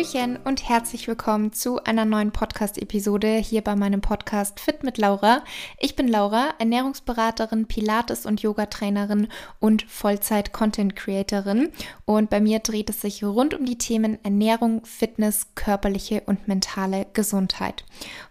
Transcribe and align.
Hallöchen 0.00 0.38
und 0.44 0.66
herzlich 0.66 1.08
willkommen 1.08 1.52
zu 1.52 1.84
einer 1.84 2.06
neuen 2.06 2.32
Podcast-Episode 2.32 3.36
hier 3.36 3.60
bei 3.60 3.76
meinem 3.76 4.00
Podcast 4.00 4.58
Fit 4.58 4.82
mit 4.82 4.96
Laura. 4.96 5.42
Ich 5.78 5.94
bin 5.94 6.08
Laura, 6.08 6.54
Ernährungsberaterin, 6.58 7.66
Pilates- 7.66 8.24
und 8.24 8.40
Yoga-Trainerin 8.40 9.28
und 9.58 9.82
Vollzeit-Content-Creatorin. 9.82 11.68
Und 12.06 12.30
bei 12.30 12.40
mir 12.40 12.60
dreht 12.60 12.88
es 12.88 13.02
sich 13.02 13.22
rund 13.22 13.52
um 13.52 13.66
die 13.66 13.76
Themen 13.76 14.18
Ernährung, 14.24 14.86
Fitness, 14.86 15.48
körperliche 15.54 16.22
und 16.24 16.48
mentale 16.48 17.06
Gesundheit. 17.12 17.84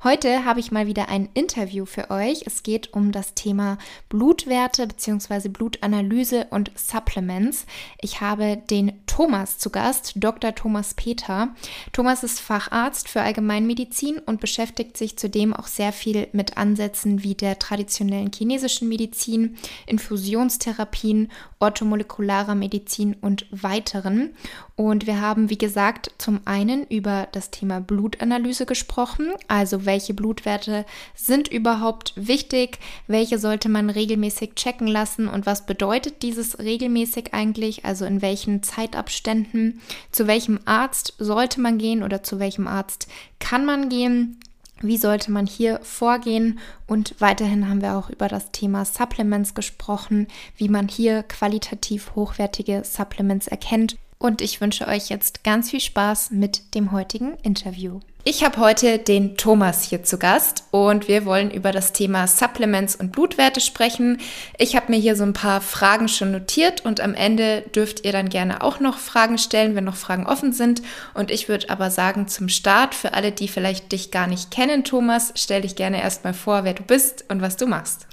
Heute 0.04 0.46
habe 0.46 0.62
ich 0.62 0.72
mal 0.72 0.88
wieder 0.88 1.10
ein 1.10 1.30
Interview 1.36 1.86
für 1.86 2.10
euch. 2.10 2.48
Es 2.48 2.64
geht 2.64 2.94
um 2.94 3.12
das 3.12 3.36
Thema 3.36 3.78
Blutwerte 4.10 4.88
bzw. 4.88 5.50
Blutanalyse 5.50 6.48
und 6.50 6.72
Supplements. 6.74 7.68
Ich 8.02 8.22
habe 8.22 8.58
den 8.58 9.06
Thomas 9.06 9.60
zu 9.60 9.70
Gast, 9.70 10.14
Dr. 10.16 10.56
Thomas 10.56 10.96
Peter. 10.96 11.50
Thomas 11.92 12.24
ist 12.24 12.40
Facharzt 12.40 13.08
für 13.08 13.22
Allgemeinmedizin 13.22 14.20
und 14.20 14.40
beschäftigt 14.40 14.98
sich 14.98 15.18
zudem 15.18 15.54
auch 15.54 15.68
sehr 15.68 15.92
viel 15.92 16.28
mit 16.32 16.58
Ansätzen 16.58 17.24
wie 17.24 17.36
der 17.36 17.60
traditionellen 17.60 18.32
chinesischen 18.34 18.90
Medizin, 18.90 19.58
Infusionstherapien, 19.86 21.32
orthomolekularer 21.60 22.56
Medizin 22.56 23.16
und 23.22 23.46
weiteren. 23.52 24.36
Und 24.80 25.08
wir 25.08 25.20
haben, 25.20 25.50
wie 25.50 25.58
gesagt, 25.58 26.14
zum 26.20 26.40
einen 26.46 26.86
über 26.86 27.28
das 27.34 27.52
Thema 27.52 27.82
Blutanalyse 27.82 28.66
gesprochen, 28.66 29.28
also 29.50 29.86
welche 29.86 30.14
Blutwerte 30.14 30.86
sind 31.14 31.50
überhaupt 31.50 32.14
wichtig, 32.16 32.80
welche 33.06 33.40
sollte 33.40 33.68
man 33.68 33.90
regelmäßig 33.90 34.56
checken 34.56 34.88
lassen? 34.88 35.28
Und 35.28 35.46
was 35.46 35.66
bedeutet 35.66 36.22
dieses 36.22 36.60
regelmäßig 36.60 37.34
eigentlich, 37.34 37.84
also 37.84 38.06
in 38.06 38.22
welchen 38.22 38.64
Zeitabständen, 38.64 39.82
zu 40.14 40.28
welchem 40.28 40.62
Arzt 40.64 41.14
sollte 41.20 41.60
man 41.60 41.78
gehen 41.78 42.02
oder 42.02 42.24
zu 42.24 42.40
welchem 42.40 42.66
Arzt 42.66 43.10
kann 43.40 43.66
man 43.66 43.90
gehen. 43.90 44.40
Wie 44.80 44.96
sollte 44.96 45.30
man 45.30 45.46
hier 45.46 45.82
vorgehen? 45.84 46.58
Und 46.88 47.16
weiterhin 47.20 47.68
haben 47.68 47.82
wir 47.82 47.98
auch 47.98 48.10
über 48.10 48.30
das 48.30 48.54
Thema 48.54 48.86
Supplements 48.86 49.56
gesprochen, 49.56 50.28
wie 50.56 50.70
man 50.70 50.88
hier 50.88 51.24
qualitativ 51.24 52.16
hochwertige 52.16 52.84
Supplements 52.86 53.50
erkennt 53.50 53.98
und 54.20 54.42
ich 54.42 54.62
wünsche 54.62 54.88
euch 54.88 55.10
jetzt 55.10 55.44
ganz 55.44 55.72
viel 55.72 55.80
Spaß 55.80 56.32
mit 56.32 56.76
dem 56.76 56.92
heutigen 56.92 57.38
Interview. 57.42 58.02
Ich 58.26 58.44
habe 58.44 58.58
heute 58.58 59.00
den 59.00 59.38
Thomas 59.38 59.82
hier 59.82 60.04
zu 60.04 60.20
Gast 60.20 60.66
und 60.72 61.08
wir 61.08 61.24
wollen 61.24 61.50
über 61.50 61.72
das 61.72 61.94
Thema 61.94 62.28
Supplements 62.28 62.98
und 62.98 63.14
Blutwerte 63.14 63.62
sprechen. 63.62 64.20
Ich 64.58 64.76
habe 64.76 64.92
mir 64.92 65.00
hier 65.00 65.16
so 65.16 65.24
ein 65.24 65.32
paar 65.32 65.62
Fragen 65.62 66.10
schon 66.10 66.32
notiert 66.32 66.84
und 66.84 67.00
am 67.00 67.14
Ende 67.14 67.64
dürft 67.74 68.04
ihr 68.04 68.12
dann 68.12 68.28
gerne 68.28 68.62
auch 68.62 68.82
noch 68.82 68.98
Fragen 68.98 69.38
stellen, 69.38 69.74
wenn 69.74 69.86
noch 69.86 69.96
Fragen 69.96 70.28
offen 70.28 70.52
sind. 70.52 70.82
Und 71.14 71.32
ich 71.32 71.48
würde 71.48 71.70
aber 71.70 71.90
sagen, 71.92 72.28
zum 72.28 72.50
Start, 72.50 72.94
für 72.94 73.14
alle, 73.14 73.32
die 73.32 73.48
vielleicht 73.48 73.94
dich 73.94 74.12
gar 74.12 74.28
nicht 74.28 74.52
kennen, 74.52 74.84
Thomas, 74.84 75.32
stell 75.36 75.62
dich 75.62 75.78
gerne 75.78 76.02
erstmal 76.02 76.34
vor, 76.34 76.66
wer 76.66 76.74
du 76.74 76.84
bist 76.84 77.24
und 77.30 77.42
was 77.42 77.56
du 77.56 77.68
machst. 77.68 78.09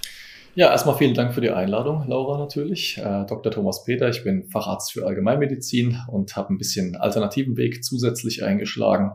Ja, 0.59 0.71
erstmal 0.71 0.97
vielen 0.97 1.13
Dank 1.13 1.35
für 1.35 1.43
die 1.43 1.51
Einladung, 1.51 2.09
Laura 2.09 2.39
natürlich. 2.39 2.97
Äh, 2.97 3.27
Dr. 3.27 3.53
Thomas 3.53 3.85
Peter, 3.85 4.09
ich 4.09 4.25
bin 4.25 4.49
Facharzt 4.49 4.91
für 4.91 5.05
Allgemeinmedizin 5.05 5.99
und 6.11 6.35
habe 6.35 6.55
ein 6.55 6.57
bisschen 6.57 6.97
alternativen 6.97 7.59
Weg 7.59 7.85
zusätzlich 7.85 8.43
eingeschlagen. 8.43 9.11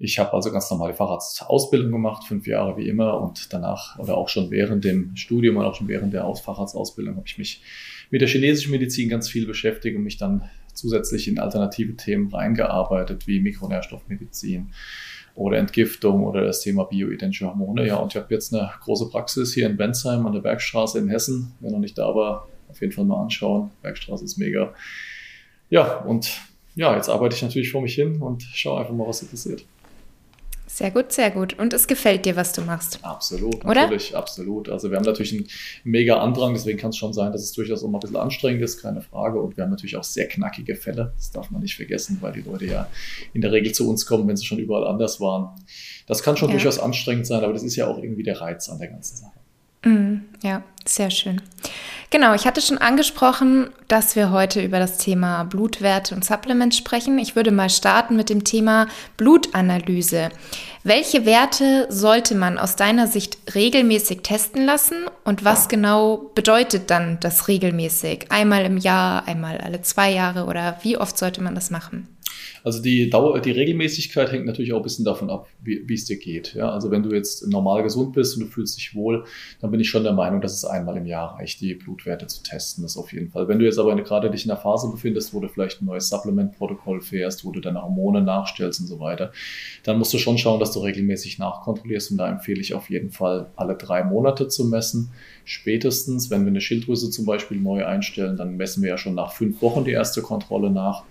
Ich 0.00 0.18
habe 0.18 0.32
also 0.32 0.50
ganz 0.50 0.68
normale 0.72 0.92
Facharztausbildung 0.92 1.92
gemacht, 1.92 2.24
fünf 2.24 2.48
Jahre 2.48 2.76
wie 2.76 2.88
immer 2.88 3.20
und 3.20 3.52
danach 3.52 4.00
oder 4.00 4.16
auch 4.16 4.28
schon 4.28 4.50
während 4.50 4.82
dem 4.82 5.14
Studium 5.14 5.58
und 5.58 5.64
auch 5.64 5.76
schon 5.76 5.86
während 5.86 6.12
der 6.12 6.24
Facharztausbildung 6.34 7.14
habe 7.14 7.26
ich 7.28 7.38
mich 7.38 7.62
mit 8.10 8.20
der 8.20 8.28
chinesischen 8.28 8.72
Medizin 8.72 9.08
ganz 9.08 9.28
viel 9.28 9.46
beschäftigt 9.46 9.96
und 9.96 10.02
mich 10.02 10.16
dann 10.16 10.50
zusätzlich 10.72 11.28
in 11.28 11.38
alternative 11.38 11.94
Themen 11.94 12.34
reingearbeitet, 12.34 13.28
wie 13.28 13.38
Mikronährstoffmedizin, 13.38 14.72
oder 15.34 15.58
Entgiftung 15.58 16.24
oder 16.24 16.44
das 16.44 16.60
Thema 16.60 16.84
bioidentische 16.84 17.46
Hormone. 17.46 17.86
Ja, 17.86 17.96
und 17.96 18.12
ich 18.12 18.16
habe 18.16 18.32
jetzt 18.32 18.54
eine 18.54 18.70
große 18.82 19.10
Praxis 19.10 19.52
hier 19.52 19.66
in 19.66 19.76
Bensheim 19.76 20.26
an 20.26 20.32
der 20.32 20.40
Bergstraße 20.40 20.98
in 20.98 21.08
Hessen. 21.08 21.52
Wer 21.60 21.72
noch 21.72 21.80
nicht 21.80 21.98
da 21.98 22.14
war, 22.14 22.48
auf 22.68 22.80
jeden 22.80 22.92
Fall 22.92 23.04
mal 23.04 23.20
anschauen. 23.20 23.70
Bergstraße 23.82 24.24
ist 24.24 24.38
mega. 24.38 24.72
Ja, 25.70 25.98
und 25.98 26.40
ja, 26.76 26.94
jetzt 26.94 27.08
arbeite 27.08 27.34
ich 27.34 27.42
natürlich 27.42 27.70
vor 27.70 27.82
mich 27.82 27.94
hin 27.94 28.20
und 28.20 28.42
schaue 28.42 28.80
einfach 28.80 28.94
mal, 28.94 29.06
was 29.06 29.20
so 29.20 29.26
passiert. 29.26 29.64
Sehr 30.74 30.90
gut, 30.90 31.12
sehr 31.12 31.30
gut. 31.30 31.56
Und 31.56 31.72
es 31.72 31.86
gefällt 31.86 32.26
dir, 32.26 32.34
was 32.34 32.50
du 32.50 32.60
machst. 32.60 32.98
Absolut, 33.02 33.64
Oder? 33.64 33.82
natürlich, 33.82 34.16
absolut. 34.16 34.68
Also 34.68 34.90
wir 34.90 34.96
haben 34.96 35.04
natürlich 35.04 35.32
einen 35.32 35.46
mega 35.84 36.16
Andrang, 36.16 36.52
deswegen 36.52 36.80
kann 36.80 36.90
es 36.90 36.96
schon 36.96 37.12
sein, 37.12 37.30
dass 37.30 37.42
es 37.42 37.52
durchaus 37.52 37.84
auch 37.84 37.88
mal 37.88 37.98
ein 37.98 38.00
bisschen 38.00 38.16
anstrengend 38.16 38.60
ist, 38.60 38.82
keine 38.82 39.00
Frage. 39.00 39.40
Und 39.40 39.56
wir 39.56 39.62
haben 39.62 39.70
natürlich 39.70 39.96
auch 39.96 40.02
sehr 40.02 40.26
knackige 40.26 40.74
Fälle. 40.74 41.12
Das 41.16 41.30
darf 41.30 41.52
man 41.52 41.62
nicht 41.62 41.76
vergessen, 41.76 42.18
weil 42.20 42.32
die 42.32 42.40
Leute 42.40 42.66
ja 42.66 42.88
in 43.34 43.40
der 43.40 43.52
Regel 43.52 43.70
zu 43.70 43.88
uns 43.88 44.04
kommen, 44.04 44.26
wenn 44.26 44.36
sie 44.36 44.46
schon 44.46 44.58
überall 44.58 44.84
anders 44.84 45.20
waren. 45.20 45.50
Das 46.08 46.24
kann 46.24 46.36
schon 46.36 46.48
ja. 46.48 46.54
durchaus 46.54 46.80
anstrengend 46.80 47.28
sein, 47.28 47.44
aber 47.44 47.52
das 47.52 47.62
ist 47.62 47.76
ja 47.76 47.86
auch 47.86 47.98
irgendwie 47.98 48.24
der 48.24 48.40
Reiz 48.40 48.68
an 48.68 48.80
der 48.80 48.88
ganzen 48.88 49.18
Sache. 49.18 49.88
Mm, 49.88 50.24
ja, 50.42 50.64
sehr 50.84 51.10
schön. 51.12 51.40
Genau, 52.14 52.32
ich 52.32 52.46
hatte 52.46 52.60
schon 52.60 52.78
angesprochen, 52.78 53.70
dass 53.88 54.14
wir 54.14 54.30
heute 54.30 54.62
über 54.62 54.78
das 54.78 54.98
Thema 54.98 55.42
Blutwerte 55.42 56.14
und 56.14 56.24
Supplements 56.24 56.76
sprechen. 56.76 57.18
Ich 57.18 57.34
würde 57.34 57.50
mal 57.50 57.68
starten 57.68 58.14
mit 58.14 58.30
dem 58.30 58.44
Thema 58.44 58.86
Blutanalyse. 59.16 60.28
Welche 60.84 61.26
Werte 61.26 61.88
sollte 61.88 62.36
man 62.36 62.56
aus 62.56 62.76
deiner 62.76 63.08
Sicht 63.08 63.38
regelmäßig 63.56 64.22
testen 64.22 64.64
lassen 64.64 64.94
und 65.24 65.44
was 65.44 65.66
genau 65.66 66.30
bedeutet 66.36 66.88
dann 66.88 67.18
das 67.18 67.48
regelmäßig? 67.48 68.26
Einmal 68.30 68.64
im 68.64 68.76
Jahr, 68.76 69.26
einmal 69.26 69.58
alle 69.58 69.82
zwei 69.82 70.12
Jahre 70.12 70.44
oder 70.44 70.78
wie 70.82 70.96
oft 70.96 71.18
sollte 71.18 71.42
man 71.42 71.56
das 71.56 71.70
machen? 71.70 72.13
Also 72.64 72.80
die 72.80 73.10
Dauer, 73.10 73.38
die 73.40 73.50
Regelmäßigkeit 73.50 74.32
hängt 74.32 74.46
natürlich 74.46 74.72
auch 74.72 74.78
ein 74.78 74.82
bisschen 74.82 75.04
davon 75.04 75.28
ab, 75.28 75.48
wie, 75.62 75.84
es 75.92 76.06
dir 76.06 76.16
geht. 76.16 76.54
Ja? 76.54 76.70
Also 76.70 76.90
wenn 76.90 77.02
du 77.02 77.14
jetzt 77.14 77.46
normal 77.46 77.82
gesund 77.82 78.14
bist 78.14 78.36
und 78.36 78.44
du 78.44 78.46
fühlst 78.46 78.78
dich 78.78 78.94
wohl, 78.94 79.24
dann 79.60 79.70
bin 79.70 79.80
ich 79.80 79.90
schon 79.90 80.02
der 80.02 80.14
Meinung, 80.14 80.40
dass 80.40 80.54
es 80.54 80.64
einmal 80.64 80.96
im 80.96 81.04
Jahr 81.04 81.38
reicht, 81.38 81.60
die 81.60 81.74
Blutwerte 81.74 82.26
zu 82.26 82.42
testen. 82.42 82.82
Das 82.82 82.96
auf 82.96 83.12
jeden 83.12 83.28
Fall. 83.28 83.48
Wenn 83.48 83.58
du 83.58 83.66
jetzt 83.66 83.78
aber 83.78 83.94
gerade 83.96 84.30
dich 84.30 84.44
in 84.44 84.48
der 84.48 84.56
Phase 84.56 84.90
befindest, 84.90 85.34
wo 85.34 85.40
du 85.40 85.48
vielleicht 85.48 85.82
ein 85.82 85.84
neues 85.84 86.08
Supplement-Protokoll 86.08 87.02
fährst, 87.02 87.44
wo 87.44 87.50
du 87.52 87.60
deine 87.60 87.82
Hormone 87.82 88.22
nachstellst 88.22 88.80
und 88.80 88.86
so 88.86 88.98
weiter, 88.98 89.30
dann 89.82 89.98
musst 89.98 90.14
du 90.14 90.18
schon 90.18 90.38
schauen, 90.38 90.58
dass 90.58 90.72
du 90.72 90.78
regelmäßig 90.78 91.38
nachkontrollierst. 91.38 92.12
Und 92.12 92.16
da 92.16 92.30
empfehle 92.30 92.62
ich 92.62 92.72
auf 92.72 92.88
jeden 92.88 93.10
Fall, 93.10 93.50
alle 93.56 93.76
drei 93.76 94.04
Monate 94.04 94.48
zu 94.48 94.64
messen. 94.64 95.10
Spätestens, 95.44 96.30
wenn 96.30 96.44
wir 96.46 96.48
eine 96.48 96.62
Schilddrüse 96.62 97.10
zum 97.10 97.26
Beispiel 97.26 97.60
neu 97.60 97.84
einstellen, 97.84 98.38
dann 98.38 98.56
messen 98.56 98.82
wir 98.82 98.88
ja 98.88 98.96
schon 98.96 99.14
nach 99.14 99.32
fünf 99.32 99.60
Wochen 99.60 99.84
die 99.84 99.90
erste 99.90 100.22
Kontrolle 100.22 100.70
nach. 100.70 101.04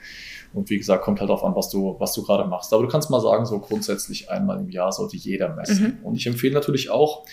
Und 0.54 0.70
wie 0.70 0.78
gesagt, 0.78 1.04
kommt 1.04 1.20
halt 1.20 1.30
darauf 1.30 1.44
an, 1.44 1.56
was 1.56 1.70
du, 1.70 1.96
was 2.00 2.14
du 2.14 2.24
gerade 2.24 2.48
machst. 2.48 2.74
Aber 2.74 2.84
du 2.84 2.90
kannst 2.90 3.10
mal 3.10 3.20
sagen, 3.20 3.46
so 3.46 3.60
grundsätzlich 3.60 4.30
einmal 4.30 4.60
im 4.60 4.70
Jahr 4.70 4.92
sollte 4.92 5.18
jeder 5.18 5.56
messen. 5.56 5.98
Mhm. 6.02 6.06
Und 6.06 6.16
ich 6.16 6.28
empfehle 6.28 6.54
natürlich 6.54 6.90
auch, 6.90 7.26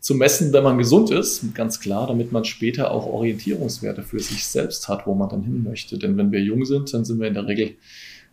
zu 0.00 0.14
messen, 0.14 0.52
wenn 0.52 0.62
man 0.62 0.78
gesund 0.78 1.10
ist, 1.10 1.54
ganz 1.54 1.80
klar, 1.80 2.06
damit 2.06 2.30
man 2.30 2.44
später 2.44 2.92
auch 2.92 3.06
Orientierungswerte 3.06 4.02
für 4.02 4.20
sich 4.20 4.46
selbst 4.46 4.88
hat, 4.88 5.06
wo 5.06 5.14
man 5.14 5.28
dann 5.28 5.42
hin 5.42 5.64
möchte. 5.64 5.98
Denn 5.98 6.16
wenn 6.16 6.30
wir 6.30 6.40
jung 6.40 6.64
sind, 6.64 6.92
dann 6.94 7.04
sind 7.04 7.18
wir 7.18 7.26
in 7.26 7.34
der 7.34 7.46
Regel 7.46 7.76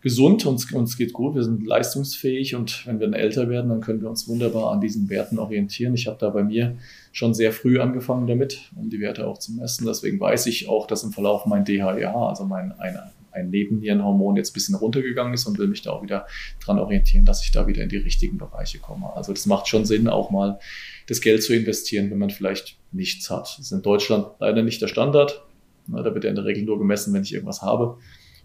gesund, 0.00 0.46
uns, 0.46 0.72
uns 0.72 0.96
geht 0.96 1.12
gut, 1.12 1.34
wir 1.34 1.42
sind 1.42 1.66
leistungsfähig 1.66 2.54
und 2.54 2.86
wenn 2.86 3.00
wir 3.00 3.08
dann 3.08 3.18
älter 3.18 3.48
werden, 3.48 3.70
dann 3.70 3.80
können 3.80 4.00
wir 4.00 4.08
uns 4.08 4.28
wunderbar 4.28 4.70
an 4.72 4.80
diesen 4.80 5.10
Werten 5.10 5.38
orientieren. 5.40 5.94
Ich 5.94 6.06
habe 6.06 6.18
da 6.20 6.30
bei 6.30 6.44
mir 6.44 6.76
schon 7.10 7.34
sehr 7.34 7.50
früh 7.50 7.80
angefangen 7.80 8.28
damit, 8.28 8.70
um 8.76 8.88
die 8.88 9.00
Werte 9.00 9.26
auch 9.26 9.38
zu 9.38 9.52
messen. 9.52 9.86
Deswegen 9.86 10.20
weiß 10.20 10.46
ich 10.46 10.68
auch, 10.68 10.86
dass 10.86 11.02
im 11.02 11.12
Verlauf 11.12 11.46
mein 11.46 11.64
DHEH, 11.64 12.14
also 12.14 12.44
mein 12.44 12.70
eine 12.78 13.10
ein 13.36 13.50
Nebennierenhormon 13.50 14.36
jetzt 14.36 14.50
ein 14.50 14.54
bisschen 14.54 14.74
runtergegangen 14.74 15.34
ist 15.34 15.46
und 15.46 15.58
will 15.58 15.68
mich 15.68 15.82
da 15.82 15.90
auch 15.90 16.02
wieder 16.02 16.26
dran 16.64 16.78
orientieren, 16.78 17.24
dass 17.24 17.44
ich 17.44 17.52
da 17.52 17.66
wieder 17.66 17.82
in 17.82 17.88
die 17.88 17.96
richtigen 17.96 18.38
Bereiche 18.38 18.78
komme. 18.78 19.14
Also 19.14 19.32
das 19.32 19.46
macht 19.46 19.68
schon 19.68 19.84
Sinn, 19.84 20.08
auch 20.08 20.30
mal 20.30 20.58
das 21.06 21.20
Geld 21.20 21.42
zu 21.42 21.54
investieren, 21.54 22.10
wenn 22.10 22.18
man 22.18 22.30
vielleicht 22.30 22.78
nichts 22.92 23.30
hat. 23.30 23.42
Das 23.42 23.58
ist 23.58 23.72
in 23.72 23.82
Deutschland 23.82 24.26
leider 24.40 24.62
nicht 24.62 24.82
der 24.82 24.88
Standard. 24.88 25.42
Da 25.86 26.14
wird 26.14 26.24
ja 26.24 26.30
in 26.30 26.36
der 26.36 26.44
Regel 26.44 26.64
nur 26.64 26.78
gemessen, 26.78 27.14
wenn 27.14 27.22
ich 27.22 27.32
irgendwas 27.32 27.62
habe. 27.62 27.98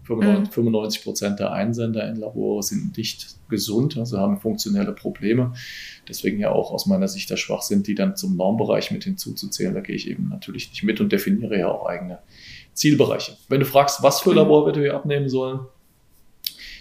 95 0.03 0.99
mhm. 0.99 1.03
Prozent 1.03 1.39
der 1.39 1.51
Einsender 1.51 2.07
in 2.09 2.15
Labor 2.15 2.63
sind 2.63 2.97
nicht 2.97 3.35
gesund, 3.49 3.97
also 3.97 4.17
haben 4.17 4.39
funktionelle 4.39 4.93
Probleme. 4.93 5.53
Deswegen 6.07 6.39
ja 6.39 6.51
auch 6.51 6.71
aus 6.71 6.85
meiner 6.85 7.07
Sicht 7.07 7.29
der 7.29 7.37
Schwachsinn, 7.37 7.83
die 7.83 7.95
dann 7.95 8.15
zum 8.15 8.35
Normbereich 8.35 8.91
mit 8.91 9.03
hinzuzuzählen. 9.03 9.73
Da 9.73 9.81
gehe 9.81 9.95
ich 9.95 10.09
eben 10.09 10.29
natürlich 10.29 10.69
nicht 10.69 10.83
mit 10.83 10.99
und 11.01 11.11
definiere 11.11 11.57
ja 11.57 11.67
auch 11.67 11.85
eigene 11.85 12.19
Zielbereiche. 12.73 13.37
Wenn 13.49 13.59
du 13.59 13.65
fragst, 13.65 14.03
was 14.03 14.21
für 14.21 14.33
Laborwerte 14.33 14.81
wir 14.81 14.95
abnehmen 14.95 15.29
sollen, 15.29 15.61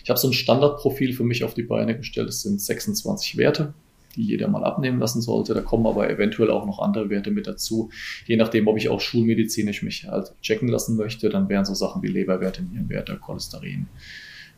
ich 0.02 0.10
habe 0.10 0.18
so 0.18 0.28
ein 0.28 0.32
Standardprofil 0.32 1.12
für 1.12 1.24
mich 1.24 1.44
auf 1.44 1.54
die 1.54 1.62
Beine 1.62 1.96
gestellt. 1.96 2.28
Es 2.28 2.42
sind 2.42 2.60
26 2.60 3.36
Werte, 3.36 3.74
die 4.16 4.22
jeder 4.22 4.48
mal 4.48 4.64
abnehmen 4.64 4.98
lassen 4.98 5.20
sollte. 5.20 5.54
Da 5.54 5.60
kommen 5.60 5.86
aber 5.86 6.08
eventuell 6.08 6.50
auch 6.50 6.66
noch 6.66 6.78
andere 6.78 7.10
Werte 7.10 7.30
mit 7.30 7.46
dazu. 7.46 7.90
Je 8.26 8.36
nachdem, 8.36 8.66
ob 8.66 8.76
ich 8.76 8.88
auch 8.88 9.00
schulmedizinisch 9.00 9.82
mich 9.82 10.06
halt 10.06 10.32
checken 10.40 10.68
lassen 10.68 10.96
möchte, 10.96 11.28
dann 11.28 11.48
wären 11.48 11.64
so 11.64 11.74
Sachen 11.74 12.02
wie 12.02 12.08
Leberwerte, 12.08 12.62
Nierenwerte, 12.62 13.16
Cholesterin 13.16 13.88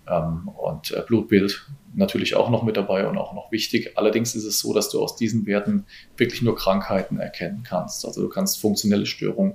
ähm, 0.08 0.48
und 0.48 0.92
äh, 0.92 1.02
Blutbild 1.06 1.66
natürlich 1.94 2.36
auch 2.36 2.48
noch 2.48 2.62
mit 2.62 2.76
dabei 2.76 3.06
und 3.06 3.18
auch 3.18 3.34
noch 3.34 3.52
wichtig. 3.52 3.98
Allerdings 3.98 4.34
ist 4.34 4.44
es 4.44 4.58
so, 4.60 4.72
dass 4.72 4.88
du 4.88 5.02
aus 5.02 5.16
diesen 5.16 5.46
Werten 5.46 5.84
wirklich 6.16 6.42
nur 6.42 6.56
Krankheiten 6.56 7.18
erkennen 7.18 7.62
kannst. 7.64 8.06
Also 8.06 8.22
du 8.22 8.28
kannst 8.28 8.60
funktionelle 8.60 9.06
Störungen 9.06 9.54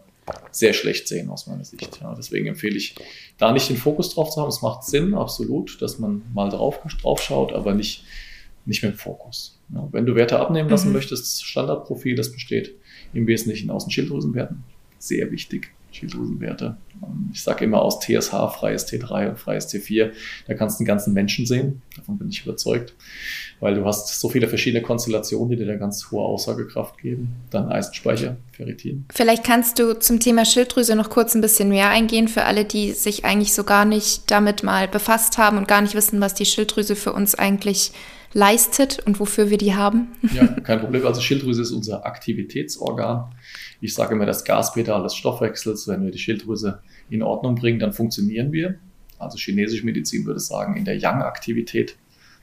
sehr 0.51 0.73
schlecht 0.73 1.07
sehen 1.07 1.29
aus 1.29 1.47
meiner 1.47 1.63
Sicht. 1.63 1.99
Ja, 2.01 2.13
deswegen 2.15 2.47
empfehle 2.47 2.75
ich, 2.75 2.95
da 3.37 3.51
nicht 3.51 3.69
den 3.69 3.77
Fokus 3.77 4.13
drauf 4.13 4.29
zu 4.31 4.41
haben. 4.41 4.49
Es 4.49 4.61
macht 4.61 4.83
Sinn, 4.83 5.13
absolut, 5.13 5.81
dass 5.81 5.99
man 5.99 6.23
mal 6.33 6.49
drauf, 6.49 6.79
drauf 7.01 7.21
schaut, 7.21 7.53
aber 7.53 7.73
nicht, 7.73 8.03
nicht 8.65 8.83
mit 8.83 8.93
dem 8.93 8.97
Fokus. 8.97 9.59
Ja, 9.73 9.87
wenn 9.91 10.05
du 10.05 10.15
Werte 10.15 10.39
abnehmen 10.39 10.69
lassen 10.69 10.87
mhm. 10.87 10.93
möchtest, 10.93 11.45
Standardprofil, 11.45 12.15
das 12.15 12.31
besteht 12.31 12.75
im 13.13 13.27
Wesentlichen 13.27 13.69
aus 13.69 13.85
den 13.85 13.91
Schilddrüsenwerten. 13.91 14.63
Sehr 14.99 15.31
wichtig. 15.31 15.71
Schilddrüsenwerte. 15.91 16.77
Ich 17.31 17.43
sage 17.43 17.65
immer 17.65 17.81
aus 17.81 17.99
TSH, 17.99 18.31
freies 18.31 18.87
T3 18.87 19.29
und 19.29 19.39
freies 19.39 19.69
T4, 19.69 20.11
da 20.47 20.53
kannst 20.55 20.79
du 20.79 20.83
den 20.83 20.87
ganzen 20.87 21.13
Menschen 21.13 21.45
sehen. 21.45 21.81
Davon 21.95 22.17
bin 22.17 22.29
ich 22.29 22.43
überzeugt, 22.43 22.95
weil 23.59 23.75
du 23.75 23.85
hast 23.85 24.19
so 24.19 24.29
viele 24.29 24.47
verschiedene 24.47 24.81
Konstellationen, 24.81 25.49
die 25.49 25.57
dir 25.57 25.67
da 25.67 25.75
ganz 25.75 26.09
hohe 26.11 26.23
Aussagekraft 26.23 26.97
geben. 26.97 27.33
Dann 27.51 27.69
Eisenspeicher, 27.69 28.37
Ferritin. 28.51 29.05
Vielleicht 29.13 29.43
kannst 29.43 29.77
du 29.79 29.99
zum 29.99 30.19
Thema 30.19 30.45
Schilddrüse 30.45 30.95
noch 30.95 31.09
kurz 31.09 31.35
ein 31.35 31.41
bisschen 31.41 31.69
mehr 31.69 31.89
eingehen 31.89 32.27
für 32.27 32.43
alle, 32.43 32.65
die 32.65 32.93
sich 32.93 33.25
eigentlich 33.25 33.53
so 33.53 33.63
gar 33.63 33.85
nicht 33.85 34.29
damit 34.31 34.63
mal 34.63 34.87
befasst 34.87 35.37
haben 35.37 35.57
und 35.57 35.67
gar 35.67 35.81
nicht 35.81 35.93
wissen, 35.93 36.19
was 36.19 36.33
die 36.33 36.45
Schilddrüse 36.45 36.95
für 36.95 37.13
uns 37.13 37.35
eigentlich 37.35 37.91
leistet 38.33 38.99
und 39.05 39.19
wofür 39.19 39.49
wir 39.49 39.57
die 39.57 39.75
haben. 39.75 40.09
Ja, 40.33 40.47
kein 40.47 40.79
Problem. 40.79 41.05
Also 41.05 41.21
Schilddrüse 41.21 41.61
ist 41.61 41.71
unser 41.71 42.05
Aktivitätsorgan. 42.05 43.33
Ich 43.81 43.93
sage 43.93 44.15
immer 44.15 44.25
das 44.25 44.43
Gaspedal 44.43 45.03
des 45.03 45.15
Stoffwechsels. 45.15 45.87
Wenn 45.87 46.03
wir 46.03 46.11
die 46.11 46.17
Schilddrüse 46.17 46.81
in 47.09 47.21
Ordnung 47.21 47.55
bringen, 47.55 47.79
dann 47.79 47.93
funktionieren 47.93 48.51
wir. 48.51 48.75
Also 49.19 49.37
chinesische 49.37 49.85
Medizin 49.85 50.25
würde 50.25 50.39
sagen, 50.39 50.77
in 50.77 50.85
der 50.85 50.97
Yang-Aktivität 50.97 51.95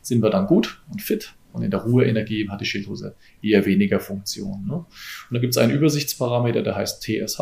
sind 0.02 0.22
wir 0.22 0.30
dann 0.30 0.46
gut 0.46 0.82
und 0.90 1.02
fit. 1.02 1.34
Und 1.52 1.62
in 1.62 1.70
der 1.70 1.80
Ruheenergie 1.80 2.48
hat 2.48 2.60
die 2.60 2.66
Schilddrüse 2.66 3.14
eher 3.40 3.64
weniger 3.64 4.00
Funktion. 4.00 4.66
Ne? 4.66 4.74
Und 4.74 4.86
da 5.30 5.38
gibt 5.38 5.52
es 5.52 5.58
einen 5.58 5.72
Übersichtsparameter, 5.72 6.62
der 6.62 6.74
heißt 6.74 7.02
TSH. 7.02 7.38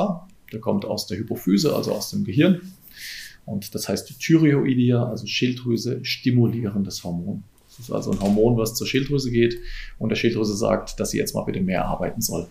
Der 0.53 0.61
kommt 0.61 0.85
aus 0.85 1.07
der 1.07 1.19
Hypophyse, 1.19 1.75
also 1.75 1.93
aus 1.93 2.11
dem 2.11 2.25
Gehirn. 2.25 2.61
Und 3.47 3.75
das 3.75 3.89
heißt 3.89 4.21
Thyreoidia, 4.21 5.05
also 5.05 5.27
Schilddrüse 5.27 6.05
stimulierendes 6.05 7.03
Hormon. 7.05 7.43
Das 7.69 7.79
ist 7.79 7.91
also 7.91 8.13
ein 8.13 8.21
Hormon, 8.21 8.59
was 8.59 8.75
zur 8.75 8.87
Schilddrüse 8.87 9.31
geht 9.31 9.59
und 9.99 10.11
der 10.11 10.17
Schilddrüse 10.17 10.55
sagt, 10.55 11.01
dass 11.01 11.11
sie 11.11 11.19
jetzt 11.19 11.35
mal 11.35 11.45
bitte 11.45 11.63
mehr 11.63 11.87
arbeiten 11.87 12.21
soll. 12.21 12.47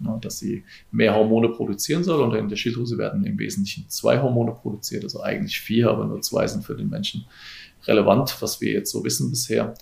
Ja, 0.00 0.16
dass 0.20 0.38
sie 0.38 0.64
mehr 0.90 1.14
Hormone 1.14 1.48
produzieren 1.48 2.04
soll. 2.04 2.22
Und 2.22 2.34
in 2.34 2.48
der 2.48 2.56
Schilddrüse 2.56 2.98
werden 2.98 3.24
im 3.24 3.38
Wesentlichen 3.38 3.88
zwei 3.88 4.20
Hormone 4.20 4.52
produziert, 4.52 5.04
also 5.04 5.22
eigentlich 5.22 5.60
vier, 5.60 5.90
aber 5.90 6.06
nur 6.06 6.20
zwei 6.20 6.46
sind 6.46 6.64
für 6.64 6.76
den 6.76 6.88
Menschen 6.88 7.26
relevant, 7.86 8.36
was 8.40 8.60
wir 8.60 8.72
jetzt 8.72 8.90
so 8.90 9.04
wissen 9.04 9.30
bisher. 9.30 9.74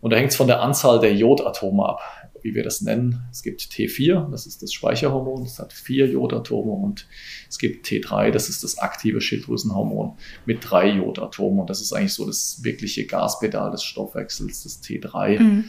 Und 0.00 0.12
da 0.12 0.16
hängt 0.16 0.30
es 0.30 0.36
von 0.36 0.48
der 0.48 0.62
Anzahl 0.62 0.98
der 0.98 1.14
Jodatome 1.14 1.88
ab 1.88 2.00
wie 2.42 2.54
wir 2.54 2.62
das 2.62 2.82
nennen. 2.82 3.22
Es 3.30 3.42
gibt 3.42 3.62
T4, 3.62 4.30
das 4.30 4.46
ist 4.46 4.62
das 4.62 4.72
Speicherhormon, 4.72 5.44
das 5.44 5.58
hat 5.58 5.72
vier 5.72 6.08
Jodatome 6.08 6.72
und 6.72 7.06
es 7.48 7.58
gibt 7.58 7.86
T3, 7.86 8.30
das 8.30 8.48
ist 8.48 8.64
das 8.64 8.78
aktive 8.78 9.20
Schilddrüsenhormon 9.20 10.14
mit 10.44 10.58
drei 10.68 10.90
Jodatomen 10.90 11.60
und 11.60 11.70
das 11.70 11.80
ist 11.80 11.92
eigentlich 11.92 12.14
so 12.14 12.26
das 12.26 12.60
wirkliche 12.62 13.06
Gaspedal 13.06 13.70
des 13.70 13.82
Stoffwechsels, 13.82 14.64
das 14.64 14.82
T3. 14.82 15.40
Mhm. 15.40 15.64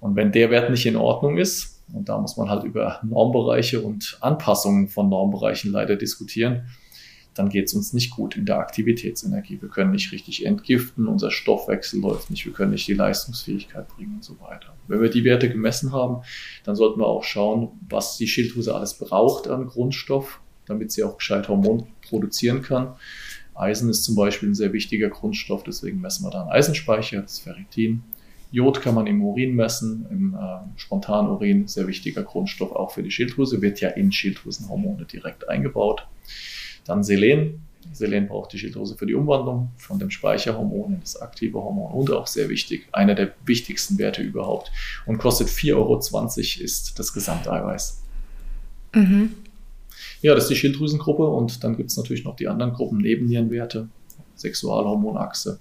Und 0.00 0.16
wenn 0.16 0.32
der 0.32 0.50
Wert 0.50 0.70
nicht 0.70 0.86
in 0.86 0.96
Ordnung 0.96 1.38
ist, 1.38 1.73
und 1.92 2.08
da 2.08 2.18
muss 2.18 2.36
man 2.36 2.48
halt 2.48 2.64
über 2.64 3.00
Normbereiche 3.02 3.80
und 3.80 4.18
Anpassungen 4.20 4.88
von 4.88 5.08
Normbereichen 5.08 5.70
leider 5.70 5.96
diskutieren, 5.96 6.66
dann 7.34 7.48
geht 7.48 7.66
es 7.66 7.74
uns 7.74 7.92
nicht 7.92 8.10
gut 8.10 8.36
in 8.36 8.46
der 8.46 8.58
Aktivitätsenergie. 8.58 9.60
Wir 9.60 9.68
können 9.68 9.90
nicht 9.90 10.12
richtig 10.12 10.46
entgiften, 10.46 11.08
unser 11.08 11.30
Stoffwechsel 11.30 12.00
läuft 12.00 12.30
nicht, 12.30 12.46
wir 12.46 12.52
können 12.52 12.70
nicht 12.70 12.86
die 12.86 12.94
Leistungsfähigkeit 12.94 13.88
bringen 13.88 14.14
und 14.14 14.24
so 14.24 14.38
weiter. 14.40 14.74
Wenn 14.86 15.02
wir 15.02 15.10
die 15.10 15.24
Werte 15.24 15.48
gemessen 15.48 15.92
haben, 15.92 16.22
dann 16.64 16.76
sollten 16.76 17.00
wir 17.00 17.06
auch 17.06 17.24
schauen, 17.24 17.70
was 17.88 18.16
die 18.16 18.28
Schilddrüse 18.28 18.74
alles 18.74 18.94
braucht 18.94 19.48
an 19.48 19.66
Grundstoff, 19.66 20.40
damit 20.66 20.92
sie 20.92 21.02
auch 21.02 21.18
gescheit 21.18 21.48
Hormon 21.48 21.88
produzieren 22.08 22.62
kann. 22.62 22.94
Eisen 23.54 23.88
ist 23.88 24.04
zum 24.04 24.14
Beispiel 24.14 24.50
ein 24.50 24.54
sehr 24.54 24.72
wichtiger 24.72 25.08
Grundstoff, 25.08 25.62
deswegen 25.62 26.00
messen 26.00 26.24
wir 26.24 26.30
da 26.30 26.42
einen 26.42 26.50
Eisenspeicher, 26.50 27.22
das 27.22 27.38
Ferritin. 27.38 28.02
Jod 28.54 28.80
kann 28.80 28.94
man 28.94 29.08
im 29.08 29.20
Urin 29.20 29.56
messen, 29.56 30.06
im 30.10 30.34
äh, 30.34 30.78
Spontanurin, 30.78 31.66
sehr 31.66 31.88
wichtiger 31.88 32.22
Grundstoff 32.22 32.70
auch 32.70 32.92
für 32.92 33.02
die 33.02 33.10
Schilddrüse, 33.10 33.60
wird 33.60 33.80
ja 33.80 33.88
in 33.88 34.12
Schilddrüsenhormone 34.12 35.06
direkt 35.06 35.48
eingebaut. 35.48 36.06
Dann 36.84 37.02
Selen. 37.02 37.62
Selen 37.92 38.28
braucht 38.28 38.52
die 38.52 38.58
Schilddrüse 38.60 38.94
für 38.96 39.06
die 39.06 39.14
Umwandlung 39.14 39.72
von 39.76 39.98
dem 39.98 40.10
Speicherhormon 40.10 40.94
in 40.94 41.00
das 41.00 41.20
aktive 41.20 41.58
Hormon 41.58 41.92
und 41.94 42.12
auch 42.12 42.28
sehr 42.28 42.48
wichtig, 42.48 42.86
einer 42.92 43.16
der 43.16 43.34
wichtigsten 43.44 43.98
Werte 43.98 44.22
überhaupt 44.22 44.70
und 45.04 45.18
kostet 45.18 45.48
4,20 45.48 45.74
Euro 45.74 45.98
ist 46.64 46.96
das 46.96 47.12
Gesamteiweiß. 47.12 48.04
Mhm. 48.94 49.34
Ja, 50.22 50.32
das 50.36 50.44
ist 50.44 50.50
die 50.50 50.56
Schilddrüsengruppe 50.56 51.26
und 51.26 51.64
dann 51.64 51.76
gibt 51.76 51.90
es 51.90 51.96
natürlich 51.96 52.24
noch 52.24 52.36
die 52.36 52.46
anderen 52.46 52.72
Gruppen 52.72 52.98
Nebennierenwerte, 52.98 53.88
Sexualhormonachse 54.36 55.58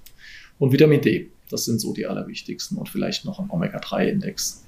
und 0.60 0.72
Vitamin 0.72 1.02
D. 1.02 1.33
Das 1.50 1.66
sind 1.66 1.80
so 1.80 1.94
die 1.94 2.08
allerwichtigsten 2.08 2.78
und 2.78 2.90
vielleicht 2.90 3.26
noch 3.26 3.40
ein 3.40 3.50
Omega-3-Index, 3.50 4.66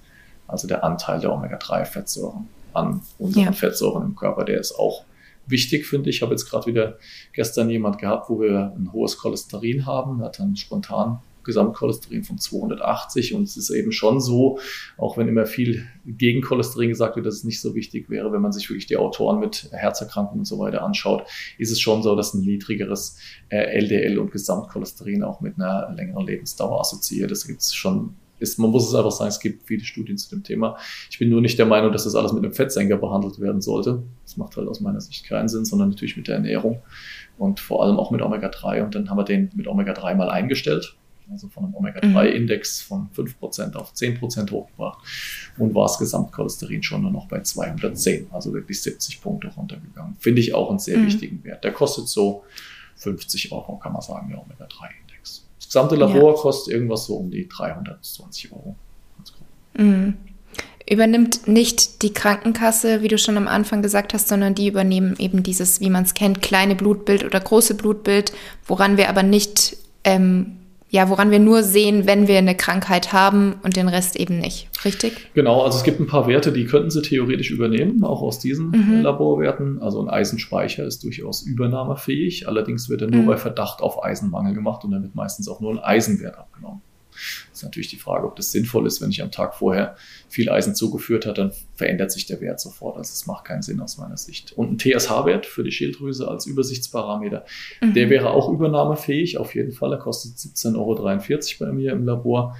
also 0.48 0.68
der 0.68 0.84
Anteil 0.84 1.20
der 1.20 1.34
Omega-3-Fettsäuren 1.34 2.48
an 2.74 3.02
unseren 3.18 3.46
ja. 3.46 3.52
Fettsäuren 3.52 4.04
im 4.04 4.16
Körper, 4.16 4.44
der 4.44 4.60
ist 4.60 4.78
auch 4.78 5.06
wichtig, 5.48 5.86
finde 5.86 6.10
ich. 6.10 6.18
Ich 6.18 6.22
habe 6.22 6.32
jetzt 6.32 6.50
gerade 6.50 6.66
wieder 6.66 6.98
gestern 7.34 7.70
jemand 7.70 8.00
gehabt, 8.00 8.30
wo 8.30 8.42
wir 8.42 8.74
ein 8.76 8.92
hohes 8.92 9.18
Cholesterin 9.18 9.86
haben. 9.86 10.20
Er 10.20 10.28
hat 10.28 10.40
dann 10.40 10.56
spontan 10.56 11.20
Gesamtcholesterin 11.46 12.24
von 12.24 12.38
280 12.38 13.34
und 13.34 13.44
es 13.44 13.58
ist 13.58 13.70
eben 13.70 13.92
schon 13.92 14.20
so, 14.20 14.60
auch 14.98 15.18
wenn 15.18 15.28
immer 15.28 15.46
viel 15.46 15.86
gegen 16.06 16.42
Cholesterin 16.42 16.90
gesagt 16.90 17.16
wird, 17.16 17.26
dass 17.26 17.36
es 17.36 17.44
nicht 17.44 17.62
so 17.62 17.76
wichtig 17.76 18.10
wäre, 18.10 18.32
wenn 18.32 18.42
man 18.42 18.52
sich 18.52 18.70
wirklich 18.70 18.88
die 18.88 18.98
Autoren 18.98 19.40
mit 19.40 19.70
Herzerkrankungen 19.72 20.40
und 20.40 20.46
so 20.46 20.60
weiter 20.60 20.84
anschaut, 20.84 21.24
ist 21.58 21.72
es 21.72 21.80
schon 21.80 22.04
so, 22.04 22.16
dass 22.16 22.34
ein 22.34 22.42
niedrigeres 22.42 23.18
LDL 23.50 24.20
und 24.20 24.32
Gesamtcholesterin 24.32 25.24
auch 25.24 25.42
mit 25.42 25.56
einer 25.56 25.94
längeren 25.96 26.26
Lebensdauer 26.26 26.82
assoziiert. 26.82 27.32
Das 27.32 27.48
gibt 27.48 27.62
es 27.62 27.74
schon 27.74 28.16
ist, 28.40 28.60
man 28.60 28.70
muss 28.70 28.88
es 28.88 28.96
einfach 28.96 29.12
sagen, 29.12 29.30
es 29.30 29.40
gibt 29.40 29.64
viele 29.64 29.84
Studien 29.84 30.18
zu 30.18 30.30
dem 30.30 30.44
Thema. 30.44 30.78
Ich 31.10 31.20
bin 31.20 31.30
nur 31.30 31.42
nicht 31.42 31.58
der 31.58 31.66
Meinung, 31.66 31.92
dass 31.92 32.04
das 32.04 32.16
alles 32.16 32.34
mit 32.34 32.44
einem 32.44 32.54
Fettsenker 32.54 32.98
behandelt 32.98 33.40
werden 33.40 33.62
sollte. 33.62 34.04
Das 34.24 34.38
macht 34.38 34.58
halt 34.58 34.68
aus 34.68 34.82
meiner 34.82 35.00
Sicht 35.00 35.26
keinen 35.26 35.48
Sinn, 35.48 35.66
sondern 35.66 35.90
natürlich 35.90 36.18
mit 36.18 36.28
der 36.28 36.36
Ernährung 36.36 36.82
und 37.38 37.60
vor 37.60 37.84
allem 37.84 37.98
auch 37.98 38.12
mit 38.12 38.22
Omega-3. 38.22 38.84
Und 38.84 38.96
dann 38.96 39.10
haben 39.10 39.18
wir 39.18 39.24
den 39.24 39.52
mit 39.56 39.68
Omega-3 39.68 40.16
mal 40.16 40.30
eingestellt. 40.30 40.98
Also 41.32 41.48
von 41.48 41.66
einem 41.66 41.76
Omega-3-Index 41.76 42.82
von 42.82 43.10
5% 43.16 43.76
auf 43.76 43.94
10% 43.94 44.52
hochgebracht 44.52 45.00
und 45.58 45.74
war 45.74 45.88
das 45.88 45.98
Gesamtcholesterin 45.98 46.84
schon 46.84 47.02
nur 47.02 47.12
noch 47.12 47.28
bei 47.28 47.42
210, 47.42 48.28
also 48.32 48.54
wirklich 48.54 48.82
70 48.82 49.22
Punkte 49.22 49.48
runtergegangen. 49.48 50.16
Finde 50.20 50.42
ich 50.42 50.54
auch 50.54 50.70
einen 50.70 50.80
sehr 50.80 50.98
mhm. 51.00 51.08
wichtigen 51.08 51.44
Wert. 51.44 51.64
Der 51.64 51.72
kostet 51.72 52.08
so 52.08 52.44
50 52.98 53.52
Euro, 53.52 53.78
kann 53.78 53.94
man 53.94 54.02
sagen, 54.02 54.30
der 54.30 54.40
Omega-3. 54.40 54.90
Das 55.66 55.68
gesamte 55.68 55.96
Labor 55.96 56.36
ja. 56.36 56.42
kostet 56.42 56.74
irgendwas 56.74 57.06
so 57.06 57.16
um 57.16 57.32
die 57.32 57.50
320 57.50 58.52
Euro. 58.52 58.76
Mhm. 59.78 60.14
Übernimmt 60.88 61.48
nicht 61.48 62.04
die 62.04 62.14
Krankenkasse, 62.14 63.02
wie 63.02 63.08
du 63.08 63.18
schon 63.18 63.38
am 63.38 63.48
Anfang 63.48 63.82
gesagt 63.82 64.14
hast, 64.14 64.28
sondern 64.28 64.54
die 64.54 64.68
übernehmen 64.68 65.16
eben 65.18 65.42
dieses, 65.42 65.82
wie 65.82 65.90
man 65.90 66.04
es 66.04 66.14
kennt, 66.14 66.44
kleine 66.44 66.76
Blutbild 66.76 67.26
oder 67.26 67.40
große 67.40 67.74
Blutbild, 67.74 68.32
woran 68.68 68.96
wir 68.96 69.10
aber 69.10 69.24
nicht 69.24 69.78
ähm, 70.04 70.58
ja, 70.96 71.10
woran 71.10 71.30
wir 71.30 71.40
nur 71.40 71.62
sehen, 71.62 72.08
wenn 72.08 72.30
wir 72.30 72.38
eine 72.38 72.56
Krankheit 72.56 73.12
haben 73.12 73.56
und 73.64 73.76
den 73.76 73.90
Rest 73.90 74.16
eben 74.16 74.40
nicht. 74.40 74.70
Richtig? 74.86 75.28
Genau, 75.34 75.62
also 75.62 75.78
es 75.78 75.84
gibt 75.84 76.00
ein 76.00 76.08
paar 76.08 76.26
Werte, 76.26 76.54
die 76.54 76.64
könnten 76.66 76.90
sie 76.90 77.02
theoretisch 77.02 77.52
übernehmen, 77.52 78.02
auch 78.06 78.22
aus 78.22 78.40
diesen 78.40 78.70
mhm. 78.70 79.02
Laborwerten. 79.02 79.82
Also 79.82 80.02
ein 80.02 80.10
Eisenspeicher 80.10 80.86
ist 80.86 81.04
durchaus 81.04 81.42
übernahmefähig, 81.42 82.48
allerdings 82.48 82.90
wird 82.90 83.02
er 83.02 83.10
nur 83.10 83.24
mhm. 83.24 83.28
bei 83.28 83.36
Verdacht 83.36 83.82
auf 83.82 84.04
Eisenmangel 84.06 84.54
gemacht 84.54 84.86
und 84.86 84.92
dann 84.92 85.04
wird 85.04 85.16
meistens 85.16 85.50
auch 85.50 85.60
nur 85.60 85.72
ein 85.72 85.80
Eisenwert 85.80 86.38
abgenommen. 86.38 86.82
Das 87.56 87.62
ist 87.62 87.68
natürlich 87.68 87.88
die 87.88 87.96
Frage, 87.96 88.28
ob 88.28 88.36
das 88.36 88.52
sinnvoll 88.52 88.86
ist. 88.86 89.02
Wenn 89.02 89.12
ich 89.12 89.22
am 89.22 89.32
Tag 89.32 89.56
vorher 89.56 89.96
viel 90.28 90.50
Eisen 90.50 90.76
zugeführt 90.76 91.26
habe, 91.26 91.36
dann 91.36 91.52
verändert 91.76 92.12
sich 92.12 92.26
der 92.26 92.42
Wert 92.42 92.60
sofort. 92.60 92.98
Also 92.98 93.14
es 93.14 93.28
macht 93.28 93.46
keinen 93.46 93.62
Sinn 93.62 93.80
aus 93.80 93.98
meiner 93.98 94.18
Sicht. 94.18 94.52
Und 94.58 94.74
ein 94.74 94.78
TSH-Wert 94.78 95.46
für 95.46 95.64
die 95.64 95.72
Schilddrüse 95.72 96.28
als 96.28 96.48
Übersichtsparameter, 96.48 97.46
mhm. 97.80 97.94
der 97.94 98.10
wäre 98.10 98.32
auch 98.32 98.50
übernahmefähig. 98.50 99.38
Auf 99.38 99.56
jeden 99.56 99.72
Fall. 99.72 99.94
Er 99.94 100.00
kostet 100.00 100.34
17,43 100.34 100.76
Euro 100.76 101.72
bei 101.72 101.72
mir 101.72 101.94
im 101.94 102.04
Labor. 102.04 102.58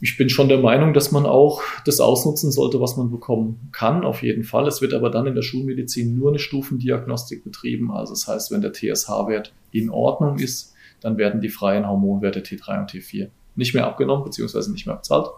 Ich 0.00 0.16
bin 0.16 0.28
schon 0.28 0.48
der 0.48 0.58
Meinung, 0.58 0.92
dass 0.92 1.12
man 1.12 1.24
auch 1.24 1.62
das 1.84 2.00
ausnutzen 2.00 2.50
sollte, 2.50 2.80
was 2.80 2.96
man 2.96 3.12
bekommen 3.12 3.68
kann, 3.70 4.04
auf 4.04 4.24
jeden 4.24 4.42
Fall. 4.42 4.66
Es 4.66 4.82
wird 4.82 4.92
aber 4.92 5.10
dann 5.10 5.28
in 5.28 5.36
der 5.36 5.42
Schulmedizin 5.42 6.16
nur 6.16 6.30
eine 6.30 6.40
Stufendiagnostik 6.40 7.44
betrieben. 7.44 7.92
Also 7.92 8.12
das 8.12 8.26
heißt, 8.26 8.50
wenn 8.50 8.60
der 8.60 8.72
TSH-Wert 8.72 9.52
in 9.70 9.88
Ordnung 9.88 10.38
ist, 10.40 10.74
dann 11.00 11.16
werden 11.16 11.40
die 11.40 11.48
freien 11.48 11.86
Hormonwerte 11.86 12.40
T3 12.40 12.80
und 12.80 12.90
T4 12.90 13.28
nicht 13.58 13.74
mehr 13.74 13.86
abgenommen 13.86 14.24
beziehungsweise 14.24 14.72
nicht 14.72 14.86
mehr 14.86 14.96
bezahlt. 14.96 15.28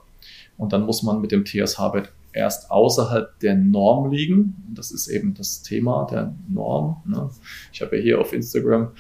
Und 0.56 0.72
dann 0.72 0.84
muss 0.84 1.02
man 1.02 1.20
mit 1.20 1.32
dem 1.32 1.44
TSH-Wert 1.44 2.12
erst 2.32 2.70
außerhalb 2.70 3.38
der 3.40 3.54
Norm 3.54 4.10
liegen. 4.12 4.54
Das 4.74 4.92
ist 4.92 5.08
eben 5.08 5.34
das 5.34 5.62
Thema 5.62 6.06
der 6.10 6.34
Norm. 6.48 7.02
Ne? 7.06 7.30
Ich 7.72 7.80
habe 7.80 7.96
ja 7.96 8.02
hier 8.02 8.20
auf 8.20 8.32
Instagram 8.32 8.92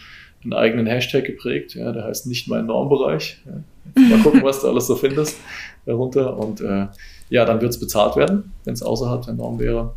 einen 0.42 0.52
eigenen 0.54 0.86
Hashtag 0.86 1.26
geprägt, 1.26 1.74
ja, 1.74 1.92
der 1.92 2.04
heißt 2.04 2.26
nicht 2.26 2.48
mein 2.48 2.64
Normbereich. 2.64 3.42
Ja. 3.44 4.08
Mal 4.08 4.22
gucken, 4.22 4.42
was 4.42 4.62
du 4.62 4.68
alles 4.68 4.86
so 4.86 4.96
findest 4.96 5.38
darunter. 5.84 6.38
Und 6.38 6.62
äh, 6.62 6.86
ja, 7.28 7.44
dann 7.44 7.60
wird 7.60 7.72
es 7.72 7.80
bezahlt 7.80 8.16
werden, 8.16 8.52
wenn 8.64 8.72
es 8.72 8.82
außerhalb 8.82 9.22
der 9.22 9.34
Norm 9.34 9.58
wäre. 9.58 9.94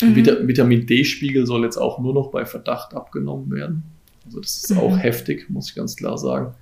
Mhm. 0.00 0.46
Vitamin 0.48 0.86
D-Spiegel 0.86 1.46
soll 1.46 1.64
jetzt 1.64 1.76
auch 1.76 1.98
nur 1.98 2.14
noch 2.14 2.30
bei 2.30 2.44
Verdacht 2.46 2.94
abgenommen 2.94 3.50
werden. 3.50 3.82
Also 4.24 4.40
das 4.40 4.62
ist 4.62 4.70
mhm. 4.70 4.78
auch 4.78 4.98
heftig, 4.98 5.50
muss 5.50 5.70
ich 5.70 5.74
ganz 5.74 5.96
klar 5.96 6.18
sagen. 6.18 6.54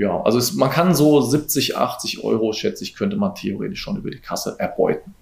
Ja, 0.00 0.22
also 0.22 0.38
es, 0.38 0.54
man 0.54 0.70
kann 0.70 0.94
so 0.94 1.20
70, 1.20 1.76
80 1.76 2.24
Euro, 2.24 2.54
schätze 2.54 2.84
ich, 2.84 2.94
könnte 2.94 3.18
man 3.18 3.34
theoretisch 3.34 3.82
schon 3.82 3.98
über 3.98 4.10
die 4.10 4.18
Kasse 4.18 4.56
erbeuten 4.58 5.14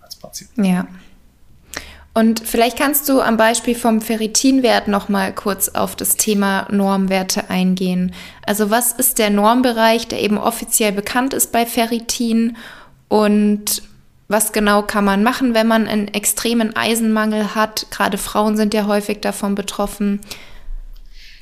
als 0.00 0.14
Patient. 0.14 0.52
Ja. 0.56 0.86
Und 2.14 2.38
vielleicht 2.38 2.78
kannst 2.78 3.08
du 3.08 3.20
am 3.20 3.36
Beispiel 3.36 3.74
vom 3.74 4.00
Ferritinwert 4.00 4.86
noch 4.86 5.08
mal 5.08 5.34
kurz 5.34 5.70
auf 5.70 5.96
das 5.96 6.14
Thema 6.14 6.68
Normwerte 6.70 7.50
eingehen. 7.50 8.14
Also 8.46 8.70
was 8.70 8.92
ist 8.92 9.18
der 9.18 9.30
Normbereich, 9.30 10.06
der 10.06 10.22
eben 10.22 10.38
offiziell 10.38 10.92
bekannt 10.92 11.34
ist 11.34 11.50
bei 11.50 11.66
Ferritin 11.66 12.56
und 13.08 13.82
was 14.28 14.52
genau 14.52 14.82
kann 14.82 15.04
man 15.04 15.24
machen, 15.24 15.54
wenn 15.54 15.66
man 15.66 15.88
einen 15.88 16.06
extremen 16.06 16.76
Eisenmangel 16.76 17.56
hat? 17.56 17.88
Gerade 17.90 18.16
Frauen 18.16 18.56
sind 18.56 18.74
ja 18.74 18.86
häufig 18.86 19.20
davon 19.22 19.56
betroffen. 19.56 20.20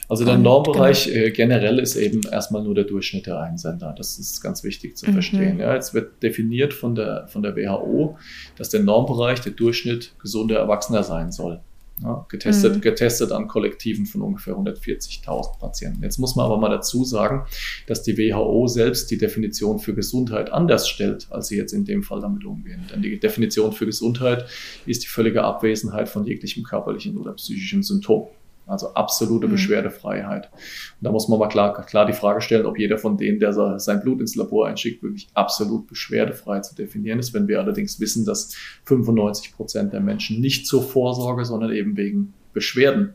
Also 0.08 0.24
der 0.24 0.38
Normbereich 0.38 1.04
genau. 1.04 1.26
äh, 1.26 1.30
generell 1.30 1.78
ist 1.78 1.94
eben 1.94 2.22
erstmal 2.22 2.62
nur 2.62 2.74
der 2.74 2.84
Durchschnitt 2.84 3.26
der 3.26 3.40
Einsender. 3.40 3.94
Das 3.96 4.18
ist 4.18 4.40
ganz 4.42 4.64
wichtig 4.64 4.96
zu 4.96 5.06
mhm. 5.06 5.12
verstehen. 5.12 5.58
Ja, 5.58 5.74
jetzt 5.74 5.92
wird 5.92 6.22
definiert 6.22 6.72
von 6.72 6.94
der, 6.94 7.28
von 7.28 7.42
der 7.42 7.54
WHO, 7.54 8.16
dass 8.56 8.70
der 8.70 8.82
Normbereich 8.82 9.40
der 9.40 9.52
Durchschnitt 9.52 10.14
gesunder 10.18 10.56
Erwachsener 10.56 11.02
sein 11.02 11.30
soll. 11.30 11.60
Ja, 12.02 12.24
getestet, 12.28 12.76
mhm. 12.76 12.80
getestet 12.80 13.32
an 13.32 13.48
Kollektiven 13.48 14.06
von 14.06 14.22
ungefähr 14.22 14.54
140.000 14.54 15.58
Patienten. 15.58 16.02
Jetzt 16.02 16.18
muss 16.18 16.36
man 16.36 16.46
aber 16.46 16.56
mal 16.56 16.68
dazu 16.68 17.04
sagen, 17.04 17.44
dass 17.88 18.04
die 18.04 18.16
WHO 18.16 18.68
selbst 18.68 19.10
die 19.10 19.18
Definition 19.18 19.80
für 19.80 19.94
Gesundheit 19.94 20.52
anders 20.52 20.88
stellt, 20.88 21.26
als 21.30 21.48
sie 21.48 21.56
jetzt 21.56 21.72
in 21.72 21.84
dem 21.84 22.04
Fall 22.04 22.20
damit 22.20 22.44
umgehen. 22.44 22.86
Denn 22.92 23.02
die 23.02 23.18
Definition 23.18 23.72
für 23.72 23.84
Gesundheit 23.84 24.46
ist 24.86 25.02
die 25.02 25.08
völlige 25.08 25.42
Abwesenheit 25.42 26.08
von 26.08 26.24
jeglichem 26.24 26.62
körperlichen 26.62 27.16
oder 27.16 27.32
psychischen 27.32 27.82
Symptom. 27.82 28.28
Also 28.68 28.94
absolute 28.94 29.46
mhm. 29.46 29.52
Beschwerdefreiheit. 29.52 30.50
Und 30.52 31.04
da 31.04 31.10
muss 31.10 31.28
man 31.28 31.38
mal 31.38 31.48
klar, 31.48 31.72
klar 31.86 32.06
die 32.06 32.12
Frage 32.12 32.40
stellen, 32.40 32.66
ob 32.66 32.78
jeder 32.78 32.98
von 32.98 33.16
denen, 33.16 33.40
der 33.40 33.78
sein 33.78 34.00
Blut 34.00 34.20
ins 34.20 34.36
Labor 34.36 34.66
einschickt, 34.66 35.02
wirklich 35.02 35.28
absolut 35.34 35.86
beschwerdefrei 35.86 36.60
zu 36.60 36.74
definieren 36.74 37.18
ist. 37.18 37.34
Wenn 37.34 37.48
wir 37.48 37.60
allerdings 37.60 37.98
wissen, 37.98 38.24
dass 38.24 38.54
95 38.84 39.54
Prozent 39.54 39.92
der 39.92 40.00
Menschen 40.00 40.40
nicht 40.40 40.66
zur 40.66 40.82
Vorsorge, 40.82 41.44
sondern 41.44 41.72
eben 41.72 41.96
wegen 41.96 42.34
Beschwerden 42.52 43.14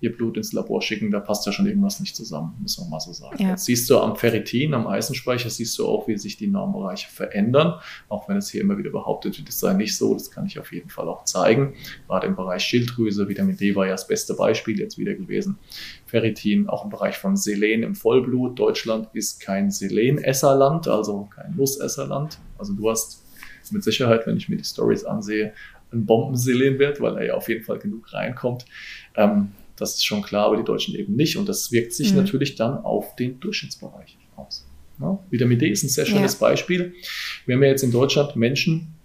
ihr 0.00 0.14
Blut 0.14 0.36
ins 0.36 0.52
Labor 0.52 0.80
schicken, 0.80 1.10
da 1.10 1.18
passt 1.20 1.44
ja 1.46 1.52
schon 1.52 1.66
irgendwas 1.66 1.98
nicht 1.98 2.14
zusammen, 2.14 2.54
muss 2.60 2.78
man 2.78 2.90
mal 2.90 3.00
so 3.00 3.12
sagen. 3.12 3.42
Ja. 3.42 3.50
Jetzt 3.50 3.64
siehst 3.64 3.90
du 3.90 3.98
am 3.98 4.16
Ferritin, 4.16 4.74
am 4.74 4.86
Eisenspeicher, 4.86 5.50
siehst 5.50 5.78
du 5.78 5.86
auch, 5.86 6.06
wie 6.06 6.16
sich 6.16 6.36
die 6.36 6.46
Normbereiche 6.46 7.08
verändern, 7.10 7.74
auch 8.08 8.28
wenn 8.28 8.36
es 8.36 8.48
hier 8.48 8.60
immer 8.60 8.78
wieder 8.78 8.90
behauptet 8.90 9.38
wird, 9.38 9.48
es 9.48 9.58
sei 9.58 9.72
nicht 9.72 9.96
so, 9.96 10.14
das 10.14 10.30
kann 10.30 10.46
ich 10.46 10.58
auf 10.58 10.72
jeden 10.72 10.88
Fall 10.88 11.08
auch 11.08 11.24
zeigen. 11.24 11.74
Gerade 12.06 12.28
im 12.28 12.36
Bereich 12.36 12.62
Schilddrüse, 12.62 13.28
Vitamin 13.28 13.56
D 13.56 13.74
war 13.74 13.86
ja 13.86 13.92
das 13.92 14.06
beste 14.06 14.34
Beispiel 14.34 14.78
jetzt 14.78 14.98
wieder 14.98 15.14
gewesen. 15.14 15.58
Ferritin, 16.06 16.68
auch 16.68 16.84
im 16.84 16.90
Bereich 16.90 17.18
von 17.18 17.36
Selen 17.36 17.82
im 17.82 17.94
Vollblut. 17.94 18.58
Deutschland 18.58 19.08
ist 19.14 19.40
kein 19.40 19.70
Selenesserland, 19.70 20.86
also 20.86 21.28
kein 21.34 21.56
Nussesserland. 21.56 22.38
Also 22.56 22.72
du 22.72 22.88
hast 22.88 23.24
mit 23.70 23.84
Sicherheit, 23.84 24.26
wenn 24.26 24.36
ich 24.36 24.48
mir 24.48 24.56
die 24.56 24.64
Stories 24.64 25.04
ansehe, 25.04 25.52
einen 25.90 26.06
Bombenselenwert, 26.06 27.00
weil 27.00 27.16
er 27.18 27.26
ja 27.26 27.34
auf 27.34 27.48
jeden 27.48 27.64
Fall 27.64 27.78
genug 27.78 28.12
reinkommt. 28.12 28.64
Ähm, 29.14 29.52
das 29.78 29.94
ist 29.94 30.04
schon 30.04 30.22
klar, 30.22 30.46
aber 30.46 30.56
die 30.56 30.64
Deutschen 30.64 30.94
eben 30.94 31.14
nicht. 31.14 31.36
Und 31.36 31.48
das 31.48 31.72
wirkt 31.72 31.92
sich 31.92 32.10
mhm. 32.10 32.18
natürlich 32.18 32.54
dann 32.56 32.78
auf 32.78 33.16
den 33.16 33.40
Durchschnittsbereich 33.40 34.16
aus. 34.36 34.66
Ja? 35.00 35.18
Vitamin 35.30 35.58
D 35.58 35.68
ist 35.68 35.84
ein 35.84 35.88
sehr 35.88 36.06
schönes 36.06 36.34
ja. 36.34 36.38
Beispiel. 36.40 36.94
Wir 37.46 37.54
haben 37.54 37.62
ja 37.62 37.70
jetzt 37.70 37.82
in 37.84 37.92
Deutschland 37.92 38.36
Menschen, 38.36 38.97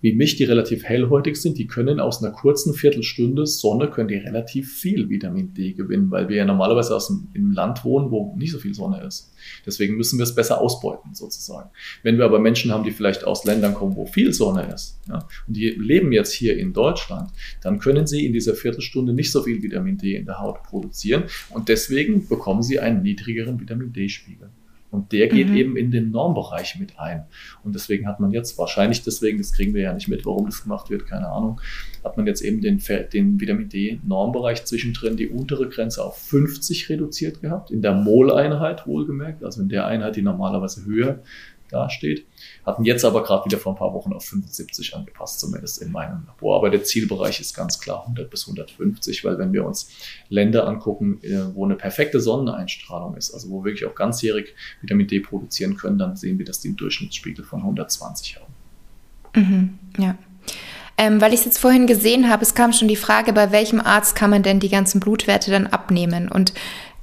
wie 0.00 0.12
mich, 0.12 0.36
die 0.36 0.44
relativ 0.44 0.84
hellhäutig 0.84 1.36
sind, 1.36 1.58
die 1.58 1.66
können 1.66 2.00
aus 2.00 2.22
einer 2.22 2.32
kurzen 2.32 2.74
Viertelstunde 2.74 3.46
Sonne, 3.46 3.88
können 3.88 4.08
die 4.08 4.16
relativ 4.16 4.72
viel 4.72 5.08
Vitamin 5.08 5.54
D 5.54 5.72
gewinnen, 5.72 6.10
weil 6.10 6.28
wir 6.28 6.36
ja 6.36 6.44
normalerweise 6.44 6.94
aus 6.94 7.10
einem, 7.10 7.28
einem 7.34 7.52
Land 7.52 7.84
wohnen, 7.84 8.10
wo 8.10 8.34
nicht 8.36 8.52
so 8.52 8.58
viel 8.58 8.74
Sonne 8.74 9.02
ist. 9.02 9.32
Deswegen 9.64 9.96
müssen 9.96 10.18
wir 10.18 10.24
es 10.24 10.34
besser 10.34 10.60
ausbeuten, 10.60 11.14
sozusagen. 11.14 11.70
Wenn 12.02 12.18
wir 12.18 12.24
aber 12.24 12.38
Menschen 12.38 12.72
haben, 12.72 12.84
die 12.84 12.90
vielleicht 12.90 13.24
aus 13.24 13.44
Ländern 13.44 13.74
kommen, 13.74 13.96
wo 13.96 14.06
viel 14.06 14.32
Sonne 14.32 14.72
ist, 14.74 15.00
ja, 15.08 15.26
und 15.46 15.56
die 15.56 15.70
leben 15.70 16.12
jetzt 16.12 16.32
hier 16.32 16.58
in 16.58 16.72
Deutschland, 16.72 17.30
dann 17.62 17.78
können 17.78 18.06
sie 18.06 18.26
in 18.26 18.32
dieser 18.32 18.54
Viertelstunde 18.54 19.12
nicht 19.12 19.32
so 19.32 19.42
viel 19.42 19.62
Vitamin 19.62 19.98
D 19.98 20.16
in 20.16 20.26
der 20.26 20.40
Haut 20.40 20.62
produzieren 20.62 21.24
und 21.50 21.68
deswegen 21.68 22.28
bekommen 22.28 22.62
sie 22.62 22.80
einen 22.80 23.02
niedrigeren 23.02 23.58
Vitamin 23.60 23.92
D-Spiegel. 23.92 24.50
Und 24.90 25.12
der 25.12 25.28
geht 25.28 25.48
mhm. 25.50 25.56
eben 25.56 25.76
in 25.76 25.90
den 25.90 26.10
Normbereich 26.10 26.78
mit 26.78 26.98
ein. 26.98 27.24
Und 27.64 27.74
deswegen 27.74 28.06
hat 28.06 28.20
man 28.20 28.30
jetzt 28.30 28.56
wahrscheinlich 28.58 29.02
deswegen, 29.02 29.38
das 29.38 29.52
kriegen 29.52 29.74
wir 29.74 29.82
ja 29.82 29.92
nicht 29.92 30.08
mit, 30.08 30.24
warum 30.24 30.46
das 30.46 30.62
gemacht 30.62 30.90
wird, 30.90 31.06
keine 31.06 31.28
Ahnung, 31.28 31.60
hat 32.04 32.16
man 32.16 32.26
jetzt 32.26 32.40
eben 32.40 32.60
den, 32.60 32.80
den 33.12 33.40
Vitamin 33.40 33.68
D-Normbereich 33.68 34.64
zwischendrin 34.64 35.16
die 35.16 35.28
untere 35.28 35.68
Grenze 35.68 36.04
auf 36.04 36.18
50 36.18 36.88
reduziert 36.88 37.40
gehabt, 37.40 37.70
in 37.70 37.82
der 37.82 37.94
Moleinheit 37.94 38.86
wohlgemerkt, 38.86 39.44
also 39.44 39.60
in 39.60 39.68
der 39.68 39.86
Einheit, 39.86 40.16
die 40.16 40.22
normalerweise 40.22 40.84
höher 40.84 41.22
dasteht. 41.70 42.26
Hatten 42.64 42.84
jetzt 42.84 43.04
aber 43.04 43.22
gerade 43.22 43.44
wieder 43.44 43.58
vor 43.58 43.72
ein 43.72 43.78
paar 43.78 43.92
Wochen 43.94 44.12
auf 44.12 44.24
75 44.24 44.94
angepasst, 44.94 45.40
zumindest 45.40 45.82
in 45.82 45.92
meinem 45.92 46.24
Labor. 46.26 46.56
Aber 46.56 46.70
der 46.70 46.84
Zielbereich 46.84 47.40
ist 47.40 47.54
ganz 47.54 47.80
klar 47.80 48.02
100 48.02 48.30
bis 48.30 48.46
150, 48.46 49.24
weil 49.24 49.38
wenn 49.38 49.52
wir 49.52 49.64
uns 49.64 49.90
Länder 50.28 50.66
angucken, 50.66 51.20
äh, 51.22 51.54
wo 51.54 51.64
eine 51.64 51.76
perfekte 51.76 52.20
Sonneneinstrahlung 52.20 53.16
ist, 53.16 53.32
also 53.32 53.50
wo 53.50 53.60
wir 53.60 53.66
wirklich 53.66 53.86
auch 53.86 53.94
ganzjährig 53.94 54.54
Vitamin 54.80 55.06
D 55.06 55.20
produzieren 55.20 55.76
können, 55.76 55.98
dann 55.98 56.16
sehen 56.16 56.38
wir, 56.38 56.44
dass 56.44 56.60
die 56.60 56.68
einen 56.68 56.76
Durchschnittsspiegel 56.76 57.44
von 57.44 57.60
120 57.60 58.36
haben. 58.36 58.54
Mhm, 59.34 59.78
ja. 59.98 60.16
Ähm, 60.98 61.20
weil 61.20 61.34
ich 61.34 61.40
es 61.40 61.44
jetzt 61.44 61.58
vorhin 61.58 61.86
gesehen 61.86 62.30
habe, 62.30 62.42
es 62.42 62.54
kam 62.54 62.72
schon 62.72 62.88
die 62.88 62.96
Frage, 62.96 63.34
bei 63.34 63.52
welchem 63.52 63.80
Arzt 63.80 64.16
kann 64.16 64.30
man 64.30 64.42
denn 64.42 64.60
die 64.60 64.70
ganzen 64.70 64.98
Blutwerte 64.98 65.50
dann 65.50 65.66
abnehmen? 65.66 66.28
Und 66.28 66.54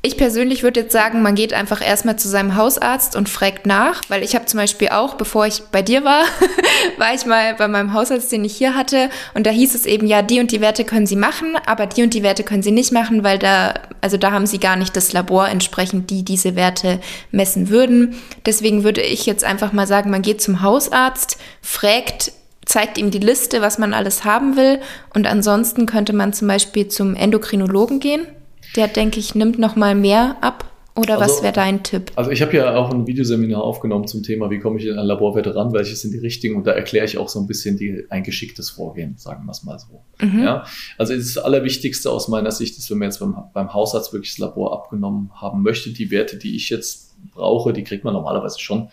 ich 0.06 0.18
persönlich 0.18 0.64
würde 0.64 0.82
jetzt 0.82 0.92
sagen, 0.92 1.22
man 1.22 1.34
geht 1.34 1.54
einfach 1.54 1.82
erstmal 1.82 2.18
zu 2.18 2.28
seinem 2.28 2.58
Hausarzt 2.58 3.16
und 3.16 3.30
fragt 3.30 3.66
nach, 3.66 4.02
weil 4.10 4.22
ich 4.22 4.36
habe 4.36 4.46
zum 4.46 4.60
Beispiel 4.60 4.90
auch, 4.90 5.14
bevor 5.14 5.48
ich 5.48 5.62
bei 5.72 5.82
dir 5.82 6.04
war, 6.04 6.26
war 6.98 7.14
ich 7.14 7.26
mal 7.26 7.56
bei 7.56 7.70
meinem 7.70 7.94
Hausarzt, 7.94 8.30
den 8.30 8.44
ich 8.44 8.54
hier 8.54 8.76
hatte, 8.76 9.10
und 9.34 9.48
da 9.48 9.50
hieß 9.50 9.74
es 9.76 9.86
eben, 9.86 10.06
ja, 10.06 10.22
die 10.22 10.42
und 10.42 10.52
die 10.52 10.60
Werte 10.60 10.84
können 10.84 11.08
Sie 11.08 11.16
machen, 11.16 11.56
aber 11.66 11.86
die 11.86 12.04
und 12.04 12.14
die 12.14 12.22
Werte 12.22 12.44
können 12.44 12.64
Sie 12.64 12.72
nicht 12.72 12.92
machen, 12.92 13.24
weil 13.24 13.40
da, 13.40 13.76
also 14.02 14.18
da 14.18 14.34
haben 14.34 14.46
Sie 14.46 14.60
gar 14.60 14.76
nicht 14.76 14.94
das 14.98 15.14
Labor 15.14 15.48
entsprechend, 15.48 16.10
die 16.10 16.24
diese 16.24 16.58
Werte 16.58 17.00
messen 17.32 17.70
würden. 17.70 18.16
Deswegen 18.46 18.84
würde 18.84 19.02
ich 19.02 19.26
jetzt 19.26 19.46
einfach 19.46 19.72
mal 19.72 19.88
sagen, 19.88 20.12
man 20.12 20.22
geht 20.22 20.42
zum 20.42 20.62
Hausarzt, 20.62 21.38
fragt, 21.62 22.34
zeigt 22.66 22.98
ihm 22.98 23.10
die 23.10 23.20
Liste, 23.20 23.62
was 23.62 23.78
man 23.78 23.94
alles 23.94 24.26
haben 24.26 24.58
will, 24.58 24.82
und 25.14 25.28
ansonsten 25.28 25.86
könnte 25.86 26.12
man 26.12 26.34
zum 26.34 26.50
Beispiel 26.50 26.90
zum 26.90 27.16
Endokrinologen 27.16 28.02
gehen 28.02 28.28
der, 28.76 28.88
denke 28.88 29.20
ich, 29.20 29.36
nimmt 29.36 29.60
noch 29.60 29.76
mal 29.76 29.96
mehr 29.96 30.38
ab. 30.42 30.70
Oder 30.96 31.20
also, 31.20 31.26
was 31.26 31.44
wäre 31.44 31.54
dein 31.54 31.82
Tipp? 31.82 32.12
Also 32.16 32.30
ich 32.30 32.44
habe 32.44 32.56
ja 32.56 32.76
auch 32.76 32.92
ein 32.94 33.08
Videoseminar 33.08 33.64
aufgenommen 33.64 34.06
zum 34.06 34.22
Thema, 34.22 34.52
wie 34.52 34.60
komme 34.60 34.80
ich 34.80 34.92
an 34.92 35.04
Laborwerte 35.06 35.56
ran, 35.56 35.74
welche 35.74 35.96
sind 35.96 36.14
die 36.14 36.20
richtigen 36.20 36.56
und 36.56 36.68
da 36.68 36.72
erkläre 36.72 37.06
ich 37.06 37.18
auch 37.18 37.30
so 37.30 37.40
ein 37.40 37.48
bisschen 37.48 37.78
die, 37.78 38.06
ein 38.10 38.22
geschicktes 38.22 38.70
Vorgehen, 38.70 39.16
sagen 39.18 39.46
wir 39.46 39.52
es 39.52 39.64
mal 39.64 39.80
so. 39.80 40.04
Mhm. 40.24 40.44
Ja, 40.44 40.66
also 41.00 41.16
das 41.16 41.38
Allerwichtigste 41.40 42.12
aus 42.12 42.28
meiner 42.28 42.52
Sicht 42.52 42.78
ist, 42.78 42.92
wenn 42.92 43.00
man 43.00 43.08
jetzt 43.08 43.20
beim, 43.20 43.36
beim 43.54 43.74
Hausarzt 43.74 44.14
wirklich 44.14 44.34
das 44.34 44.38
Labor 44.38 44.72
abgenommen 44.72 45.32
haben 45.34 45.64
möchte, 45.64 45.90
die 45.90 46.12
Werte, 46.12 46.38
die 46.38 46.56
ich 46.56 46.70
jetzt 46.70 47.16
brauche, 47.32 47.74
die 47.74 47.84
kriegt 47.84 48.04
man 48.04 48.14
normalerweise 48.14 48.60
schon 48.60 48.90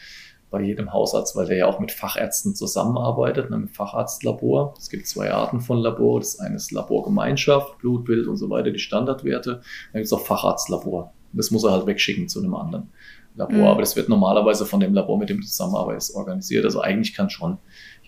bei 0.51 0.61
jedem 0.63 0.93
Hausarzt, 0.93 1.37
weil 1.37 1.47
der 1.47 1.57
ja 1.57 1.67
auch 1.67 1.79
mit 1.79 1.93
Fachärzten 1.93 2.55
zusammenarbeitet, 2.57 3.51
ne, 3.51 3.59
mit 3.59 3.71
Facharztlabor. 3.71 4.75
Es 4.79 4.91
gibt 4.91 5.07
zwei 5.07 5.31
Arten 5.33 5.61
von 5.61 5.79
Labor. 5.79 6.19
Das 6.19 6.41
eine 6.41 6.57
ist 6.57 6.73
Laborgemeinschaft, 6.73 7.79
Blutbild 7.79 8.27
und 8.27 8.37
so 8.37 8.51
weiter, 8.51 8.71
die 8.71 8.81
Standardwerte. 8.81 9.61
Dann 9.93 10.01
gibt 10.01 10.07
es 10.07 10.13
auch 10.13 10.27
Facharztlabor. 10.27 11.13
Das 11.33 11.53
muss 11.53 11.65
er 11.65 11.71
halt 11.71 11.87
wegschicken 11.87 12.29
zu 12.29 12.41
einem 12.41 12.55
anderen 12.55 12.91
Labor. 13.37 13.57
Mhm. 13.57 13.65
Aber 13.65 13.81
das 13.81 13.95
wird 13.95 14.09
normalerweise 14.09 14.67
von 14.67 14.81
dem 14.81 14.93
Labor, 14.93 15.19
mit 15.19 15.31
dem 15.31 15.41
du 15.41 15.47
zusammenarbeitest, 15.47 16.17
organisiert. 16.17 16.65
Also 16.65 16.81
eigentlich 16.81 17.15
kann 17.15 17.31
schon 17.31 17.59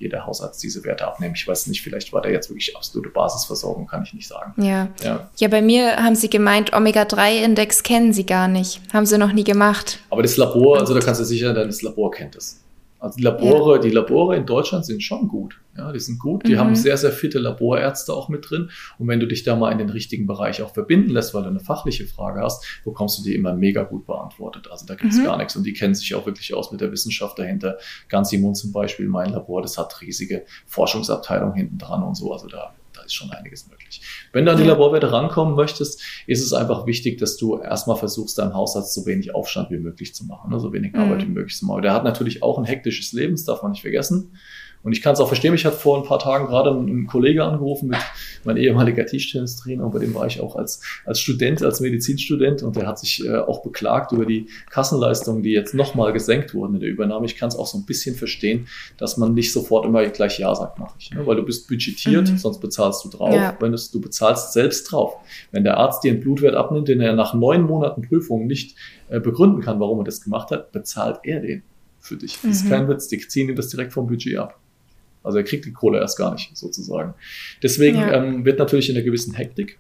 jeder 0.03 0.27
Hausarzt 0.27 0.63
diese 0.63 0.85
Werte 0.85 1.07
abnehmen. 1.07 1.35
Ich 1.37 1.47
weiß 1.47 1.69
nicht, 1.69 1.81
vielleicht 1.81 2.13
war 2.13 2.21
der 2.21 2.33
jetzt 2.33 2.51
wirklich 2.51 2.77
absolute 2.77 3.09
Basisversorgung, 3.09 3.87
kann 3.87 4.03
ich 4.03 4.13
nicht 4.13 4.29
sagen. 4.29 4.53
Ja. 4.63 4.89
Ja, 5.03 5.29
ja 5.37 5.49
bei 5.49 5.63
mir 5.63 5.97
haben 5.97 6.15
sie 6.15 6.29
gemeint, 6.29 6.73
Omega-3-Index 6.73 7.83
kennen 7.83 8.13
sie 8.13 8.27
gar 8.27 8.49
nicht. 8.49 8.81
Haben 8.93 9.07
sie 9.07 9.19
noch 9.19 9.33
nie 9.33 9.45
gemacht. 9.45 10.01
Aber 10.11 10.23
das 10.23 10.37
Labor, 10.37 10.81
also 10.81 10.93
da 10.93 11.01
kannst 11.01 11.21
du 11.21 11.25
sicher, 11.25 11.55
sein, 11.55 11.67
das 11.67 11.83
Labor 11.83 12.11
kennt 12.11 12.37
es. 12.37 12.62
Also 13.03 13.17
die 13.17 13.25
Labore, 13.25 13.77
ja. 13.77 13.83
die 13.83 13.91
Labore 13.91 14.37
in 14.37 14.47
Deutschland 14.47 14.87
sind 14.87 15.03
schon 15.03 15.27
gut. 15.27 15.61
Ja, 15.77 15.91
die 15.91 15.99
sind 15.99 16.21
gut. 16.21 16.47
Die 16.47 16.55
mhm. 16.55 16.59
haben 16.59 16.75
sehr, 16.77 16.97
sehr 16.97 17.11
fitte 17.11 17.41
Laborärzte 17.41 18.13
auch 18.13 18.29
mit 18.29 18.49
drin. 18.49 18.71
Und 18.97 19.09
wenn 19.09 19.19
du 19.19 19.27
dich 19.27 19.43
da 19.43 19.57
mal 19.57 19.73
in 19.73 19.79
den 19.79 19.91
richtigen 19.91 20.29
Bereich 20.29 20.63
auch 20.63 20.73
verbinden 20.73 21.11
lässt, 21.11 21.35
weil 21.35 21.43
du 21.43 21.49
eine 21.49 21.59
fachliche 21.59 22.07
Frage 22.07 22.43
hast, 22.43 22.65
bekommst 22.85 23.19
du 23.19 23.25
die 23.25 23.35
immer 23.35 23.55
mega 23.55 23.83
gut 23.83 24.07
beantwortet. 24.07 24.69
Also 24.71 24.87
da 24.87 24.95
gibt 24.95 25.13
es 25.13 25.19
mhm. 25.19 25.25
gar 25.25 25.37
nichts. 25.37 25.57
Und 25.57 25.65
die 25.65 25.73
kennen 25.73 25.97
sich 25.97 26.15
auch 26.15 26.27
wirklich 26.27 26.55
aus 26.55 26.71
mit 26.71 26.81
der 26.81 26.93
Wissenschaft 26.93 27.41
dahinter. 27.41 27.77
Ganz 28.09 28.33
Immun 28.33 28.55
zum 28.55 28.71
Beispiel, 28.71 29.09
mein 29.09 29.31
Labor, 29.31 29.63
das 29.63 29.79
hat 29.79 30.01
riesige 30.01 30.45
Forschungsabteilungen 30.67 31.57
hinten 31.57 31.79
dran 31.79 32.05
und 32.05 32.15
so. 32.15 32.33
Also 32.33 32.47
da 32.47 32.73
da 32.93 33.03
ist 33.03 33.15
schon 33.15 33.31
einiges 33.31 33.69
möglich. 33.69 34.01
Wenn 34.33 34.47
du 34.47 34.53
an 34.53 34.59
die 34.59 34.65
Laborwerte 34.65 35.13
rankommen 35.13 35.55
möchtest, 35.55 36.03
ist 36.27 36.43
es 36.43 36.53
einfach 36.53 36.87
wichtig, 36.87 37.19
dass 37.19 37.37
du 37.37 37.59
erstmal 37.59 37.97
versuchst, 37.97 38.39
deinem 38.39 38.55
Hausarzt 38.55 38.95
so 38.95 39.07
wenig 39.07 39.35
Aufstand 39.35 39.71
wie 39.71 39.79
möglich 39.79 40.15
zu 40.15 40.25
machen, 40.25 40.51
ne? 40.51 40.59
so 40.59 40.73
wenig 40.73 40.95
mhm. 40.95 41.01
Arbeit 41.01 41.23
wie 41.23 41.31
möglich 41.31 41.57
zu 41.57 41.67
machen. 41.67 41.83
Der 41.83 41.93
hat 41.93 42.05
natürlich 42.05 42.43
auch 42.43 42.59
ein 42.59 42.65
hektisches 42.65 43.13
Leben, 43.13 43.35
das 43.35 43.45
darf 43.45 43.63
man 43.63 43.73
nicht 43.73 43.83
vergessen. 43.83 44.33
Und 44.83 44.93
ich 44.93 45.03
kann 45.03 45.13
es 45.13 45.21
auch 45.21 45.29
verstehen, 45.29 45.53
mich 45.53 45.65
hat 45.65 45.75
vor 45.75 45.97
ein 45.97 46.05
paar 46.05 46.19
Tagen 46.19 46.47
gerade 46.47 46.71
ein, 46.71 47.07
Kollege 47.07 47.45
angerufen 47.45 47.89
mit 47.89 47.99
mein 48.45 48.57
ehemaliger 48.57 49.07
Tischtennistrainer, 49.07 49.85
und 49.85 49.93
bei 49.93 49.99
dem 49.99 50.15
war 50.15 50.27
ich 50.27 50.41
auch 50.41 50.57
als, 50.57 50.83
als 51.05 51.21
Student, 51.21 51.63
als 51.63 51.81
Medizinstudent 51.81 52.63
und 52.63 52.77
der 52.77 52.87
hat 52.87 52.99
sich 52.99 53.25
äh, 53.25 53.37
auch 53.37 53.63
beklagt 53.63 54.13
über 54.13 54.27
die 54.27 54.49
Kassenleistungen, 54.71 55.43
die 55.43 55.51
jetzt 55.51 55.75
nochmal 55.75 56.13
gesenkt 56.13 56.55
wurden 56.55 56.75
in 56.75 56.81
der 56.81 56.89
Übernahme. 56.89 57.27
Ich 57.27 57.37
kann 57.37 57.49
es 57.49 57.57
auch 57.57 57.67
so 57.67 57.79
ein 57.79 57.85
bisschen 57.85 58.17
verstehen, 58.17 58.67
dass 58.97 59.17
man 59.17 59.35
nicht 59.35 59.53
sofort 59.53 59.87
immer 59.87 60.05
gleich 60.07 60.39
Ja 60.39 60.55
sagt, 60.55 60.79
mache 60.79 60.95
ich. 60.99 61.11
Ne? 61.13 61.27
Weil 61.27 61.37
du 61.37 61.43
bist 61.43 61.69
budgetiert, 61.69 62.31
mhm. 62.31 62.39
sonst 62.39 62.61
bezahlst 62.61 63.05
du 63.05 63.09
drauf. 63.09 63.35
Ja. 63.35 63.57
Wenn 63.61 63.73
du 63.73 64.01
bezahlst 64.01 64.53
selbst 64.53 64.91
drauf. 64.91 65.15
Wenn 65.51 65.65
der 65.65 65.77
Arzt 65.77 66.03
dir 66.03 66.13
einen 66.13 66.21
Blutwert 66.21 66.55
abnimmt, 66.55 66.89
den 66.89 67.01
er 67.01 67.15
nach 67.15 67.35
neun 67.35 67.63
Monaten 67.63 68.03
Prüfung 68.03 68.47
nicht 68.47 68.77
äh, 69.09 69.21
begründen 69.21 69.61
kann, 69.61 69.81
warum 69.81 69.99
er 70.01 70.05
das 70.05 70.23
gemacht 70.23 70.51
hat, 70.51 70.73
bezahlt 70.73 71.21
er 71.25 71.41
den 71.41 71.63
für 72.01 72.17
dich. 72.17 72.39
Das 72.43 72.57
ist 72.57 72.65
mhm. 72.65 72.69
kein 72.69 72.89
Witz, 72.89 73.09
die 73.09 73.19
ziehen 73.19 73.47
dir 73.47 73.55
das 73.55 73.69
direkt 73.69 73.93
vom 73.93 74.07
Budget 74.07 74.39
ab. 74.39 74.59
Also 75.23 75.39
er 75.39 75.45
kriegt 75.45 75.65
die 75.65 75.73
Kohle 75.73 75.99
erst 75.99 76.19
gar 76.19 76.33
nicht, 76.33 76.57
sozusagen. 76.57 77.15
Deswegen 77.63 77.99
ja. 77.99 78.13
ähm, 78.13 78.45
wird 78.45 78.59
natürlich 78.59 78.91
in 78.91 78.97
einer 78.97 79.05
gewissen 79.05 79.35
Hektik 79.35 79.79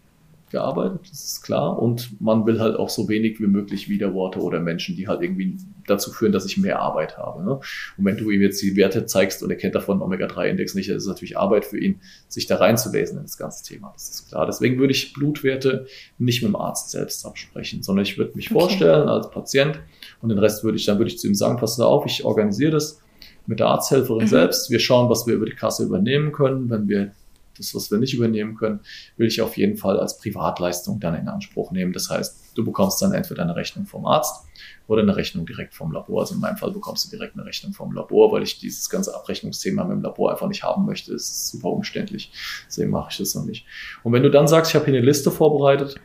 gearbeitet, 0.52 1.00
das 1.10 1.24
ist 1.24 1.42
klar. 1.42 1.82
Und 1.82 2.20
man 2.20 2.46
will 2.46 2.60
halt 2.60 2.76
auch 2.76 2.90
so 2.90 3.08
wenig 3.08 3.40
wie 3.40 3.46
möglich 3.46 3.88
Widerworte 3.88 4.38
oder 4.38 4.60
Menschen, 4.60 4.94
die 4.94 5.08
halt 5.08 5.22
irgendwie 5.22 5.56
dazu 5.86 6.12
führen, 6.12 6.30
dass 6.30 6.46
ich 6.46 6.58
mehr 6.58 6.78
Arbeit 6.78 7.18
habe. 7.18 7.42
Ne? 7.42 7.54
Und 7.96 8.04
wenn 8.04 8.16
du 8.16 8.30
ihm 8.30 8.40
jetzt 8.40 8.62
die 8.62 8.76
Werte 8.76 9.06
zeigst 9.06 9.42
und 9.42 9.50
er 9.50 9.56
kennt 9.56 9.74
davon 9.74 10.00
Omega-3-Index 10.00 10.74
nicht, 10.76 10.88
dann 10.88 10.96
ist 10.96 11.04
es 11.04 11.08
natürlich 11.08 11.36
Arbeit 11.36 11.64
für 11.64 11.78
ihn, 11.78 12.00
sich 12.28 12.46
da 12.46 12.56
reinzulesen 12.56 13.16
in 13.16 13.24
das 13.24 13.36
ganze 13.36 13.64
Thema. 13.64 13.90
Das 13.94 14.08
ist 14.10 14.28
klar. 14.28 14.46
Deswegen 14.46 14.78
würde 14.78 14.92
ich 14.92 15.12
Blutwerte 15.14 15.86
nicht 16.18 16.42
mit 16.42 16.50
dem 16.50 16.56
Arzt 16.56 16.90
selbst 16.90 17.26
absprechen, 17.26 17.82
sondern 17.82 18.04
ich 18.04 18.18
würde 18.18 18.36
mich 18.36 18.50
okay. 18.50 18.60
vorstellen 18.60 19.08
als 19.08 19.30
Patient 19.30 19.80
und 20.20 20.28
den 20.28 20.38
Rest 20.38 20.62
würde 20.62 20.76
ich, 20.76 20.84
dann 20.84 20.98
würde 20.98 21.10
ich 21.10 21.18
zu 21.18 21.26
ihm 21.26 21.34
sagen, 21.34 21.56
pass 21.56 21.76
da 21.76 21.84
auf, 21.84 22.06
ich 22.06 22.24
organisiere 22.24 22.70
das 22.70 23.01
mit 23.46 23.60
der 23.60 23.68
Arzthelferin 23.68 24.24
mhm. 24.24 24.28
selbst. 24.28 24.70
Wir 24.70 24.78
schauen, 24.78 25.08
was 25.08 25.26
wir 25.26 25.34
über 25.34 25.46
die 25.46 25.54
Kasse 25.54 25.84
übernehmen 25.84 26.32
können. 26.32 26.70
Wenn 26.70 26.88
wir 26.88 27.12
das, 27.56 27.74
was 27.74 27.90
wir 27.90 27.98
nicht 27.98 28.14
übernehmen 28.14 28.54
können, 28.54 28.80
will 29.16 29.26
ich 29.26 29.40
auf 29.40 29.56
jeden 29.56 29.76
Fall 29.76 29.98
als 29.98 30.18
Privatleistung 30.18 31.00
dann 31.00 31.14
in 31.14 31.28
Anspruch 31.28 31.70
nehmen. 31.70 31.92
Das 31.92 32.08
heißt, 32.10 32.52
du 32.54 32.64
bekommst 32.64 33.00
dann 33.02 33.12
entweder 33.12 33.42
eine 33.42 33.56
Rechnung 33.56 33.86
vom 33.86 34.06
Arzt 34.06 34.46
oder 34.86 35.02
eine 35.02 35.16
Rechnung 35.16 35.46
direkt 35.46 35.74
vom 35.74 35.92
Labor. 35.92 36.20
Also 36.20 36.34
in 36.34 36.40
meinem 36.40 36.56
Fall 36.56 36.70
bekommst 36.70 37.04
du 37.06 37.10
direkt 37.10 37.34
eine 37.34 37.44
Rechnung 37.44 37.72
vom 37.72 37.92
Labor, 37.92 38.32
weil 38.32 38.42
ich 38.42 38.58
dieses 38.58 38.88
ganze 38.88 39.14
Abrechnungsthema 39.14 39.84
mit 39.84 39.98
dem 39.98 40.02
Labor 40.02 40.30
einfach 40.30 40.48
nicht 40.48 40.62
haben 40.62 40.86
möchte. 40.86 41.14
Es 41.14 41.30
ist 41.30 41.48
super 41.48 41.68
umständlich. 41.68 42.32
Deswegen 42.66 42.90
mache 42.90 43.08
ich 43.10 43.18
das 43.18 43.34
noch 43.34 43.44
nicht. 43.44 43.66
Und 44.02 44.12
wenn 44.12 44.22
du 44.22 44.30
dann 44.30 44.48
sagst, 44.48 44.70
ich 44.70 44.74
habe 44.74 44.86
hier 44.86 44.94
eine 44.94 45.04
Liste 45.04 45.30
vorbereitet, 45.30 45.96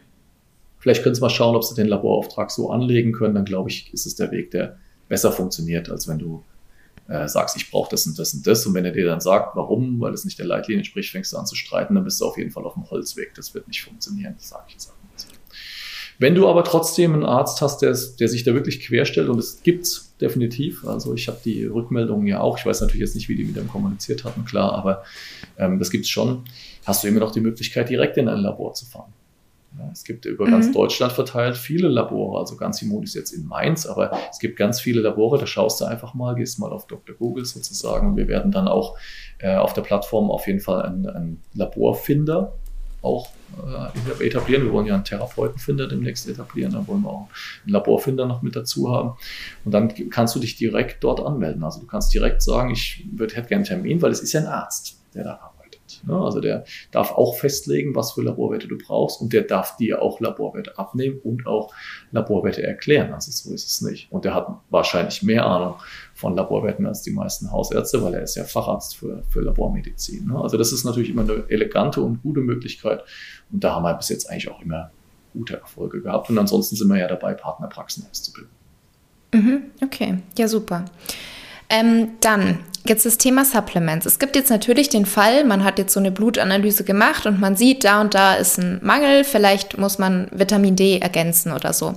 vielleicht 0.80 1.04
können 1.04 1.16
Sie 1.16 1.22
mal 1.22 1.30
schauen, 1.30 1.56
ob 1.56 1.64
Sie 1.64 1.76
den 1.76 1.88
Laborauftrag 1.88 2.52
so 2.52 2.70
anlegen 2.72 3.14
können, 3.14 3.36
dann 3.36 3.46
glaube 3.46 3.70
ich, 3.70 3.94
ist 3.94 4.06
es 4.06 4.16
der 4.16 4.32
Weg, 4.32 4.52
der 4.52 4.78
besser 5.08 5.32
funktioniert, 5.32 5.90
als 5.90 6.08
wenn 6.08 6.20
du 6.20 6.44
äh, 7.08 7.28
sagst, 7.28 7.56
ich 7.56 7.70
brauche 7.72 7.90
das 7.90 8.06
und 8.06 8.18
das 8.20 8.34
und 8.34 8.46
das. 8.46 8.66
Und 8.66 8.74
wenn 8.74 8.86
er 8.86 8.92
dir 8.92 9.06
dann 9.06 9.22
sagt, 9.22 9.56
warum, 9.56 10.00
weil 10.00 10.14
es 10.14 10.26
nicht 10.26 10.40
der 10.40 10.46
Leitlinie 10.46 10.80
entspricht, 10.80 11.12
fängst 11.12 11.34
du 11.34 11.38
an 11.38 11.46
zu 11.46 11.56
streiten, 11.56 11.96
dann 11.96 12.04
bist 12.04 12.20
du 12.22 12.26
auf 12.26 12.38
jeden 12.38 12.52
Fall 12.52 12.66
auf 12.66 12.74
dem 12.74 12.90
Holzweg. 12.90 13.34
Das 13.36 13.54
wird 13.54 13.68
nicht 13.68 13.84
funktionieren, 13.84 14.36
das 14.38 14.50
sage 14.50 14.64
ich 14.68 14.74
jetzt 14.74 14.90
auch 14.90 14.94
nicht. 14.94 15.08
Wenn 16.20 16.34
du 16.34 16.48
aber 16.48 16.64
trotzdem 16.64 17.14
einen 17.14 17.26
Arzt 17.26 17.62
hast, 17.62 17.80
der, 17.82 17.96
der 18.20 18.28
sich 18.28 18.44
da 18.44 18.54
wirklich 18.54 18.80
querstellt, 18.80 19.30
und 19.30 19.38
es 19.38 19.62
gibt's 19.62 20.16
definitiv, 20.20 20.86
also 20.88 21.14
ich 21.14 21.28
habe 21.28 21.38
die 21.46 21.66
Rückmeldungen 21.66 22.26
ja 22.26 22.40
auch, 22.40 22.58
ich 22.58 22.66
weiß 22.66 22.82
natürlich 22.82 23.02
jetzt 23.02 23.16
nicht, 23.16 23.30
wie 23.30 23.36
die 23.36 23.44
mit 23.44 23.56
dem 23.56 23.68
kommuniziert 23.68 24.24
hatten, 24.24 24.44
klar, 24.44 24.74
aber 24.74 25.04
ähm, 25.60 25.78
das 25.78 25.92
gibt's 25.92 26.10
schon, 26.10 26.46
hast 26.86 27.04
du 27.04 27.08
immer 27.08 27.20
noch 27.20 27.32
die 27.32 27.40
Möglichkeit, 27.40 27.90
direkt 27.90 28.18
in 28.18 28.28
ein 28.28 28.40
Labor 28.40 28.74
zu 28.74 28.86
fahren. 28.86 29.14
Es 29.92 30.04
gibt 30.04 30.26
über 30.26 30.46
mhm. 30.46 30.52
ganz 30.52 30.72
Deutschland 30.72 31.14
verteilt 31.14 31.56
viele 31.56 31.88
Labore, 31.88 32.40
also 32.40 32.56
ganz 32.56 32.82
Immun 32.82 33.04
ist 33.04 33.16
jetzt 33.16 33.32
in 33.32 33.46
Mainz, 33.46 33.86
aber 33.86 34.12
es 34.32 34.40
gibt 34.40 34.58
ganz 34.58 34.80
viele 34.80 35.02
Labore, 35.02 35.38
da 35.38 35.46
schaust 35.46 35.82
du 35.82 35.86
einfach 35.86 36.14
mal, 36.14 36.36
gehst 36.36 36.60
mal 36.60 36.72
auf 36.72 36.88
Dr. 36.88 37.16
Google 37.16 37.46
sozusagen. 37.46 38.16
Wir 38.18 38.28
werden 38.28 38.52
dann 38.52 38.68
auch 38.68 38.98
äh, 39.40 39.56
auf 39.56 39.74
der 39.74 39.82
Plattform 39.82 40.32
auf 40.32 40.48
jeden 40.48 40.60
Fall 40.60 40.82
einen, 40.84 41.08
einen 41.08 41.44
Laborfinder 41.54 42.54
auch 43.02 43.30
äh, 44.20 44.26
etablieren. 44.26 44.66
Wir 44.66 44.74
wollen 44.74 44.88
ja 44.88 44.96
einen 44.96 45.04
Therapeutenfinder 45.04 45.88
demnächst 45.88 46.28
etablieren, 46.28 46.74
da 46.74 46.86
wollen 46.88 47.02
wir 47.02 47.10
auch 47.10 47.30
einen 47.64 47.74
Laborfinder 47.74 48.26
noch 48.26 48.42
mit 48.42 48.56
dazu 48.56 48.92
haben. 48.92 49.18
Und 49.64 49.74
dann 49.74 50.10
kannst 50.10 50.36
du 50.36 50.40
dich 50.40 50.56
direkt 50.56 51.04
dort 51.04 51.20
anmelden. 51.20 51.64
Also 51.64 51.80
du 51.80 51.88
kannst 51.88 52.14
direkt 52.14 52.42
sagen, 52.42 52.72
ich 52.72 53.08
würde 53.12 53.36
hätte 53.36 53.50
gerne 53.50 53.66
einen 53.66 53.82
Termin, 53.82 54.02
weil 54.02 54.12
es 54.12 54.22
ist 54.22 54.34
ja 54.34 54.42
ein 54.42 54.48
Arzt, 54.48 55.00
der 55.14 55.24
da 55.24 55.40
Ne? 56.06 56.16
Also 56.16 56.42
der 56.42 56.66
darf 56.92 57.12
auch 57.12 57.36
festlegen, 57.36 57.96
was 57.96 58.14
für 58.14 58.22
Laborwerte 58.22 58.68
du 58.68 58.78
brauchst 58.78 59.22
und 59.22 59.34
der 59.34 59.44
darf 59.44 59.78
dir 59.78 60.02
auch 60.02 60.20
Laborwerte 60.20 60.78
abnehmen 60.78 61.20
und 61.24 61.48
auch 61.48 61.74
Laborwerte 62.12 62.64
erklären. 62.64 63.14
Also 63.14 63.32
so 63.32 63.54
ist 63.54 63.68
es 63.68 63.82
nicht. 63.82 64.12
Und 64.12 64.26
der 64.26 64.34
hat 64.34 64.48
wahrscheinlich 64.70 65.24
mehr 65.24 65.46
Ahnung 65.46 65.76
von 66.14 66.36
Laborwerten 66.36 66.86
als 66.86 67.02
die 67.02 67.12
meisten 67.12 67.52
Hausärzte, 67.52 68.04
weil 68.04 68.14
er 68.16 68.24
ist 68.24 68.36
ja 68.36 68.44
Facharzt 68.44 68.98
für, 68.98 69.24
für 69.30 69.42
Labormedizin. 69.42 70.28
Ne? 70.28 70.40
Also 70.40 70.58
das 70.58 70.72
ist 70.72 70.84
natürlich 70.84 71.10
immer 71.10 71.24
eine 71.24 71.44
elegante 71.50 72.02
und 72.02 72.22
gute 72.22 72.42
Möglichkeit. 72.42 73.04
Und 73.52 73.64
da 73.64 73.76
haben 73.76 73.84
wir 73.84 73.94
bis 73.94 74.10
jetzt 74.10 74.30
eigentlich 74.30 74.50
auch 74.50 74.62
immer 74.62 74.92
gute 75.34 75.58
Erfolge 75.58 76.02
gehabt. 76.02 76.30
Und 76.30 76.38
ansonsten 76.38 76.76
sind 76.76 76.88
wir 76.88 76.98
ja 76.98 77.08
dabei, 77.08 77.34
Partnerpraxen 77.34 78.06
auszubilden. 78.10 78.52
Mhm, 79.34 79.64
okay, 79.84 80.20
ja 80.38 80.48
super. 80.48 80.86
Ähm, 81.70 82.12
dann 82.22 82.60
jetzt 82.86 83.06
das 83.06 83.18
Thema 83.18 83.44
Supplements. 83.44 84.06
Es 84.06 84.20
gibt 84.20 84.36
jetzt 84.36 84.50
natürlich 84.50 84.90
den 84.90 85.06
Fall, 85.06 85.44
man 85.44 85.64
hat 85.64 85.78
jetzt 85.78 85.94
so 85.94 86.00
eine 86.00 86.12
Blutanalyse 86.12 86.84
gemacht 86.84 87.26
und 87.26 87.40
man 87.40 87.56
sieht, 87.56 87.84
da 87.84 88.02
und 88.02 88.14
da 88.14 88.36
ist 88.36 88.58
ein 88.58 88.80
Mangel, 88.82 89.24
vielleicht 89.24 89.78
muss 89.78 90.00
man 90.00 90.30
Vitamin 90.32 90.76
D 90.76 91.00
ergänzen 91.00 91.52
oder 91.52 91.74
so. 91.74 91.96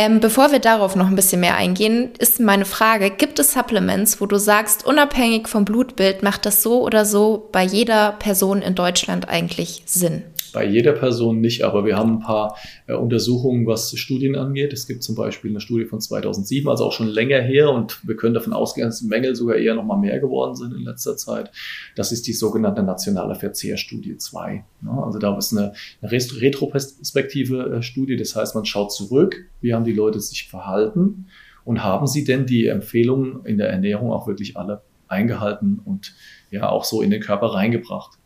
Ähm, 0.00 0.20
bevor 0.20 0.52
wir 0.52 0.60
darauf 0.60 0.94
noch 0.94 1.08
ein 1.08 1.16
bisschen 1.16 1.40
mehr 1.40 1.56
eingehen, 1.56 2.10
ist 2.20 2.38
meine 2.38 2.64
Frage, 2.64 3.10
gibt 3.10 3.40
es 3.40 3.52
Supplements, 3.52 4.20
wo 4.20 4.26
du 4.26 4.38
sagst, 4.38 4.86
unabhängig 4.86 5.48
vom 5.48 5.64
Blutbild 5.64 6.22
macht 6.22 6.46
das 6.46 6.62
so 6.62 6.84
oder 6.84 7.04
so 7.04 7.48
bei 7.50 7.64
jeder 7.64 8.12
Person 8.12 8.62
in 8.62 8.76
Deutschland 8.76 9.28
eigentlich 9.28 9.82
Sinn? 9.86 10.22
bei 10.52 10.66
jeder 10.66 10.92
Person 10.92 11.40
nicht, 11.40 11.62
aber 11.62 11.84
wir 11.84 11.96
haben 11.96 12.14
ein 12.14 12.20
paar 12.20 12.56
äh, 12.86 12.94
Untersuchungen, 12.94 13.66
was 13.66 13.96
Studien 13.96 14.36
angeht. 14.36 14.72
Es 14.72 14.86
gibt 14.86 15.02
zum 15.02 15.14
Beispiel 15.14 15.50
eine 15.50 15.60
Studie 15.60 15.84
von 15.84 16.00
2007, 16.00 16.68
also 16.68 16.84
auch 16.84 16.92
schon 16.92 17.08
länger 17.08 17.40
her 17.40 17.70
und 17.70 18.06
wir 18.06 18.16
können 18.16 18.34
davon 18.34 18.52
ausgehen, 18.52 18.88
dass 18.88 19.00
die 19.00 19.06
Mängel 19.06 19.34
sogar 19.34 19.56
eher 19.56 19.74
noch 19.74 19.84
mal 19.84 19.96
mehr 19.96 20.18
geworden 20.18 20.54
sind 20.54 20.74
in 20.74 20.82
letzter 20.82 21.16
Zeit. 21.16 21.50
Das 21.96 22.12
ist 22.12 22.26
die 22.26 22.32
sogenannte 22.32 22.82
nationale 22.82 23.34
Verzehrstudie 23.34 24.16
2. 24.16 24.64
Ja, 24.84 25.02
also 25.04 25.18
da 25.18 25.36
ist 25.36 25.52
eine, 25.52 25.72
eine 26.02 26.12
retroperspektive 26.12 27.76
äh, 27.76 27.82
Studie, 27.82 28.16
das 28.16 28.34
heißt, 28.34 28.54
man 28.54 28.64
schaut 28.64 28.92
zurück, 28.92 29.46
wie 29.60 29.74
haben 29.74 29.84
Leute 29.92 30.20
sich 30.20 30.48
verhalten 30.48 31.26
und 31.64 31.82
haben 31.82 32.06
sie 32.06 32.24
denn 32.24 32.46
die 32.46 32.66
Empfehlungen 32.66 33.44
in 33.44 33.58
der 33.58 33.68
Ernährung 33.68 34.12
auch 34.12 34.26
wirklich 34.26 34.56
alle 34.56 34.82
eingehalten 35.08 35.80
und 35.84 36.14
ja 36.50 36.68
auch 36.68 36.84
so 36.84 37.02
in 37.02 37.10
den 37.10 37.20
Körper 37.20 37.54
reingebracht. 37.54 38.18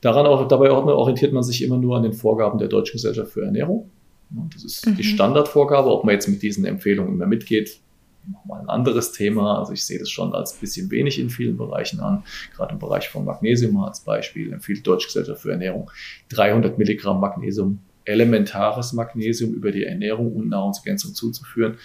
Daran 0.00 0.26
auch, 0.26 0.46
dabei 0.46 0.70
orientiert 0.70 1.32
man 1.32 1.42
sich 1.42 1.62
immer 1.62 1.78
nur 1.78 1.96
an 1.96 2.02
den 2.02 2.12
Vorgaben 2.12 2.58
der 2.58 2.68
Deutschen 2.68 2.92
Gesellschaft 2.92 3.32
für 3.32 3.44
Ernährung. 3.44 3.90
Das 4.52 4.64
ist 4.64 4.86
mhm. 4.86 4.96
die 4.96 5.04
Standardvorgabe. 5.04 5.90
Ob 5.90 6.04
man 6.04 6.14
jetzt 6.14 6.28
mit 6.28 6.42
diesen 6.42 6.64
Empfehlungen 6.64 7.14
immer 7.14 7.26
mitgeht, 7.26 7.80
nochmal 8.30 8.60
ein 8.60 8.68
anderes 8.68 9.12
Thema. 9.12 9.58
Also 9.58 9.72
ich 9.72 9.84
sehe 9.84 9.98
das 9.98 10.10
schon 10.10 10.34
als 10.34 10.54
ein 10.54 10.60
bisschen 10.60 10.90
wenig 10.90 11.18
in 11.18 11.30
vielen 11.30 11.56
Bereichen 11.56 12.00
an. 12.00 12.24
Gerade 12.54 12.74
im 12.74 12.78
Bereich 12.78 13.08
von 13.08 13.24
Magnesium 13.24 13.76
als 13.78 14.00
Beispiel 14.00 14.52
empfiehlt 14.52 14.78
die 14.78 14.82
Deutsche 14.82 15.06
Gesellschaft 15.06 15.42
für 15.42 15.52
Ernährung 15.52 15.90
300 16.30 16.78
Milligramm 16.78 17.20
Magnesium, 17.20 17.78
elementares 18.06 18.92
Magnesium 18.92 19.52
über 19.52 19.72
die 19.72 19.84
Ernährung 19.84 20.34
und 20.34 20.48
Nahrungsergänzung 20.48 21.14
zuzuführen 21.14 21.76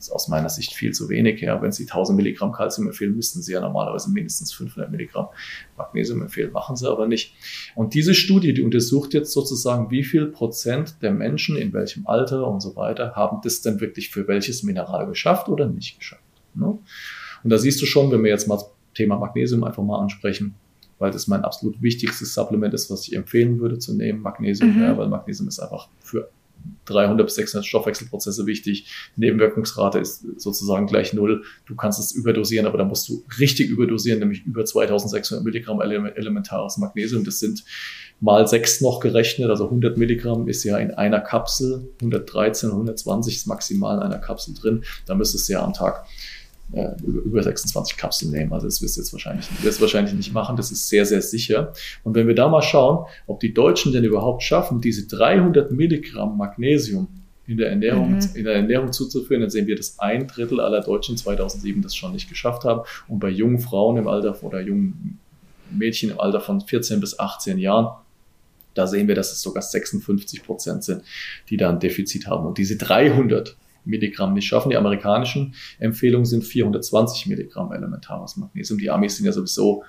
ist 0.00 0.10
aus 0.10 0.28
meiner 0.28 0.48
Sicht 0.48 0.72
viel 0.72 0.92
zu 0.92 1.08
wenig. 1.08 1.40
Ja. 1.40 1.60
Wenn 1.62 1.72
Sie 1.72 1.84
1000 1.84 2.16
Milligramm 2.16 2.52
Kalzium 2.52 2.88
empfehlen, 2.88 3.14
müssten 3.14 3.42
Sie 3.42 3.52
ja 3.52 3.60
normalerweise 3.60 4.10
mindestens 4.10 4.52
500 4.52 4.90
Milligramm 4.90 5.28
Magnesium 5.76 6.22
empfehlen, 6.22 6.52
machen 6.52 6.76
Sie 6.76 6.90
aber 6.90 7.06
nicht. 7.06 7.34
Und 7.74 7.94
diese 7.94 8.14
Studie, 8.14 8.54
die 8.54 8.62
untersucht 8.62 9.14
jetzt 9.14 9.32
sozusagen, 9.32 9.90
wie 9.90 10.02
viel 10.02 10.26
Prozent 10.26 11.02
der 11.02 11.12
Menschen 11.12 11.56
in 11.56 11.72
welchem 11.72 12.06
Alter 12.06 12.46
und 12.46 12.60
so 12.60 12.76
weiter 12.76 13.12
haben 13.14 13.40
das 13.44 13.60
denn 13.62 13.80
wirklich 13.80 14.10
für 14.10 14.26
welches 14.26 14.62
Mineral 14.62 15.06
geschafft 15.06 15.48
oder 15.48 15.66
nicht 15.66 15.98
geschafft. 15.98 16.22
Ne? 16.54 16.78
Und 17.42 17.50
da 17.50 17.58
siehst 17.58 17.80
du 17.80 17.86
schon, 17.86 18.10
wenn 18.10 18.24
wir 18.24 18.30
jetzt 18.30 18.48
mal 18.48 18.56
das 18.56 18.70
Thema 18.94 19.18
Magnesium 19.18 19.64
einfach 19.64 19.82
mal 19.82 20.00
ansprechen, 20.00 20.54
weil 21.00 21.10
das 21.10 21.26
mein 21.26 21.42
absolut 21.42 21.82
wichtigstes 21.82 22.34
Supplement 22.34 22.72
ist, 22.72 22.90
was 22.90 23.08
ich 23.08 23.16
empfehlen 23.16 23.58
würde 23.58 23.78
zu 23.78 23.94
nehmen, 23.94 24.20
Magnesium, 24.20 24.76
mhm. 24.76 24.82
ja, 24.82 24.96
weil 24.96 25.08
Magnesium 25.08 25.48
ist 25.48 25.58
einfach 25.58 25.88
für 25.98 26.30
300 26.84 27.26
bis 27.26 27.36
600 27.36 27.66
Stoffwechselprozesse 27.66 28.46
wichtig. 28.46 28.86
Nebenwirkungsrate 29.16 29.98
ist 29.98 30.24
sozusagen 30.40 30.86
gleich 30.86 31.12
null. 31.12 31.42
Du 31.66 31.74
kannst 31.74 31.98
es 31.98 32.12
überdosieren, 32.12 32.66
aber 32.66 32.78
da 32.78 32.84
musst 32.84 33.08
du 33.08 33.24
richtig 33.38 33.70
überdosieren, 33.70 34.18
nämlich 34.18 34.44
über 34.44 34.64
2600 34.64 35.44
Milligramm 35.44 35.80
elementares 35.80 36.76
Magnesium. 36.76 37.24
Das 37.24 37.38
sind 37.38 37.64
mal 38.20 38.46
sechs 38.46 38.82
noch 38.82 39.00
gerechnet, 39.00 39.48
also 39.48 39.64
100 39.64 39.96
Milligramm 39.96 40.48
ist 40.48 40.64
ja 40.64 40.76
in 40.78 40.90
einer 40.90 41.20
Kapsel, 41.20 41.88
113, 42.02 42.70
120 42.70 43.36
ist 43.36 43.46
maximal 43.46 43.96
in 43.96 44.02
einer 44.02 44.18
Kapsel 44.18 44.54
drin. 44.54 44.84
Da 45.06 45.14
müsstest 45.14 45.48
du 45.48 45.54
ja 45.54 45.64
am 45.64 45.72
Tag 45.72 46.04
äh, 46.72 46.90
über 47.02 47.42
26 47.42 47.96
Kapseln 47.96 48.32
nehmen. 48.32 48.52
Also 48.52 48.66
das 48.66 48.80
wirst 48.82 48.96
du 48.96 49.00
jetzt 49.00 49.12
wahrscheinlich, 49.12 49.46
wirst 49.62 49.80
wahrscheinlich 49.80 50.14
nicht 50.14 50.32
machen. 50.32 50.56
Das 50.56 50.70
ist 50.70 50.88
sehr, 50.88 51.04
sehr 51.04 51.22
sicher. 51.22 51.72
Und 52.04 52.14
wenn 52.14 52.28
wir 52.28 52.34
da 52.34 52.48
mal 52.48 52.62
schauen, 52.62 53.06
ob 53.26 53.40
die 53.40 53.52
Deutschen 53.52 53.92
denn 53.92 54.04
überhaupt 54.04 54.42
schaffen, 54.42 54.80
diese 54.80 55.06
300 55.08 55.72
Milligramm 55.72 56.36
Magnesium 56.36 57.08
in 57.46 57.56
der 57.56 57.70
Ernährung, 57.70 58.12
mhm. 58.12 58.20
in 58.34 58.44
der 58.44 58.54
Ernährung 58.54 58.92
zuzuführen, 58.92 59.40
dann 59.40 59.50
sehen 59.50 59.66
wir, 59.66 59.74
dass 59.74 59.98
ein 59.98 60.28
Drittel 60.28 60.60
aller 60.60 60.82
Deutschen 60.82 61.16
2007 61.16 61.82
das 61.82 61.96
schon 61.96 62.12
nicht 62.12 62.28
geschafft 62.28 62.64
haben. 62.64 62.82
Und 63.08 63.18
bei 63.18 63.28
jungen 63.28 63.58
Frauen 63.58 63.96
im 63.96 64.06
Alter 64.06 64.40
oder 64.44 64.60
jungen 64.60 65.18
Mädchen 65.70 66.10
im 66.10 66.20
Alter 66.20 66.40
von 66.40 66.60
14 66.60 67.00
bis 67.00 67.18
18 67.18 67.58
Jahren, 67.58 67.96
da 68.74 68.86
sehen 68.86 69.08
wir, 69.08 69.16
dass 69.16 69.32
es 69.32 69.42
sogar 69.42 69.62
56 69.62 70.44
Prozent 70.44 70.84
sind, 70.84 71.02
die 71.48 71.56
da 71.56 71.70
ein 71.70 71.80
Defizit 71.80 72.28
haben. 72.28 72.46
Und 72.46 72.58
diese 72.58 72.76
300 72.76 73.56
Milligramm 73.84 74.34
nicht 74.34 74.46
schaffen. 74.46 74.70
Die 74.70 74.76
amerikanischen 74.76 75.54
Empfehlungen 75.78 76.26
sind 76.26 76.44
420 76.44 77.26
Milligramm 77.26 77.72
elementares 77.72 78.36
Magnesium. 78.36 78.78
Die 78.78 78.90
Amis 78.90 79.16
sind 79.16 79.26
ja 79.26 79.32
sowieso 79.32 79.82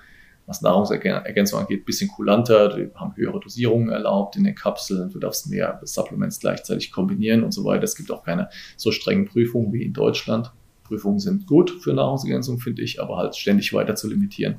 was 0.46 0.60
Nahrungsergänzung 0.60 1.60
angeht, 1.60 1.84
bisschen 1.84 2.08
kulanter. 2.08 2.76
Die 2.76 2.90
haben 2.94 3.14
höhere 3.16 3.38
Dosierungen 3.38 3.90
erlaubt 3.90 4.36
in 4.36 4.44
den 4.44 4.54
Kapseln. 4.54 5.10
Du 5.10 5.18
darfst 5.18 5.48
mehr 5.48 5.80
Supplements 5.84 6.40
gleichzeitig 6.40 6.90
kombinieren 6.90 7.44
und 7.44 7.52
so 7.52 7.64
weiter. 7.64 7.84
Es 7.84 7.94
gibt 7.94 8.10
auch 8.10 8.24
keine 8.24 8.48
so 8.76 8.90
strengen 8.90 9.26
Prüfungen 9.26 9.72
wie 9.72 9.82
in 9.82 9.92
Deutschland. 9.92 10.52
Prüfungen 10.84 11.20
sind 11.20 11.46
gut 11.46 11.70
für 11.70 11.94
Nahrungsergänzung, 11.94 12.58
finde 12.58 12.82
ich, 12.82 13.00
aber 13.00 13.16
halt 13.16 13.36
ständig 13.36 13.72
weiter 13.72 13.94
zu 13.94 14.08
limitieren, 14.08 14.56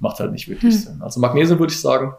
macht 0.00 0.18
halt 0.18 0.32
nicht 0.32 0.48
wirklich 0.48 0.74
hm. 0.74 0.80
Sinn. 0.80 1.02
Also 1.02 1.20
Magnesium 1.20 1.58
würde 1.58 1.72
ich 1.72 1.80
sagen, 1.80 2.14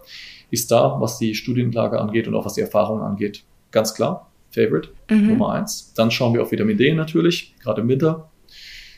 ist 0.49 0.71
da, 0.71 1.01
was 1.01 1.17
die 1.17 1.35
Studienlage 1.35 1.99
angeht 1.99 2.27
und 2.27 2.35
auch 2.35 2.45
was 2.45 2.53
die 2.53 2.61
Erfahrung 2.61 3.01
angeht, 3.01 3.43
ganz 3.71 3.93
klar. 3.93 4.31
Favorite, 4.51 4.89
mhm. 5.10 5.27
Nummer 5.27 5.53
eins. 5.53 5.93
Dann 5.95 6.12
schauen 6.12 6.33
wir 6.33 6.41
auf 6.41 6.51
Vitamin 6.51 6.77
D 6.77 6.93
natürlich, 6.93 7.55
gerade 7.62 7.81
im 7.81 7.88
Winter. 7.88 8.31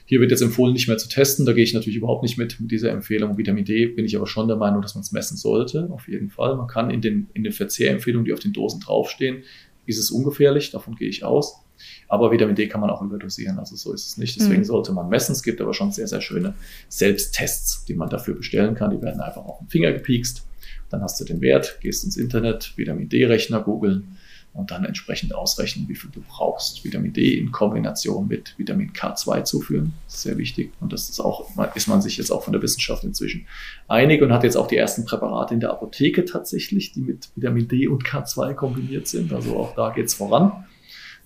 Hier 0.05 0.19
wird 0.19 0.31
jetzt 0.31 0.41
empfohlen, 0.41 0.73
nicht 0.73 0.87
mehr 0.87 0.97
zu 0.97 1.07
testen. 1.07 1.45
Da 1.45 1.53
gehe 1.53 1.63
ich 1.63 1.75
natürlich 1.75 1.97
überhaupt 1.97 2.23
nicht 2.23 2.37
mit, 2.37 2.59
mit 2.59 2.71
dieser 2.71 2.91
Empfehlung. 2.91 3.37
Vitamin 3.37 3.63
D 3.63 3.85
bin 3.85 4.05
ich 4.05 4.15
aber 4.15 4.25
schon 4.25 4.47
der 4.47 4.57
Meinung, 4.57 4.81
dass 4.81 4.95
man 4.95 5.03
es 5.03 5.11
messen 5.11 5.37
sollte, 5.37 5.87
auf 5.91 6.07
jeden 6.07 6.31
Fall. 6.31 6.55
Man 6.55 6.67
kann 6.67 6.89
in 6.89 7.01
den, 7.01 7.27
in 7.35 7.43
den 7.43 7.53
Verzehrempfehlungen, 7.53 8.25
die 8.25 8.33
auf 8.33 8.39
den 8.39 8.51
Dosen 8.51 8.79
draufstehen, 8.79 9.43
ist 9.85 9.99
es 9.99 10.09
ungefährlich, 10.09 10.71
davon 10.71 10.95
gehe 10.95 11.09
ich 11.09 11.23
aus. 11.23 11.63
Aber 12.07 12.31
Vitamin 12.31 12.55
D 12.55 12.67
kann 12.67 12.81
man 12.81 12.89
auch 12.89 13.03
überdosieren, 13.03 13.59
also 13.59 13.75
so 13.75 13.93
ist 13.93 14.07
es 14.07 14.17
nicht. 14.17 14.35
Deswegen 14.35 14.61
mhm. 14.61 14.65
sollte 14.65 14.93
man 14.93 15.09
messen. 15.09 15.33
Es 15.33 15.43
gibt 15.43 15.61
aber 15.61 15.75
schon 15.75 15.91
sehr, 15.91 16.07
sehr 16.07 16.21
schöne 16.21 16.55
Selbsttests, 16.87 17.85
die 17.85 17.93
man 17.93 18.09
dafür 18.09 18.35
bestellen 18.35 18.73
kann. 18.73 18.89
Die 18.89 19.01
werden 19.01 19.21
einfach 19.21 19.45
auf 19.45 19.59
den 19.59 19.67
Finger 19.67 19.91
gepiekst. 19.93 20.45
Dann 20.89 21.01
hast 21.01 21.19
du 21.19 21.23
den 21.23 21.39
Wert, 21.39 21.79
gehst 21.81 22.03
ins 22.03 22.17
Internet, 22.17 22.73
Vitamin 22.75 23.09
D-Rechner 23.09 23.61
googeln 23.61 24.17
und 24.53 24.71
dann 24.71 24.83
entsprechend 24.83 25.33
ausrechnen, 25.33 25.87
wie 25.87 25.95
viel 25.95 26.09
du 26.11 26.21
brauchst. 26.27 26.83
Vitamin 26.83 27.13
D 27.13 27.37
in 27.37 27.51
Kombination 27.51 28.27
mit 28.27 28.57
Vitamin 28.57 28.91
K2 28.91 29.43
zuführen, 29.43 29.93
das 30.05 30.15
ist 30.15 30.21
sehr 30.23 30.37
wichtig. 30.37 30.71
Und 30.79 30.91
das 30.91 31.09
ist 31.09 31.19
auch, 31.19 31.47
ist 31.75 31.87
man 31.87 32.01
sich 32.01 32.17
jetzt 32.17 32.31
auch 32.31 32.43
von 32.43 32.53
der 32.53 32.61
Wissenschaft 32.61 33.03
inzwischen 33.03 33.45
einig 33.87 34.21
und 34.21 34.33
hat 34.33 34.43
jetzt 34.43 34.57
auch 34.57 34.67
die 34.67 34.77
ersten 34.77 35.05
Präparate 35.05 35.53
in 35.53 35.59
der 35.59 35.71
Apotheke 35.71 36.25
tatsächlich, 36.25 36.91
die 36.91 37.01
mit 37.01 37.29
Vitamin 37.35 37.67
D 37.67 37.87
und 37.87 38.03
K2 38.03 38.53
kombiniert 38.53 39.07
sind. 39.07 39.31
Also 39.31 39.55
auch 39.55 39.75
da 39.75 39.91
geht 39.91 40.07
es 40.07 40.13
voran. 40.13 40.65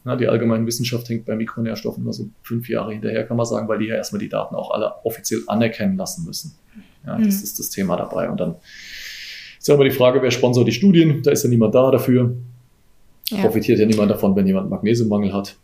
Na, 0.06 0.18
die 0.18 0.28
allgemeine 0.28 0.66
Wissenschaft 0.66 1.08
hängt 1.08 1.26
bei 1.26 1.36
Mikronährstoffen 1.36 2.04
nur 2.04 2.12
so 2.12 2.30
fünf 2.42 2.68
Jahre 2.68 2.92
hinterher, 2.92 3.26
kann 3.26 3.38
man 3.38 3.46
sagen, 3.46 3.70
weil 3.70 3.80
die 3.80 3.86
ja 3.86 3.96
erstmal 3.96 4.20
die 4.20 4.28
Daten 4.28 4.54
auch 4.54 4.72
alle 4.72 5.06
offiziell 5.06 5.42
anerkennen 5.48 5.96
lassen 5.96 6.26
müssen. 6.26 6.56
Ja, 7.06 7.18
das 7.18 7.38
mhm. 7.38 7.44
ist 7.44 7.60
das 7.60 7.70
Thema 7.70 7.96
dabei. 7.96 8.30
Und 8.30 8.40
dann 8.40 8.56
ist 9.58 9.68
ja 9.68 9.76
immer 9.76 9.86
die 9.86 9.92
Frage, 9.92 10.22
wer 10.22 10.32
sponsert 10.32 10.68
die 10.68 10.74
Studien? 10.74 11.24
Da 11.24 11.32
ist 11.32 11.44
ja 11.44 11.50
niemand 11.50 11.74
da 11.74 11.90
dafür. 11.90 12.36
Ja. 13.34 13.42
Profitiert 13.42 13.80
ja 13.80 13.86
niemand 13.86 14.12
davon, 14.12 14.36
wenn 14.36 14.48
jemand 14.48 14.70
Magnesiummangel 14.70 15.34
hat. 15.34 15.56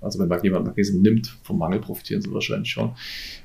Also 0.00 0.18
wenn 0.18 0.42
jemand 0.42 0.66
Magnesium 0.66 1.02
nimmt, 1.02 1.34
vom 1.42 1.58
Mangel 1.58 1.80
profitieren 1.80 2.20
sie 2.20 2.32
wahrscheinlich 2.32 2.70
schon. 2.70 2.92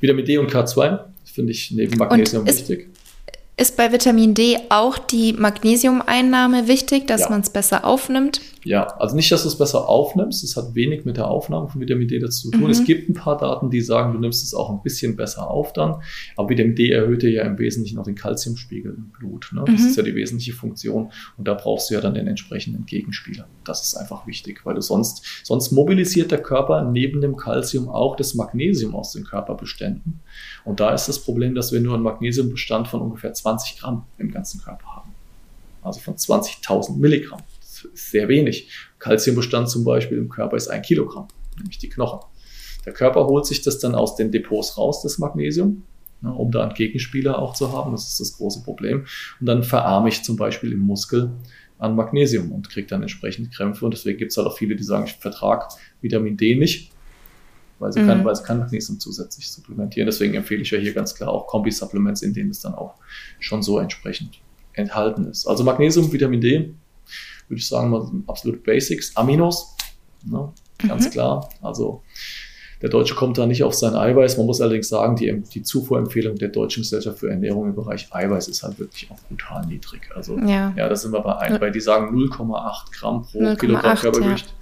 Vitamin 0.01 0.25
D 0.25 0.37
und 0.37 0.51
K2 0.51 0.99
finde 1.23 1.51
ich 1.51 1.71
neben 1.71 1.97
Magnesium 1.97 2.45
wichtig. 2.45 2.89
Ist 3.55 3.75
bei 3.75 3.91
Vitamin 3.91 4.33
D 4.33 4.57
auch 4.69 4.97
die 4.97 5.33
Magnesiumeinnahme 5.33 6.67
wichtig, 6.69 7.07
dass 7.07 7.21
ja. 7.21 7.29
man 7.29 7.41
es 7.41 7.49
besser 7.49 7.83
aufnimmt? 7.83 8.39
Ja, 8.65 8.87
also 8.97 9.15
nicht, 9.15 9.31
dass 9.31 9.43
du 9.43 9.47
es 9.47 9.57
besser 9.57 9.87
aufnimmst. 9.87 10.43
Es 10.43 10.57
hat 10.57 10.75
wenig 10.75 11.05
mit 11.05 11.17
der 11.17 11.27
Aufnahme 11.27 11.69
von 11.69 11.79
Vitamin 11.79 12.07
D 12.07 12.19
dazu 12.19 12.49
zu 12.49 12.51
tun. 12.51 12.65
Mhm. 12.65 12.69
Es 12.69 12.83
gibt 12.83 13.09
ein 13.09 13.13
paar 13.13 13.37
Daten, 13.37 13.69
die 13.69 13.81
sagen, 13.81 14.13
du 14.13 14.19
nimmst 14.19 14.43
es 14.43 14.53
auch 14.53 14.69
ein 14.69 14.81
bisschen 14.81 15.15
besser 15.15 15.49
auf 15.49 15.71
dann. 15.71 16.01
Aber 16.35 16.49
Vitamin 16.49 16.75
D 16.75 16.91
erhöht 16.91 17.23
ja 17.23 17.43
im 17.43 17.57
Wesentlichen 17.57 17.97
auch 17.99 18.03
den 18.03 18.15
Kalziumspiegel 18.15 18.93
im 18.93 19.09
Blut. 19.17 19.51
Ne? 19.53 19.63
Das 19.65 19.79
mhm. 19.79 19.87
ist 19.87 19.95
ja 19.95 20.03
die 20.03 20.15
wesentliche 20.15 20.53
Funktion. 20.53 21.11
Und 21.37 21.47
da 21.47 21.53
brauchst 21.53 21.89
du 21.89 21.93
ja 21.93 22.01
dann 22.01 22.13
den 22.13 22.27
entsprechenden 22.27 22.85
Gegenspieler. 22.85 23.47
Das 23.63 23.83
ist 23.83 23.95
einfach 23.95 24.27
wichtig, 24.27 24.65
weil 24.65 24.75
du 24.75 24.81
sonst, 24.81 25.23
sonst 25.43 25.71
mobilisiert 25.71 26.31
der 26.31 26.41
Körper 26.41 26.83
neben 26.83 27.21
dem 27.21 27.37
Kalzium 27.37 27.87
auch 27.87 28.15
das 28.15 28.33
Magnesium 28.33 28.95
aus 28.95 29.13
den 29.13 29.23
Körperbeständen. 29.23 30.19
Und 30.65 30.79
da 30.79 30.93
ist 30.93 31.07
das 31.07 31.19
Problem, 31.19 31.55
dass 31.55 31.71
wir 31.71 31.79
nur 31.79 31.93
einen 31.93 32.03
Magnesiumbestand 32.03 32.87
von 32.87 33.01
ungefähr 33.01 33.33
20 33.33 33.79
Gramm 33.79 34.05
im 34.17 34.31
ganzen 34.31 34.61
Körper 34.61 34.85
haben. 34.97 35.11
Also 35.81 36.01
von 36.01 36.15
20.000 36.15 36.97
Milligramm. 36.97 37.41
Ist 37.85 38.11
sehr 38.11 38.27
wenig. 38.27 38.69
Kalziumbestand 38.99 39.69
zum 39.69 39.83
Beispiel 39.83 40.17
im 40.17 40.29
Körper 40.29 40.57
ist 40.57 40.67
ein 40.67 40.81
Kilogramm, 40.81 41.27
nämlich 41.57 41.77
die 41.77 41.89
Knochen. 41.89 42.19
Der 42.85 42.93
Körper 42.93 43.25
holt 43.25 43.45
sich 43.45 43.61
das 43.61 43.79
dann 43.79 43.95
aus 43.95 44.15
den 44.15 44.31
Depots 44.31 44.77
raus, 44.77 45.01
das 45.01 45.17
Magnesium, 45.17 45.83
ne, 46.21 46.33
um 46.33 46.51
da 46.51 46.63
einen 46.63 46.73
Gegenspieler 46.73 47.39
auch 47.39 47.53
zu 47.53 47.71
haben. 47.73 47.91
Das 47.91 48.07
ist 48.07 48.19
das 48.19 48.37
große 48.37 48.63
Problem. 48.63 49.05
Und 49.39 49.45
dann 49.45 49.63
verarme 49.63 50.09
ich 50.09 50.23
zum 50.23 50.37
Beispiel 50.37 50.71
im 50.71 50.79
Muskel 50.79 51.31
an 51.77 51.95
Magnesium 51.95 52.51
und 52.51 52.69
kriege 52.69 52.87
dann 52.87 53.01
entsprechend 53.01 53.53
Krämpfe. 53.53 53.85
Und 53.85 53.93
deswegen 53.93 54.17
gibt 54.17 54.31
es 54.31 54.37
halt 54.37 54.47
auch 54.47 54.57
viele, 54.57 54.75
die 54.75 54.83
sagen, 54.83 55.05
ich 55.05 55.13
vertrage 55.13 55.67
Vitamin 56.01 56.37
D 56.37 56.55
nicht 56.55 56.91
weil 57.79 57.93
sie, 57.93 58.01
mhm. 58.01 58.07
kann, 58.07 58.25
weil 58.25 58.35
sie 58.35 58.43
kann 58.43 58.59
Magnesium 58.59 58.99
zusätzlich 58.99 59.49
supplementieren. 59.49 60.05
Deswegen 60.05 60.33
empfehle 60.35 60.61
ich 60.61 60.71
ja 60.71 60.77
hier 60.77 60.93
ganz 60.93 61.15
klar 61.15 61.29
auch 61.29 61.47
Kombi-Supplements, 61.47 62.21
in 62.21 62.33
denen 62.33 62.51
es 62.51 62.61
dann 62.61 62.75
auch 62.75 62.95
schon 63.39 63.63
so 63.63 63.79
entsprechend 63.79 64.39
enthalten 64.73 65.25
ist. 65.25 65.47
Also 65.47 65.63
Magnesium, 65.63 66.11
Vitamin 66.11 66.41
D, 66.41 66.73
würde 67.49 67.59
ich 67.59 67.67
sagen, 67.67 67.89
mal 67.89 68.09
absolute 68.27 68.59
Basics. 68.59 69.15
Aminos, 69.15 69.75
ne, 70.25 70.51
ganz 70.87 71.07
mhm. 71.07 71.11
klar. 71.11 71.49
Also 71.61 72.03
der 72.81 72.89
Deutsche 72.89 73.15
kommt 73.15 73.37
da 73.37 73.45
nicht 73.45 73.63
auf 73.63 73.73
sein 73.73 73.95
Eiweiß. 73.95 74.37
Man 74.37 74.45
muss 74.45 74.61
allerdings 74.61 74.87
sagen, 74.87 75.15
die, 75.17 75.43
die 75.53 75.63
Zufuhrempfehlung 75.63 76.35
der 76.35 76.49
Deutschen 76.49 76.83
Gesellschaft 76.83 77.19
für 77.19 77.29
Ernährung 77.29 77.65
im 77.65 77.75
Bereich 77.75 78.07
Eiweiß 78.11 78.47
ist 78.47 78.63
halt 78.63 78.79
wirklich 78.79 79.11
auch 79.11 79.19
brutal 79.27 79.65
niedrig. 79.65 80.09
Also 80.15 80.37
ja, 80.39 80.73
ja 80.77 80.87
da 80.87 80.95
sind 80.95 81.11
wir 81.11 81.19
bei, 81.19 81.35
ein, 81.37 81.59
bei 81.59 81.69
die 81.69 81.81
sagen 81.81 82.15
0,8 82.15 82.97
Gramm 82.97 83.23
pro 83.23 83.55
Kilogramm 83.55 83.97
Körpergewicht. 83.97 84.47
Ja 84.47 84.53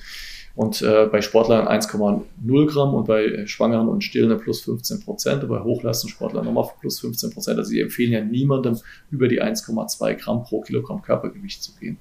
und 0.58 0.82
äh, 0.82 1.08
bei 1.12 1.22
Sportlern 1.22 1.68
1,0 1.68 2.66
Gramm 2.66 2.96
und 2.96 3.06
bei 3.06 3.46
Schwangeren 3.46 3.88
und 3.88 4.04
Stillenden 4.04 4.40
plus 4.40 4.62
15 4.62 5.02
Prozent 5.02 5.44
und 5.44 5.50
bei 5.50 5.60
Hochleistungssportlern 5.60 6.44
nochmal 6.46 6.68
plus 6.82 7.00
15 7.00 7.30
Prozent. 7.30 7.60
Also 7.60 7.70
sie 7.70 7.80
empfehlen 7.80 8.12
ja 8.12 8.22
niemandem 8.22 8.76
über 9.12 9.28
die 9.28 9.42
1,2 9.42 10.16
Gramm 10.16 10.42
pro 10.44 10.62
Kilogramm 10.62 11.04
Körpergewicht 11.04 11.62
zu 11.62 11.76
gehen. 11.76 11.98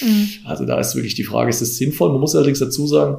Mhm. 0.00 0.28
Also 0.44 0.64
da 0.64 0.78
ist 0.78 0.94
wirklich 0.94 1.14
die 1.14 1.24
Frage, 1.24 1.50
ist 1.50 1.60
es 1.60 1.76
sinnvoll? 1.76 2.10
Man 2.10 2.20
muss 2.20 2.34
allerdings 2.34 2.58
dazu 2.58 2.86
sagen, 2.86 3.18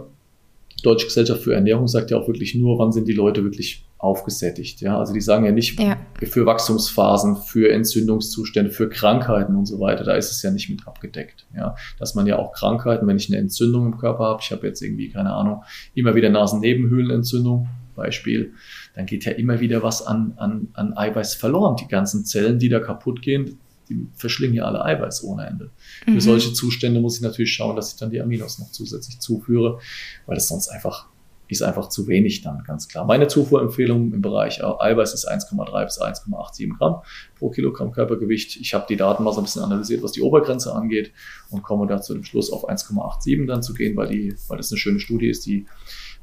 Deutsche 0.84 1.08
Gesellschaft 1.08 1.42
für 1.42 1.54
Ernährung 1.54 1.88
sagt 1.88 2.12
ja 2.12 2.18
auch 2.18 2.28
wirklich 2.28 2.54
nur, 2.54 2.78
wann 2.78 2.92
sind 2.92 3.08
die 3.08 3.14
Leute 3.14 3.44
wirklich 3.44 3.86
aufgesättigt. 3.98 4.80
Ja, 4.82 5.00
also 5.00 5.12
die 5.12 5.22
sagen 5.22 5.44
ja 5.44 5.52
nicht 5.52 5.80
ja. 5.80 5.98
für 6.22 6.46
Wachstumsphasen, 6.46 7.38
für 7.38 7.72
Entzündungszustände, 7.72 8.70
für 8.70 8.88
Krankheiten 8.88 9.56
und 9.56 9.66
so 9.66 9.80
weiter. 9.80 10.04
Da 10.04 10.16
ist 10.16 10.32
es 10.32 10.44
ja 10.44 10.52
nicht 10.52 10.70
mit 10.70 10.88
abgedeckt. 10.88 11.48
Ja, 11.56 11.76
dass 11.98 12.14
man 12.14 12.28
ja 12.28 12.38
auch 12.38 12.54
Krankheiten, 12.54 13.08
wenn 13.08 13.18
ich 13.18 13.30
eine 13.30 13.40
Entzündung 13.40 13.88
im 13.88 13.98
Körper 13.98 14.26
habe, 14.26 14.40
ich 14.44 14.52
habe 14.52 14.68
jetzt 14.68 14.82
irgendwie 14.84 15.10
keine 15.10 15.34
Ahnung, 15.34 15.64
immer 15.96 16.14
wieder 16.14 16.30
Nasennebenhöhlenentzündung, 16.30 17.68
Beispiel, 17.96 18.54
dann 18.96 19.08
geht 19.08 19.26
ja 19.26 19.34
immer 19.34 19.60
wieder 19.60 19.82
was 19.82 20.06
an, 20.06 20.34
an, 20.38 20.68
an 20.74 20.96
Eiweiß 20.96 21.34
verloren. 21.34 21.76
Die 21.76 21.88
ganzen 21.88 22.24
Zellen, 22.26 22.60
die 22.60 22.70
da 22.70 22.80
kaputt 22.80 23.24
gehen, 23.24 23.58
die 23.90 24.08
verschlingen 24.16 24.56
ja 24.56 24.66
alle 24.66 24.84
Eiweiß 24.84 25.24
ohne 25.24 25.48
Ende. 25.48 25.72
Mhm. 26.06 26.14
Für 26.14 26.22
solche 26.22 26.54
Zustände 26.54 27.00
muss 27.00 27.18
ich 27.18 27.22
natürlich 27.22 27.54
schauen, 27.54 27.76
dass 27.76 27.94
ich 27.94 28.00
dann 28.00 28.10
die 28.10 28.22
Aminos 28.22 28.60
noch 28.60 28.72
zusätzlich 28.72 29.20
zuführe, 29.20 29.80
weil 30.26 30.38
es 30.38 30.48
sonst 30.48 30.70
einfach 30.70 31.08
ist 31.50 31.62
einfach 31.62 31.90
zu 31.90 32.08
wenig 32.08 32.42
dann, 32.42 32.64
ganz 32.66 32.88
klar. 32.88 33.06
Meine 33.06 33.28
Zufuhrempfehlung 33.28 34.14
im 34.14 34.22
Bereich 34.22 34.64
Eiweiß 34.64 35.14
ist 35.14 35.30
1,3 35.30 35.86
bis 35.86 36.02
1,87 36.02 36.78
Gramm 36.78 37.02
pro 37.38 37.50
Kilogramm 37.50 37.92
Körpergewicht. 37.92 38.58
Ich 38.58 38.74
habe 38.74 38.86
die 38.90 38.98
Daten 38.98 39.24
mal 39.24 39.32
so 39.32 39.40
ein 39.40 39.46
bisschen 39.46 39.64
analysiert, 39.64 40.04
was 40.04 40.12
die 40.12 40.22
Obergrenze 40.22 40.74
angeht 40.74 41.12
und 41.50 41.64
komme 41.64 41.88
da 41.88 42.02
zu 42.02 42.14
dem 42.14 42.24
Schluss 42.24 42.52
auf 42.52 42.70
1,87 42.70 43.48
dann 43.48 43.64
zu 43.64 43.74
gehen, 43.74 43.96
weil, 43.96 44.10
die, 44.10 44.36
weil 44.48 44.58
das 44.58 44.72
eine 44.72 44.78
schöne 44.78 45.00
Studie 45.00 45.30
ist, 45.30 45.46
die 45.46 45.66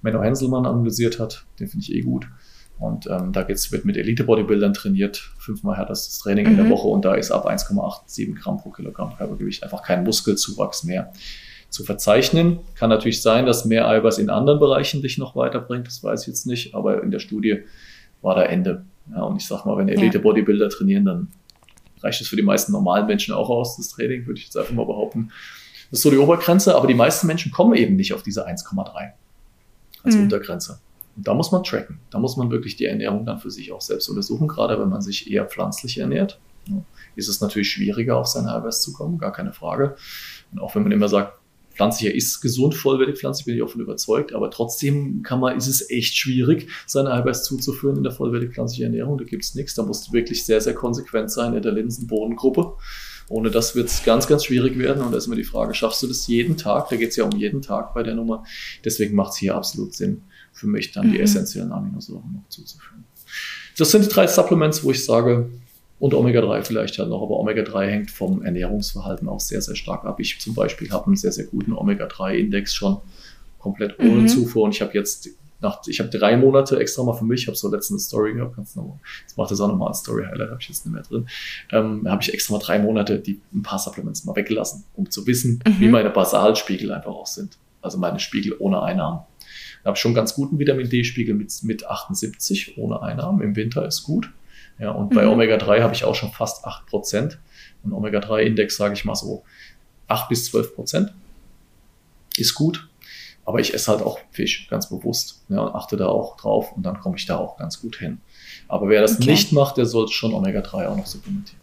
Menno 0.02 0.22
Henselmann 0.22 0.66
analysiert 0.66 1.18
hat. 1.18 1.46
Den 1.58 1.68
finde 1.68 1.84
ich 1.84 1.94
eh 1.94 2.02
gut. 2.02 2.26
Und 2.78 3.06
ähm, 3.06 3.32
da 3.32 3.42
geht's, 3.44 3.70
wird 3.70 3.84
mit 3.84 3.96
Elite-Bodybuildern 3.96 4.74
trainiert, 4.74 5.30
fünfmal 5.38 5.76
härtestes 5.76 6.18
Training 6.18 6.46
mhm. 6.46 6.50
in 6.52 6.56
der 6.56 6.66
mhm. 6.66 6.70
Woche 6.70 6.88
und 6.88 7.04
da 7.04 7.14
ist 7.14 7.30
ab 7.30 7.48
1,87 7.48 8.34
Gramm 8.34 8.58
pro 8.58 8.70
Kilogramm 8.70 9.16
Körpergewicht 9.16 9.62
einfach 9.62 9.82
kein 9.82 10.02
Muskelzuwachs 10.02 10.84
mehr 10.84 11.12
zu 11.70 11.84
verzeichnen. 11.84 12.58
Kann 12.74 12.90
natürlich 12.90 13.22
sein, 13.22 13.46
dass 13.46 13.64
mehr 13.64 13.88
Eiweiß 13.88 14.18
in 14.18 14.28
anderen 14.28 14.58
Bereichen 14.58 15.02
dich 15.02 15.18
noch 15.18 15.36
weiterbringt, 15.36 15.86
das 15.86 16.02
weiß 16.02 16.22
ich 16.22 16.28
jetzt 16.28 16.46
nicht, 16.46 16.74
aber 16.74 17.02
in 17.02 17.10
der 17.10 17.20
Studie 17.20 17.62
war 18.22 18.34
da 18.34 18.42
Ende. 18.42 18.84
Ja, 19.12 19.22
und 19.22 19.36
ich 19.36 19.46
sag 19.46 19.64
mal, 19.66 19.76
wenn 19.76 19.88
Elite-Bodybuilder 19.88 20.68
trainieren, 20.68 21.04
dann 21.04 21.28
reicht 22.02 22.20
es 22.20 22.28
für 22.28 22.36
die 22.36 22.42
meisten 22.42 22.72
normalen 22.72 23.06
Menschen 23.06 23.34
auch 23.34 23.50
aus, 23.50 23.76
das 23.76 23.88
Training, 23.90 24.26
würde 24.26 24.38
ich 24.38 24.46
jetzt 24.46 24.56
einfach 24.56 24.72
mal 24.72 24.86
behaupten. 24.86 25.30
Das 25.90 25.98
ist 26.00 26.02
so 26.02 26.10
die 26.10 26.18
Obergrenze, 26.18 26.74
aber 26.74 26.86
die 26.86 26.94
meisten 26.94 27.26
Menschen 27.26 27.52
kommen 27.52 27.74
eben 27.74 27.96
nicht 27.96 28.14
auf 28.14 28.22
diese 28.22 28.48
1,3 28.48 29.12
als 30.02 30.14
mhm. 30.16 30.22
Untergrenze. 30.22 30.80
Und 31.16 31.26
da 31.26 31.34
muss 31.34 31.52
man 31.52 31.62
tracken. 31.62 32.00
Da 32.10 32.18
muss 32.18 32.36
man 32.36 32.50
wirklich 32.50 32.76
die 32.76 32.86
Ernährung 32.86 33.24
dann 33.24 33.38
für 33.38 33.50
sich 33.50 33.72
auch 33.72 33.80
selbst 33.80 34.08
untersuchen, 34.08 34.48
gerade 34.48 34.78
wenn 34.80 34.88
man 34.88 35.00
sich 35.00 35.30
eher 35.30 35.46
pflanzlich 35.46 35.98
ernährt. 35.98 36.40
Ist 37.14 37.28
es 37.28 37.40
natürlich 37.40 37.70
schwieriger, 37.70 38.16
auf 38.16 38.26
sein 38.26 38.46
Eiweiß 38.46 38.82
zu 38.82 38.92
kommen, 38.92 39.18
gar 39.18 39.32
keine 39.32 39.52
Frage. 39.52 39.96
Und 40.52 40.60
auch 40.60 40.74
wenn 40.74 40.82
man 40.82 40.92
immer 40.92 41.08
sagt, 41.08 41.38
pflanzlicher 41.74 42.14
ist 42.14 42.40
gesund, 42.40 42.74
vollwertig 42.74 43.18
pflanzlich, 43.18 43.46
bin 43.46 43.56
ich 43.56 43.62
auch 43.62 43.68
von 43.68 43.80
überzeugt, 43.80 44.32
aber 44.32 44.50
trotzdem 44.50 45.22
kann 45.22 45.40
man, 45.40 45.56
ist 45.56 45.66
es 45.66 45.90
echt 45.90 46.16
schwierig, 46.16 46.68
seine 46.86 47.12
Eiweiß 47.12 47.44
zuzuführen 47.44 47.96
in 47.96 48.02
der 48.02 48.12
vollwertig 48.12 48.52
pflanzlichen 48.52 48.86
Ernährung. 48.86 49.18
Da 49.18 49.24
gibt 49.24 49.44
es 49.44 49.54
nichts. 49.54 49.74
Da 49.74 49.82
musst 49.82 50.08
du 50.08 50.12
wirklich 50.12 50.44
sehr, 50.44 50.60
sehr 50.60 50.74
konsequent 50.74 51.30
sein 51.30 51.54
in 51.54 51.62
der 51.62 51.72
Linsenbohnengruppe. 51.72 52.74
Ohne 53.28 53.50
das 53.50 53.74
wird 53.74 53.88
es 53.88 54.04
ganz, 54.04 54.26
ganz 54.26 54.44
schwierig 54.44 54.78
werden. 54.78 55.02
Und 55.02 55.12
da 55.12 55.18
ist 55.18 55.26
immer 55.26 55.36
die 55.36 55.44
Frage, 55.44 55.74
schaffst 55.74 56.02
du 56.02 56.06
das 56.06 56.26
jeden 56.26 56.56
Tag? 56.56 56.88
Da 56.90 56.96
geht 56.96 57.10
es 57.10 57.16
ja 57.16 57.24
um 57.24 57.36
jeden 57.36 57.62
Tag 57.62 57.94
bei 57.94 58.02
der 58.02 58.14
Nummer. 58.14 58.44
Deswegen 58.84 59.14
macht 59.14 59.32
es 59.32 59.38
hier 59.38 59.54
absolut 59.54 59.94
Sinn, 59.94 60.22
für 60.54 60.66
mich 60.66 60.92
dann 60.92 61.08
mhm. 61.08 61.12
die 61.12 61.20
essentiellen 61.20 61.72
Aminosäuren 61.72 62.32
noch 62.32 62.48
zuzuführen. 62.48 63.04
Das 63.76 63.90
sind 63.90 64.04
die 64.04 64.08
drei 64.08 64.26
Supplements, 64.26 64.82
wo 64.84 64.92
ich 64.92 65.04
sage, 65.04 65.50
und 65.98 66.12
Omega-3 66.12 66.62
vielleicht 66.62 66.98
halt 66.98 67.08
noch, 67.08 67.22
aber 67.22 67.38
Omega-3 67.38 67.86
hängt 67.86 68.10
vom 68.10 68.42
Ernährungsverhalten 68.42 69.28
auch 69.28 69.40
sehr, 69.40 69.60
sehr 69.62 69.76
stark 69.76 70.04
ab. 70.04 70.20
Ich 70.20 70.38
zum 70.40 70.54
Beispiel 70.54 70.90
habe 70.90 71.06
einen 71.06 71.16
sehr, 71.16 71.32
sehr 71.32 71.46
guten 71.46 71.72
Omega-3-Index 71.72 72.74
schon 72.74 72.98
komplett 73.58 73.98
ohne 73.98 74.22
mhm. 74.22 74.28
Zufuhr 74.28 74.64
und 74.64 74.74
ich 74.74 74.82
habe 74.82 74.92
jetzt 74.94 75.28
nach, 75.60 75.80
ich 75.86 75.98
habe 76.00 76.10
drei 76.10 76.36
Monate 76.36 76.78
extra 76.78 77.02
mal 77.02 77.14
für 77.14 77.24
mich, 77.24 77.42
ich 77.42 77.46
habe 77.46 77.56
so 77.56 77.70
letztens 77.70 78.02
eine 78.02 78.06
Story 78.06 78.34
gehabt, 78.34 78.56
ganz 78.56 78.76
normal. 78.76 78.98
Jetzt 79.22 79.38
macht 79.38 79.50
das 79.50 79.60
auch 79.60 79.68
nochmal 79.68 79.88
ein 79.88 79.94
Story-Highlight, 79.94 80.50
habe 80.50 80.60
ich 80.60 80.68
jetzt 80.68 80.84
nicht 80.84 80.92
mehr 80.92 81.02
drin. 81.02 81.26
Ähm, 81.72 82.06
habe 82.06 82.22
ich 82.22 82.34
extra 82.34 82.54
mal 82.54 82.60
drei 82.62 82.78
Monate 82.78 83.18
die 83.18 83.40
ein 83.54 83.62
paar 83.62 83.78
Supplements 83.78 84.24
mal 84.24 84.36
weggelassen, 84.36 84.84
um 84.94 85.10
zu 85.10 85.26
wissen, 85.26 85.62
mhm. 85.66 85.80
wie 85.80 85.88
meine 85.88 86.10
Basalspiegel 86.10 86.92
einfach 86.92 87.12
auch 87.12 87.26
sind. 87.26 87.56
Also 87.80 87.98
meine 87.98 88.18
Spiegel 88.18 88.54
ohne 88.58 88.82
Einnahmen. 88.82 89.20
Da 89.84 89.88
habe 89.88 89.96
ich 89.96 90.00
schon 90.00 90.14
ganz 90.14 90.34
guten 90.34 90.58
Vitamin 90.58 90.88
D-Spiegel 90.88 91.34
mit, 91.34 91.52
mit 91.62 91.86
78 91.86 92.78
ohne 92.78 93.02
Einnahmen. 93.02 93.42
Im 93.42 93.54
Winter 93.54 93.86
ist 93.86 94.02
gut. 94.02 94.30
Ja, 94.78 94.92
und 94.92 95.10
mhm. 95.10 95.14
bei 95.14 95.26
Omega-3 95.26 95.82
habe 95.82 95.94
ich 95.94 96.04
auch 96.04 96.14
schon 96.14 96.32
fast 96.32 96.64
8 96.64 96.86
Prozent. 96.86 97.38
Und 97.82 97.92
Omega-3-Index, 97.92 98.78
sage 98.78 98.94
ich 98.94 99.04
mal 99.04 99.14
so, 99.14 99.44
8 100.08 100.30
bis 100.30 100.46
12 100.46 100.74
Prozent. 100.74 101.12
Ist 102.38 102.54
gut. 102.54 102.88
Aber 103.44 103.60
ich 103.60 103.74
esse 103.74 103.92
halt 103.92 104.00
auch 104.00 104.18
Fisch, 104.30 104.68
ganz 104.70 104.88
bewusst. 104.88 105.42
Ja, 105.50 105.60
und 105.60 105.74
achte 105.74 105.98
da 105.98 106.06
auch 106.06 106.38
drauf 106.38 106.72
und 106.72 106.82
dann 106.82 106.98
komme 107.00 107.16
ich 107.18 107.26
da 107.26 107.36
auch 107.36 107.58
ganz 107.58 107.78
gut 107.82 107.96
hin. 107.96 108.22
Aber 108.68 108.88
wer 108.88 109.02
das 109.02 109.16
okay. 109.16 109.32
nicht 109.32 109.52
macht, 109.52 109.76
der 109.76 109.84
sollte 109.84 110.12
schon 110.12 110.32
Omega-3 110.32 110.86
auch 110.86 110.96
noch 110.96 111.06
supplementieren. 111.06 111.60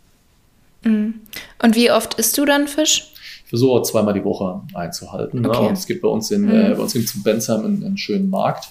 Mhm. 0.83 1.21
Und 1.61 1.75
wie 1.75 1.89
oft 1.89 2.13
isst 2.15 2.37
du 2.37 2.45
dann 2.45 2.67
Fisch? 2.67 3.10
Ich 3.51 3.59
versuche 3.59 3.81
zweimal 3.81 4.13
die 4.13 4.23
Woche 4.23 4.61
einzuhalten. 4.73 5.41
Ne? 5.41 5.49
Okay. 5.49 5.61
Ne? 5.61 5.67
Und 5.67 5.73
es 5.73 5.85
gibt 5.85 6.01
bei 6.01 6.07
uns 6.07 6.31
in, 6.31 6.43
mhm. 6.43 6.51
äh, 6.51 6.73
bei 6.73 6.83
uns 6.83 6.93
gibt 6.93 7.21
Bensheim 7.21 7.65
einen, 7.65 7.83
einen 7.83 7.97
schönen 7.97 8.29
Markt. 8.29 8.69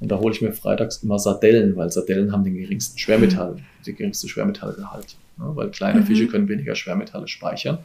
Und 0.00 0.08
da 0.08 0.18
hole 0.18 0.34
ich 0.34 0.42
mir 0.42 0.52
freitags 0.52 1.02
immer 1.02 1.18
Sardellen, 1.18 1.74
weil 1.76 1.90
Sardellen 1.90 2.30
haben 2.30 2.44
den 2.44 2.54
geringsten 2.54 2.98
Schwermetall, 2.98 3.54
mhm. 3.54 3.84
den 3.86 3.96
geringsten 3.96 4.28
Schwermetallgehalt. 4.28 5.16
Ne? 5.38 5.46
Weil 5.54 5.70
kleine 5.70 6.00
mhm. 6.00 6.04
Fische 6.04 6.26
können 6.26 6.46
weniger 6.46 6.74
Schwermetalle 6.74 7.26
speichern. 7.26 7.78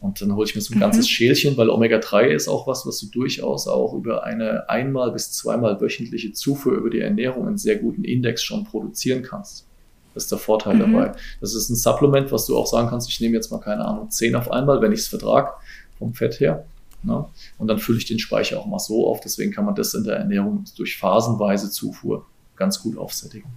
Und 0.00 0.20
dann 0.20 0.34
hole 0.34 0.48
ich 0.48 0.56
mir 0.56 0.62
so 0.62 0.74
ein 0.74 0.78
mhm. 0.78 0.80
ganzes 0.80 1.08
Schälchen, 1.08 1.56
weil 1.56 1.70
Omega-3 1.70 2.24
ist 2.24 2.48
auch 2.48 2.66
was, 2.66 2.84
was 2.84 2.98
du 2.98 3.06
durchaus 3.12 3.68
auch 3.68 3.94
über 3.94 4.24
eine 4.24 4.68
einmal 4.68 5.12
bis 5.12 5.30
zweimal 5.30 5.80
wöchentliche 5.80 6.32
Zufuhr 6.32 6.72
über 6.72 6.90
die 6.90 7.00
Ernährung 7.00 7.46
einen 7.46 7.58
sehr 7.58 7.76
guten 7.76 8.02
Index 8.02 8.42
schon 8.42 8.64
produzieren 8.64 9.22
kannst. 9.22 9.68
Das 10.14 10.24
ist 10.24 10.32
der 10.32 10.38
Vorteil 10.38 10.74
mhm. 10.74 10.92
dabei. 10.92 11.12
Das 11.40 11.54
ist 11.54 11.68
ein 11.70 11.76
Supplement, 11.76 12.32
was 12.32 12.46
du 12.46 12.56
auch 12.56 12.66
sagen 12.66 12.88
kannst, 12.88 13.08
ich 13.08 13.20
nehme 13.20 13.36
jetzt 13.36 13.52
mal 13.52 13.60
keine 13.60 13.84
Ahnung, 13.84 14.10
10 14.10 14.34
auf 14.34 14.50
einmal, 14.50 14.82
wenn 14.82 14.90
ich 14.90 15.00
es 15.00 15.06
vertrag, 15.06 15.54
vom 15.98 16.14
Fett 16.14 16.40
her. 16.40 16.64
Ne? 17.02 17.24
Und 17.58 17.68
dann 17.68 17.78
fülle 17.78 17.98
ich 17.98 18.06
den 18.06 18.18
Speicher 18.18 18.58
auch 18.58 18.66
mal 18.66 18.78
so 18.78 19.06
auf. 19.08 19.20
Deswegen 19.20 19.52
kann 19.52 19.64
man 19.64 19.74
das 19.74 19.94
in 19.94 20.04
der 20.04 20.16
Ernährung 20.16 20.64
durch 20.76 20.96
phasenweise 20.98 21.70
Zufuhr 21.70 22.26
ganz 22.56 22.82
gut 22.82 22.96
aufsättigen. 22.96 23.50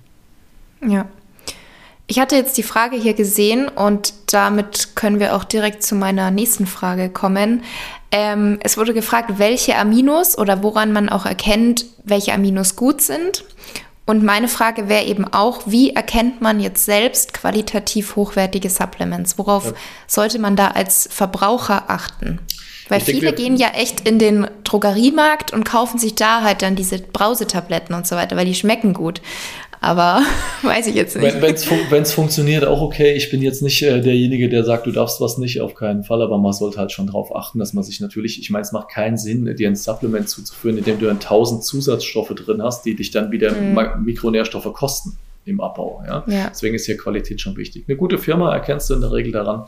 Ja, 0.88 1.08
ich 2.12 2.20
hatte 2.20 2.36
jetzt 2.36 2.58
die 2.58 2.64
Frage 2.64 2.98
hier 2.98 3.14
gesehen 3.14 3.70
und 3.70 4.14
damit 4.34 4.98
können 4.98 5.22
wir 5.22 5.34
auch 5.34 5.46
direkt 5.46 5.82
zu 5.82 5.96
meiner 5.96 6.30
nächsten 6.30 6.66
Frage 6.66 7.10
kommen. 7.10 7.64
Ähm, 8.12 8.60
es 8.64 8.78
wurde 8.78 8.94
gefragt, 8.94 9.32
welche 9.38 9.78
Aminos 9.78 10.38
oder 10.38 10.62
woran 10.62 10.92
man 10.92 11.08
auch 11.08 11.26
erkennt, 11.26 11.86
welche 12.04 12.34
Aminos 12.34 12.76
gut 12.76 13.02
sind. 13.02 13.46
Und 14.12 14.24
meine 14.24 14.50
Frage 14.50 14.90
wäre 14.90 15.06
eben 15.06 15.24
auch, 15.24 15.62
wie 15.68 15.92
erkennt 15.92 16.42
man 16.42 16.60
jetzt 16.60 16.84
selbst 16.84 17.34
qualitativ 17.34 18.18
hochwertige 18.18 18.70
Supplements? 18.70 19.38
Worauf 19.38 19.68
ja. 19.68 19.72
sollte 20.06 20.38
man 20.38 20.58
da 20.58 20.68
als 20.68 21.08
Verbraucher 21.10 21.90
achten? 21.90 22.40
Weil 22.90 22.98
ich 22.98 23.06
viele 23.06 23.28
denke, 23.28 23.42
gehen 23.42 23.56
ja 23.56 23.70
echt 23.70 24.06
in 24.06 24.20
den 24.20 24.48
Drogeriemarkt 24.66 25.54
und 25.54 25.64
kaufen 25.64 25.98
sich 25.98 26.14
da 26.14 26.42
halt 26.42 26.62
dann 26.62 26.76
diese 26.76 27.00
Brausetabletten 27.00 27.96
und 27.96 28.06
so 28.06 28.18
weiter, 28.18 28.36
weil 28.36 28.44
die 28.44 28.54
schmecken 28.54 28.94
gut. 28.94 29.22
Aber 29.84 30.22
weiß 30.62 30.88
ich 30.88 30.96
jetzt 30.96 31.18
nicht. 31.18 31.42
Wenn 31.42 31.54
es 31.56 31.64
fun 31.66 32.06
funktioniert, 32.06 32.64
auch 32.64 32.82
okay. 32.82 33.14
Ich 33.14 33.32
bin 33.32 33.42
jetzt 33.42 33.64
nicht 33.64 33.82
äh, 33.82 34.00
derjenige, 34.00 34.48
der 34.48 34.64
sagt, 34.64 34.86
du 34.86 34.92
darfst 34.92 35.20
was 35.20 35.40
nicht, 35.40 35.60
auf 35.60 35.74
keinen 35.74 36.04
Fall. 36.04 36.22
Aber 36.22 36.38
man 36.38 36.54
sollte 36.54 36.78
halt 36.78 36.92
schon 36.92 37.08
darauf 37.08 37.36
achten, 37.36 37.58
dass 37.58 37.74
man 37.74 37.84
sich 37.84 38.00
natürlich, 38.00 38.40
ich 38.40 38.52
meine, 38.52 38.62
es 38.62 38.72
macht 38.72 38.90
keinen 38.90 39.18
Sinn, 39.18 39.54
dir 39.56 39.68
ein 39.68 39.76
Supplement 39.76 40.30
zuzuführen, 40.30 40.78
in 40.78 40.84
dem 40.84 41.00
du 41.00 41.08
dann 41.08 41.20
tausend 41.20 41.66
Zusatzstoffe 41.66 42.30
drin 42.30 42.62
hast, 42.62 42.86
die 42.86 42.96
dich 42.96 43.10
dann 43.10 43.32
wieder 43.32 43.54
mhm. 43.54 44.06
Mikronährstoffe 44.06 44.72
kosten 44.72 45.18
im 45.46 45.60
Abbau. 45.60 46.04
Ja? 46.06 46.24
ja? 46.28 46.50
Deswegen 46.52 46.76
ist 46.76 46.86
hier 46.86 46.98
Qualität 46.98 47.42
schon 47.42 47.58
wichtig. 47.58 47.86
Eine 47.88 47.98
gute 47.98 48.20
Firma 48.20 48.54
erkennst 48.54 48.90
du 48.90 48.94
in 48.94 49.02
der 49.02 49.12
Regel 49.12 49.32
daran, 49.32 49.66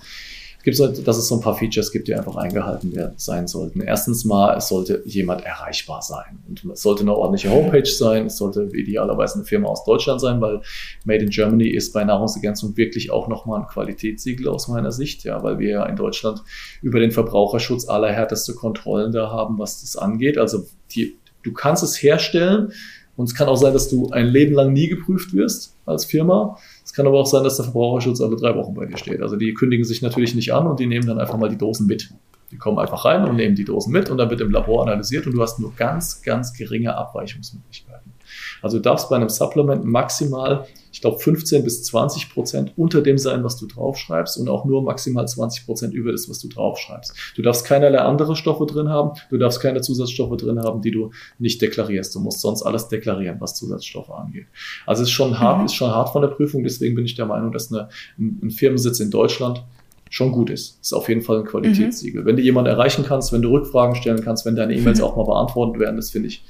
gibt 0.63 0.79
es, 0.79 1.03
dass 1.03 1.17
es 1.17 1.27
so 1.27 1.35
ein 1.35 1.41
paar 1.41 1.55
Features 1.55 1.91
gibt, 1.91 2.07
die 2.07 2.15
einfach 2.15 2.37
eingehalten 2.37 2.95
werden, 2.95 3.13
sein 3.17 3.47
sollten. 3.47 3.81
Erstens 3.81 4.23
mal, 4.23 4.57
es 4.57 4.69
sollte 4.69 5.03
jemand 5.05 5.43
erreichbar 5.45 6.01
sein. 6.01 6.39
Und 6.47 6.63
es 6.71 6.81
sollte 6.81 7.01
eine 7.01 7.13
ordentliche 7.13 7.49
Homepage 7.49 7.85
sein. 7.85 8.27
Es 8.27 8.37
sollte 8.37 8.69
idealerweise 8.73 9.35
eine 9.35 9.43
Firma 9.43 9.67
aus 9.67 9.83
Deutschland 9.83 10.21
sein, 10.21 10.39
weil 10.39 10.61
Made 11.03 11.23
in 11.23 11.29
Germany 11.29 11.67
ist 11.67 11.93
bei 11.93 12.05
Nahrungsergänzung 12.05 12.77
wirklich 12.77 13.11
auch 13.11 13.27
nochmal 13.27 13.61
ein 13.61 13.67
Qualitätssiegel 13.67 14.47
aus 14.47 14.69
meiner 14.69 14.93
Sicht, 14.93 15.25
ja, 15.25 15.43
weil 15.43 15.59
wir 15.59 15.69
ja 15.69 15.85
in 15.85 15.97
Deutschland 15.97 16.41
über 16.81 16.99
den 16.99 17.11
Verbraucherschutz 17.11 17.89
allerhärteste 17.89 18.53
Kontrollen 18.53 19.11
da 19.11 19.29
haben, 19.29 19.59
was 19.59 19.81
das 19.81 19.97
angeht. 19.97 20.37
Also 20.37 20.65
die, 20.91 21.17
du 21.43 21.51
kannst 21.51 21.83
es 21.83 22.01
herstellen, 22.01 22.71
und 23.15 23.25
es 23.25 23.35
kann 23.35 23.47
auch 23.47 23.55
sein, 23.55 23.73
dass 23.73 23.89
du 23.89 24.09
ein 24.09 24.27
Leben 24.27 24.53
lang 24.53 24.73
nie 24.73 24.87
geprüft 24.87 25.33
wirst 25.33 25.75
als 25.85 26.05
Firma. 26.05 26.57
Es 26.93 26.97
kann 26.97 27.07
aber 27.07 27.19
auch 27.19 27.25
sein, 27.25 27.43
dass 27.43 27.55
der 27.55 27.65
Verbraucherschutz 27.65 28.21
alle 28.21 28.35
drei 28.35 28.55
Wochen 28.55 28.75
bei 28.75 28.85
dir 28.85 28.97
steht. 28.97 29.19
Also 29.23 29.35
die 29.35 29.55
kündigen 29.55 29.83
sich 29.83 30.03
natürlich 30.03 30.35
nicht 30.35 30.53
an 30.53 30.67
und 30.67 30.79
die 30.79 30.85
nehmen 30.85 31.07
dann 31.07 31.17
einfach 31.17 31.39
mal 31.39 31.49
die 31.49 31.57
Dosen 31.57 31.87
mit. 31.87 32.13
Die 32.51 32.57
kommen 32.57 32.77
einfach 32.77 33.03
rein 33.03 33.27
und 33.27 33.35
nehmen 33.35 33.55
die 33.55 33.65
Dosen 33.65 33.91
mit 33.91 34.11
und 34.11 34.19
dann 34.19 34.29
wird 34.29 34.41
im 34.41 34.51
Labor 34.51 34.83
analysiert 34.83 35.25
und 35.25 35.33
du 35.33 35.41
hast 35.41 35.59
nur 35.59 35.73
ganz, 35.75 36.21
ganz 36.21 36.53
geringe 36.53 36.95
Abweichungsmöglichkeiten. 36.95 38.13
Also 38.61 38.77
du 38.77 38.83
darfst 38.83 39.09
bei 39.09 39.15
einem 39.15 39.29
Supplement 39.29 39.83
maximal 39.83 40.67
glaube, 41.03 41.19
15 41.19 41.63
bis 41.63 41.83
20 41.83 42.29
Prozent 42.29 42.73
unter 42.77 43.01
dem 43.01 43.17
sein, 43.17 43.43
was 43.43 43.57
du 43.57 43.67
draufschreibst 43.67 44.37
und 44.37 44.47
auch 44.47 44.63
nur 44.63 44.81
maximal 44.81 45.27
20 45.27 45.65
Prozent 45.65 45.93
über 45.93 46.13
das, 46.13 46.29
was 46.29 46.39
du 46.39 46.47
draufschreibst. 46.47 47.13
Du 47.35 47.41
darfst 47.41 47.65
keinerlei 47.65 47.99
andere 47.99 48.37
Stoffe 48.37 48.65
drin 48.65 48.87
haben, 48.87 49.11
du 49.29 49.37
darfst 49.37 49.59
keine 49.59 49.81
Zusatzstoffe 49.81 50.37
drin 50.37 50.59
haben, 50.59 50.81
die 50.81 50.91
du 50.91 51.11
nicht 51.39 51.61
deklarierst. 51.61 52.15
Du 52.15 52.21
musst 52.21 52.39
sonst 52.39 52.63
alles 52.63 52.87
deklarieren, 52.87 53.41
was 53.41 53.55
Zusatzstoffe 53.55 54.11
angeht. 54.11 54.47
Also 54.85 55.03
es 55.03 55.09
ist 55.09 55.13
schon 55.13 55.39
hart, 55.39 55.59
mhm. 55.59 55.65
ist 55.65 55.75
schon 55.75 55.91
hart 55.91 56.09
von 56.09 56.21
der 56.21 56.29
Prüfung, 56.29 56.63
deswegen 56.63 56.95
bin 56.95 57.03
ich 57.03 57.15
der 57.15 57.25
Meinung, 57.25 57.51
dass 57.51 57.71
eine, 57.71 57.89
ein 58.17 58.49
Firmensitz 58.51 59.01
in 59.01 59.11
Deutschland 59.11 59.61
schon 60.09 60.31
gut 60.31 60.51
ist. 60.51 60.79
Ist 60.79 60.93
auf 60.93 61.09
jeden 61.09 61.21
Fall 61.21 61.39
ein 61.39 61.45
Qualitätssiegel. 61.45 62.21
Mhm. 62.21 62.25
Wenn 62.27 62.35
du 62.37 62.41
jemanden 62.43 62.69
erreichen 62.69 63.03
kannst, 63.05 63.33
wenn 63.33 63.41
du 63.41 63.49
Rückfragen 63.49 63.95
stellen 63.95 64.23
kannst, 64.23 64.45
wenn 64.45 64.55
deine 64.55 64.73
E-Mails 64.73 64.99
mhm. 64.99 65.03
auch 65.03 65.17
mal 65.17 65.25
beantwortet 65.25 65.81
werden, 65.81 65.97
das 65.97 66.11
finde 66.11 66.29
ich 66.29 66.45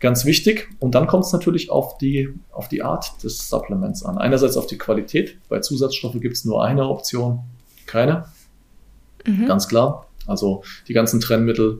ganz 0.00 0.24
wichtig. 0.24 0.68
Und 0.78 0.94
dann 0.94 1.06
kommt 1.06 1.24
es 1.24 1.32
natürlich 1.32 1.70
auf 1.70 1.98
die, 1.98 2.28
auf 2.52 2.68
die 2.68 2.82
Art 2.82 3.22
des 3.22 3.48
Supplements 3.48 4.04
an. 4.04 4.18
Einerseits 4.18 4.56
auf 4.56 4.66
die 4.66 4.78
Qualität. 4.78 5.38
Bei 5.48 5.60
Zusatzstoffen 5.60 6.20
gibt 6.20 6.36
es 6.36 6.44
nur 6.44 6.64
eine 6.64 6.88
Option, 6.88 7.40
keine. 7.86 8.26
Mhm. 9.26 9.46
Ganz 9.46 9.68
klar. 9.68 10.06
Also 10.26 10.62
die 10.88 10.92
ganzen 10.92 11.20
Trennmittel, 11.20 11.78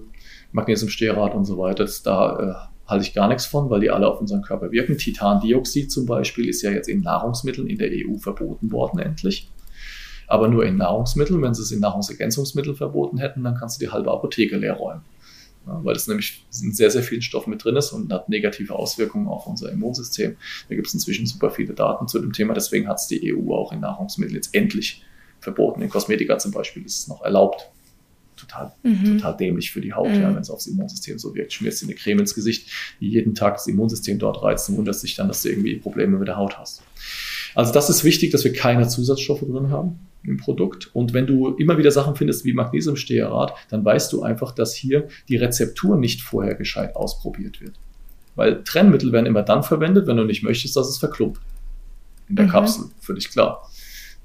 Magnesiumstearat 0.53 1.35
und 1.35 1.45
so 1.45 1.59
weiter, 1.59 1.85
das, 1.85 2.03
da 2.03 2.39
äh, 2.39 2.89
halte 2.89 3.05
ich 3.05 3.15
gar 3.15 3.29
nichts 3.29 3.47
von, 3.47 3.69
weil 3.69 3.81
die 3.81 3.91
alle 3.91 4.09
auf 4.09 4.21
unseren 4.21 4.43
Körper 4.43 4.71
wirken. 4.71 4.97
Titandioxid 4.97 5.91
zum 5.91 6.07
Beispiel 6.07 6.49
ist 6.49 6.63
ja 6.63 6.71
jetzt 6.71 6.89
in 6.89 7.01
Nahrungsmitteln 7.01 7.67
in 7.67 7.79
der 7.79 7.91
EU 7.91 8.17
verboten 8.19 8.71
worden, 8.71 9.01
endlich. 9.01 9.51
Aber 10.29 10.49
nur 10.49 10.65
in 10.65 10.77
Nahrungsmitteln. 10.77 11.43
Wenn 11.43 11.55
sie 11.55 11.63
es 11.63 11.71
in 11.71 11.81
Nahrungsergänzungsmitteln 11.81 12.77
verboten 12.77 13.19
hätten, 13.19 13.45
dann 13.45 13.55
kannst 13.55 13.81
du 13.81 13.85
die 13.85 13.93
halbe 13.93 14.11
Apotheke 14.11 14.57
leer 14.57 14.75
räumen 14.75 15.03
weil 15.67 15.97
es 15.97 16.07
nämlich 16.07 16.45
in 16.63 16.73
sehr, 16.73 16.91
sehr 16.91 17.03
vielen 17.03 17.23
Stoffen 17.23 17.51
mit 17.51 17.65
drin 17.65 17.77
ist 17.77 17.93
und 17.93 18.13
hat 18.13 18.29
negative 18.29 18.75
Auswirkungen 18.75 19.27
auf 19.27 19.47
unser 19.47 19.71
Immunsystem. 19.71 20.37
Da 20.69 20.75
gibt 20.75 20.87
es 20.87 20.95
inzwischen 20.95 21.27
super 21.27 21.51
viele 21.51 21.75
Daten 21.75 22.09
zu 22.09 22.21
dem 22.21 22.33
Thema, 22.33 22.55
deswegen 22.55 22.89
hat 22.89 22.99
es 22.99 23.09
die 23.09 23.35
EU 23.35 23.53
auch 23.53 23.73
in 23.73 23.81
Nahrungsmitteln 23.81 24.37
jetzt 24.37 24.55
endlich 24.55 25.03
verboten. 25.41 25.83
In 25.83 25.89
Kosmetika 25.89 26.39
zum 26.39 26.53
Beispiel 26.53 26.85
ist 26.85 27.01
es 27.01 27.09
noch 27.09 27.23
erlaubt. 27.23 27.71
Total, 28.37 28.73
mhm. 28.83 29.17
total 29.17 29.37
dämlich 29.39 29.73
für 29.73 29.81
die 29.81 29.95
Haut, 29.95 30.11
mhm. 30.11 30.21
ja, 30.21 30.35
wenn 30.35 30.43
es 30.43 30.51
aufs 30.51 30.67
Immunsystem 30.67 31.19
so 31.19 31.35
wirkt. 31.35 31.55
Schmierst 31.55 31.81
dir 31.81 31.87
eine 31.87 31.95
Creme 31.95 32.21
ins 32.21 32.35
Gesicht, 32.35 32.71
die 33.01 33.09
jeden 33.09 33.35
Tag 33.35 33.55
das 33.55 33.67
Immunsystem 33.67 34.19
dort 34.19 34.43
reizt 34.43 34.69
und 34.69 34.77
wunderst 34.77 35.03
dich 35.03 35.15
dann, 35.15 35.29
dass 35.29 35.43
du 35.43 35.49
irgendwie 35.49 35.77
Probleme 35.77 36.19
mit 36.19 36.29
der 36.29 36.37
Haut 36.37 36.59
hast. 36.59 36.83
Also 37.57 37.73
das 37.73 37.89
ist 37.89 38.05
wichtig, 38.05 38.33
dass 38.33 38.45
wir 38.45 38.53
keine 38.53 38.87
Zusatzstoffe 38.87 39.41
drin 39.41 39.71
haben 39.71 39.99
im 40.23 40.37
Produkt. 40.37 40.95
Und 40.95 41.15
wenn 41.15 41.27
du 41.27 41.55
immer 41.57 41.79
wieder 41.79 41.91
Sachen 41.91 42.15
findest 42.15 42.45
wie 42.45 42.53
Magnesiumstearat, 42.53 43.55
dann 43.71 43.83
weißt 43.83 44.13
du 44.13 44.23
einfach, 44.23 44.53
dass 44.53 44.75
hier 44.75 45.09
die 45.31 45.37
Rezeptur 45.37 45.97
nicht 45.97 46.21
vorher 46.21 46.55
gescheit 46.55 46.95
ausprobiert 46.95 47.63
wird. 47.63 47.73
Weil 48.35 48.63
Trennmittel 48.63 49.11
werden 49.11 49.25
immer 49.25 49.43
dann 49.43 49.63
verwendet, 49.63 50.07
wenn 50.07 50.19
du 50.19 50.25
nicht 50.25 50.43
möchtest, 50.43 50.77
dass 50.77 50.87
es 50.87 50.99
verklumpt. 50.99 51.41
In 52.29 52.37
der 52.37 52.45
mhm. 52.45 52.51
Kapsel, 52.51 52.85
völlig 53.01 53.31
klar. 53.31 53.67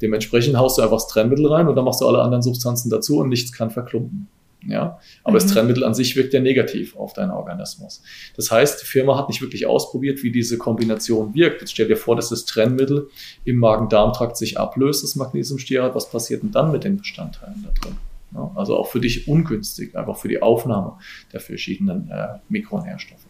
Dementsprechend 0.01 0.57
haust 0.57 0.77
du 0.77 0.81
einfach 0.81 0.97
das 0.97 1.07
Trennmittel 1.07 1.47
rein 1.47 1.69
und 1.69 1.75
dann 1.77 1.85
machst 1.85 2.01
du 2.01 2.07
alle 2.07 2.21
anderen 2.21 2.41
Substanzen 2.41 2.89
dazu 2.89 3.19
und 3.19 3.29
nichts 3.29 3.53
kann 3.53 3.71
verklumpen. 3.71 4.27
Ja, 4.67 4.99
aber 5.23 5.33
mhm. 5.33 5.41
das 5.41 5.47
Trennmittel 5.47 5.83
an 5.83 5.95
sich 5.95 6.15
wirkt 6.15 6.33
ja 6.33 6.39
negativ 6.39 6.95
auf 6.95 7.13
deinen 7.13 7.31
Organismus. 7.31 8.03
Das 8.35 8.51
heißt, 8.51 8.81
die 8.81 8.85
Firma 8.85 9.17
hat 9.17 9.27
nicht 9.27 9.41
wirklich 9.41 9.65
ausprobiert, 9.65 10.21
wie 10.21 10.31
diese 10.31 10.57
Kombination 10.57 11.33
wirkt. 11.33 11.61
Jetzt 11.61 11.71
stell 11.71 11.87
dir 11.87 11.97
vor, 11.97 12.15
dass 12.15 12.29
das 12.29 12.45
Trennmittel 12.45 13.09
im 13.43 13.57
Magen-Darm-Trakt 13.57 14.37
sich 14.37 14.59
ablöst, 14.59 15.03
das 15.03 15.15
Magnesiumstearat. 15.15 15.95
Was 15.95 16.09
passiert 16.11 16.43
denn 16.43 16.51
dann 16.51 16.71
mit 16.71 16.83
den 16.83 16.97
Bestandteilen 16.97 17.65
da 17.65 17.71
drin? 17.81 17.97
Ja, 18.33 18.51
also 18.55 18.77
auch 18.77 18.87
für 18.87 18.99
dich 18.99 19.27
ungünstig, 19.27 19.95
einfach 19.95 20.17
für 20.17 20.27
die 20.27 20.41
Aufnahme 20.41 20.97
der 21.33 21.39
verschiedenen 21.39 22.09
äh, 22.09 22.39
Mikronährstoffe. 22.47 23.25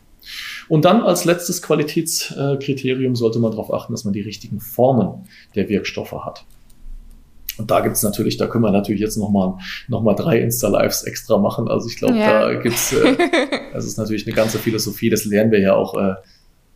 Und 0.68 0.86
dann 0.86 1.02
als 1.02 1.26
letztes 1.26 1.62
Qualitätskriterium 1.62 3.16
sollte 3.16 3.40
man 3.40 3.52
darauf 3.52 3.74
achten, 3.74 3.94
dass 3.94 4.04
man 4.04 4.14
die 4.14 4.22
richtigen 4.22 4.60
Formen 4.60 5.28
der 5.56 5.70
Wirkstoffe 5.70 6.12
hat. 6.12 6.46
Und 7.58 7.70
da 7.70 7.82
gibt's 7.82 8.02
natürlich, 8.04 8.38
da 8.38 8.48
können 8.48 8.64
wir 8.64 8.72
natürlich 8.72 9.02
jetzt 9.02 9.18
nochmal 9.18 9.56
noch 9.88 10.02
mal 10.02 10.14
drei 10.14 10.40
Insta-Lives 10.40 11.04
extra 11.04 11.38
machen. 11.38 11.68
Also 11.68 11.90
ich 11.90 11.98
glaube, 11.98 12.18
ja. 12.18 12.50
da 12.50 12.62
gibt's, 12.62 12.94
äh, 12.94 13.18
das 13.74 13.86
ist 13.86 13.98
natürlich 13.98 14.26
eine 14.26 14.36
ganze 14.36 14.58
Philosophie, 14.58 15.10
das 15.10 15.26
lernen 15.26 15.52
wir 15.52 15.60
ja 15.60 15.74
auch 15.74 15.96
äh, 15.96 16.16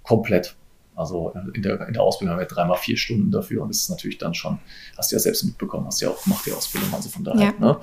komplett. 0.03 0.55
Also 0.95 1.34
in 1.53 1.62
der, 1.62 1.88
in 1.88 1.93
der 1.93 2.01
Ausbildung 2.01 2.34
haben 2.34 2.39
wir 2.39 2.47
dreimal 2.47 2.77
vier 2.77 2.97
Stunden 2.97 3.31
dafür 3.31 3.62
und 3.62 3.69
das 3.69 3.77
ist 3.77 3.89
natürlich 3.89 4.17
dann 4.17 4.34
schon, 4.34 4.60
hast 4.97 5.12
du 5.12 5.15
ja 5.15 5.19
selbst 5.19 5.43
mitbekommen, 5.43 5.86
hast 5.88 6.01
ja 6.01 6.10
auch 6.10 6.23
gemacht 6.23 6.45
die 6.45 6.53
Ausbildung, 6.53 6.93
also 6.93 7.10
von 7.10 7.23
daher. 7.23 7.53
Ja. 7.60 7.60
Ne? 7.60 7.77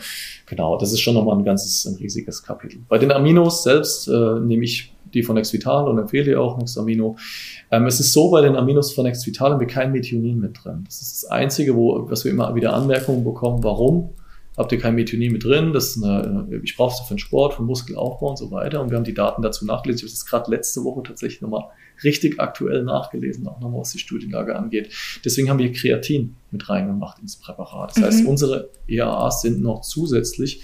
Genau, 0.46 0.78
das 0.78 0.92
ist 0.92 1.00
schon 1.00 1.14
nochmal 1.14 1.36
ein 1.36 1.44
ganzes, 1.44 1.84
ein 1.84 1.96
riesiges 1.96 2.42
Kapitel. 2.42 2.80
Bei 2.88 2.98
den 2.98 3.12
Aminos 3.12 3.62
selbst 3.62 4.08
äh, 4.08 4.40
nehme 4.40 4.64
ich 4.64 4.92
die 5.12 5.22
von 5.22 5.36
Exvital 5.36 5.88
und 5.88 5.98
empfehle 5.98 6.24
dir 6.24 6.40
auch 6.40 6.58
Nexamino. 6.58 7.16
Ähm, 7.70 7.86
es 7.86 8.00
ist 8.00 8.12
so, 8.12 8.30
bei 8.30 8.40
den 8.40 8.56
Aminos 8.56 8.92
von 8.92 9.06
Exvital 9.06 9.52
haben 9.52 9.60
wir 9.60 9.66
kein 9.66 9.92
Methionin 9.92 10.38
mit 10.38 10.64
drin. 10.64 10.84
Das 10.86 11.02
ist 11.02 11.22
das 11.22 11.30
Einzige, 11.30 11.76
wo, 11.76 12.08
was 12.10 12.24
wir 12.24 12.32
immer 12.32 12.54
wieder 12.54 12.72
Anmerkungen 12.72 13.24
bekommen. 13.24 13.62
Warum? 13.62 14.10
Habt 14.56 14.72
ihr 14.72 14.78
kein 14.78 14.94
Methionin 14.94 15.32
mit 15.32 15.44
drin? 15.44 15.72
Das 15.72 15.96
ist 15.96 16.04
eine, 16.04 16.46
ich 16.62 16.76
brauche 16.76 16.92
es 16.92 17.00
für 17.00 17.14
den 17.14 17.18
Sport, 17.18 17.54
für 17.54 17.62
den 17.62 17.66
Muskelaufbau 17.66 18.30
und 18.30 18.36
so 18.36 18.50
weiter. 18.50 18.82
Und 18.82 18.90
wir 18.90 18.96
haben 18.98 19.04
die 19.04 19.14
Daten 19.14 19.42
dazu 19.42 19.64
nachgelesen. 19.64 20.06
Ich 20.06 20.12
habe 20.12 20.18
das 20.18 20.26
gerade 20.26 20.50
letzte 20.50 20.84
Woche 20.84 21.02
tatsächlich 21.02 21.40
nochmal 21.40 21.68
richtig 22.04 22.40
aktuell 22.40 22.82
nachgelesen, 22.82 23.46
auch 23.46 23.60
nochmal 23.60 23.80
was 23.80 23.92
die 23.92 23.98
Studienlage 23.98 24.56
angeht. 24.56 24.92
Deswegen 25.24 25.48
haben 25.48 25.58
wir 25.58 25.72
Kreatin 25.72 26.36
mit 26.50 26.68
reingemacht 26.68 27.18
ins 27.20 27.36
Präparat. 27.36 27.90
Das 27.90 27.98
mhm. 27.98 28.04
heißt, 28.04 28.26
unsere 28.26 28.70
EAAs 28.88 29.42
sind 29.42 29.62
noch 29.62 29.82
zusätzlich 29.82 30.62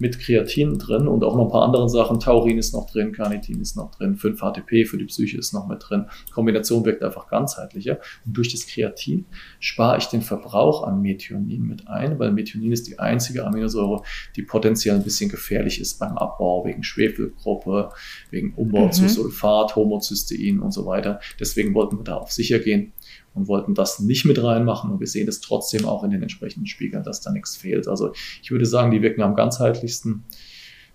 mit 0.00 0.18
Kreatin 0.18 0.78
drin 0.78 1.06
und 1.06 1.22
auch 1.22 1.36
noch 1.36 1.44
ein 1.44 1.50
paar 1.50 1.62
andere 1.62 1.88
Sachen. 1.88 2.18
Taurin 2.18 2.58
ist 2.58 2.72
noch 2.72 2.90
drin, 2.90 3.12
Carnitin 3.12 3.60
ist 3.60 3.76
noch 3.76 3.90
drin, 3.94 4.16
5-HTP 4.16 4.86
für 4.86 4.96
die 4.96 5.04
Psyche 5.04 5.36
ist 5.36 5.52
noch 5.52 5.68
mit 5.68 5.84
drin. 5.86 6.06
Kombination 6.32 6.84
wirkt 6.86 7.02
einfach 7.02 7.28
ganzheitlicher. 7.28 7.98
Und 8.24 8.36
durch 8.36 8.50
das 8.50 8.66
Kreatin 8.66 9.26
spare 9.60 9.98
ich 9.98 10.06
den 10.06 10.22
Verbrauch 10.22 10.84
an 10.84 11.02
Methionin 11.02 11.66
mit 11.66 11.86
ein, 11.86 12.18
weil 12.18 12.32
Methionin 12.32 12.72
ist 12.72 12.88
die 12.88 12.98
einzige 12.98 13.46
Aminosäure, 13.46 14.02
die 14.36 14.42
potenziell 14.42 14.96
ein 14.96 15.04
bisschen 15.04 15.30
gefährlich 15.30 15.80
ist 15.80 15.98
beim 15.98 16.16
Abbau 16.16 16.64
wegen 16.64 16.82
Schwefelgruppe, 16.82 17.90
wegen 18.30 18.54
Umbau 18.54 18.86
mhm. 18.86 18.92
zu 18.92 19.08
Sulfat, 19.08 19.76
Homozystein 19.76 20.60
und 20.60 20.72
so 20.72 20.86
weiter. 20.86 21.20
Deswegen 21.38 21.74
wollten 21.74 21.98
wir 21.98 22.04
da 22.04 22.16
auf 22.16 22.32
sicher 22.32 22.58
gehen 22.58 22.94
und 23.34 23.48
wollten 23.48 23.74
das 23.74 24.00
nicht 24.00 24.24
mit 24.24 24.42
reinmachen. 24.42 24.90
Und 24.90 25.00
wir 25.00 25.06
sehen 25.06 25.28
es 25.28 25.40
trotzdem 25.40 25.86
auch 25.86 26.04
in 26.04 26.10
den 26.10 26.22
entsprechenden 26.22 26.66
Spiegeln, 26.66 27.02
dass 27.04 27.20
da 27.20 27.32
nichts 27.32 27.56
fehlt. 27.56 27.88
Also 27.88 28.12
ich 28.42 28.50
würde 28.50 28.66
sagen, 28.66 28.90
die 28.90 29.02
wirken 29.02 29.22
am 29.22 29.34
ganzheitlichsten, 29.34 30.24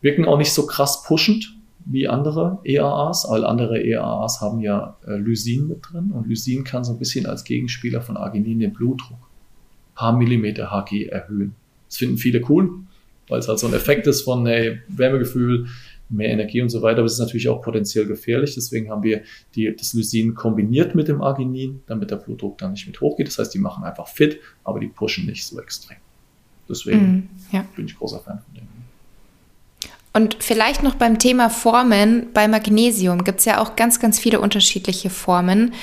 wirken 0.02 0.26
auch 0.26 0.38
nicht 0.38 0.54
so 0.54 0.66
krass 0.66 1.04
pushend 1.04 1.56
wie 1.86 2.08
andere 2.08 2.60
EAAs, 2.64 3.28
weil 3.30 3.46
andere 3.46 3.82
EAAs 3.84 4.42
haben 4.42 4.60
ja 4.60 4.98
äh, 5.06 5.16
Lysin 5.18 5.68
mit 5.68 5.80
drin 5.82 6.12
und 6.12 6.28
Lysin 6.28 6.64
kann 6.64 6.84
so 6.84 6.94
ein 6.94 7.00
bisschen 7.00 7.28
als 7.28 7.44
Gegenspieler 7.44 8.02
von 8.02 8.18
Arginin 8.18 8.60
den 8.60 8.74
Blutdruck 8.74 9.20
paar 9.96 10.16
Millimeter 10.16 10.72
Hg 10.72 11.08
erhöhen. 11.08 11.56
Das 11.88 11.98
finden 11.98 12.18
viele 12.18 12.42
cool, 12.50 12.70
weil 13.28 13.40
es 13.40 13.48
halt 13.48 13.60
so 13.60 13.68
ein 13.68 13.74
Effekt 13.74 14.06
ist 14.06 14.22
von 14.22 14.46
hey, 14.46 14.80
Wärmegefühl, 14.90 15.68
mehr 16.10 16.30
Energie 16.30 16.62
und 16.62 16.70
so 16.70 16.82
weiter. 16.82 17.00
Aber 17.00 17.06
es 17.06 17.14
ist 17.14 17.20
natürlich 17.20 17.50
auch 17.50 17.62
potenziell 17.62 18.06
gefährlich. 18.06 18.56
Deswegen 18.56 18.90
haben 18.90 19.04
wir 19.04 19.24
die, 19.56 19.76
das 19.76 19.94
Lysin 19.94 20.36
kombiniert 20.36 20.96
mit 20.96 21.08
dem 21.08 21.22
Arginin, 21.22 21.82
damit 21.88 22.12
der 22.12 22.18
Blutdruck 22.18 22.58
dann 22.58 22.72
nicht 22.72 22.88
mit 22.88 23.02
hochgeht. 23.02 23.28
Das 23.28 23.40
heißt, 23.40 23.54
die 23.54 23.60
machen 23.60 23.84
einfach 23.84 24.08
fit, 24.08 24.40
aber 24.64 24.80
die 24.80 24.88
pushen 24.88 25.26
nicht 25.26 25.46
so 25.46 25.60
extrem. 25.60 25.98
Deswegen 26.70 27.00
mm, 27.00 27.30
ja. 27.52 27.66
bin 27.76 27.86
ich 27.86 27.98
großer 27.98 28.20
Fan 28.20 28.40
von 28.40 28.54
dem. 28.54 28.68
Und 30.14 30.38
vielleicht 30.40 30.82
noch 30.82 30.96
beim 30.96 31.20
Thema 31.20 31.50
Formen, 31.50 32.28
bei 32.34 32.48
Magnesium 32.48 33.26
gibt 33.26 33.40
es 33.40 33.46
ja 33.46 33.62
auch 33.62 33.76
ganz, 33.76 34.00
ganz 34.00 34.18
viele 34.18 34.40
unterschiedliche 34.40 35.10
Formen 35.10 35.74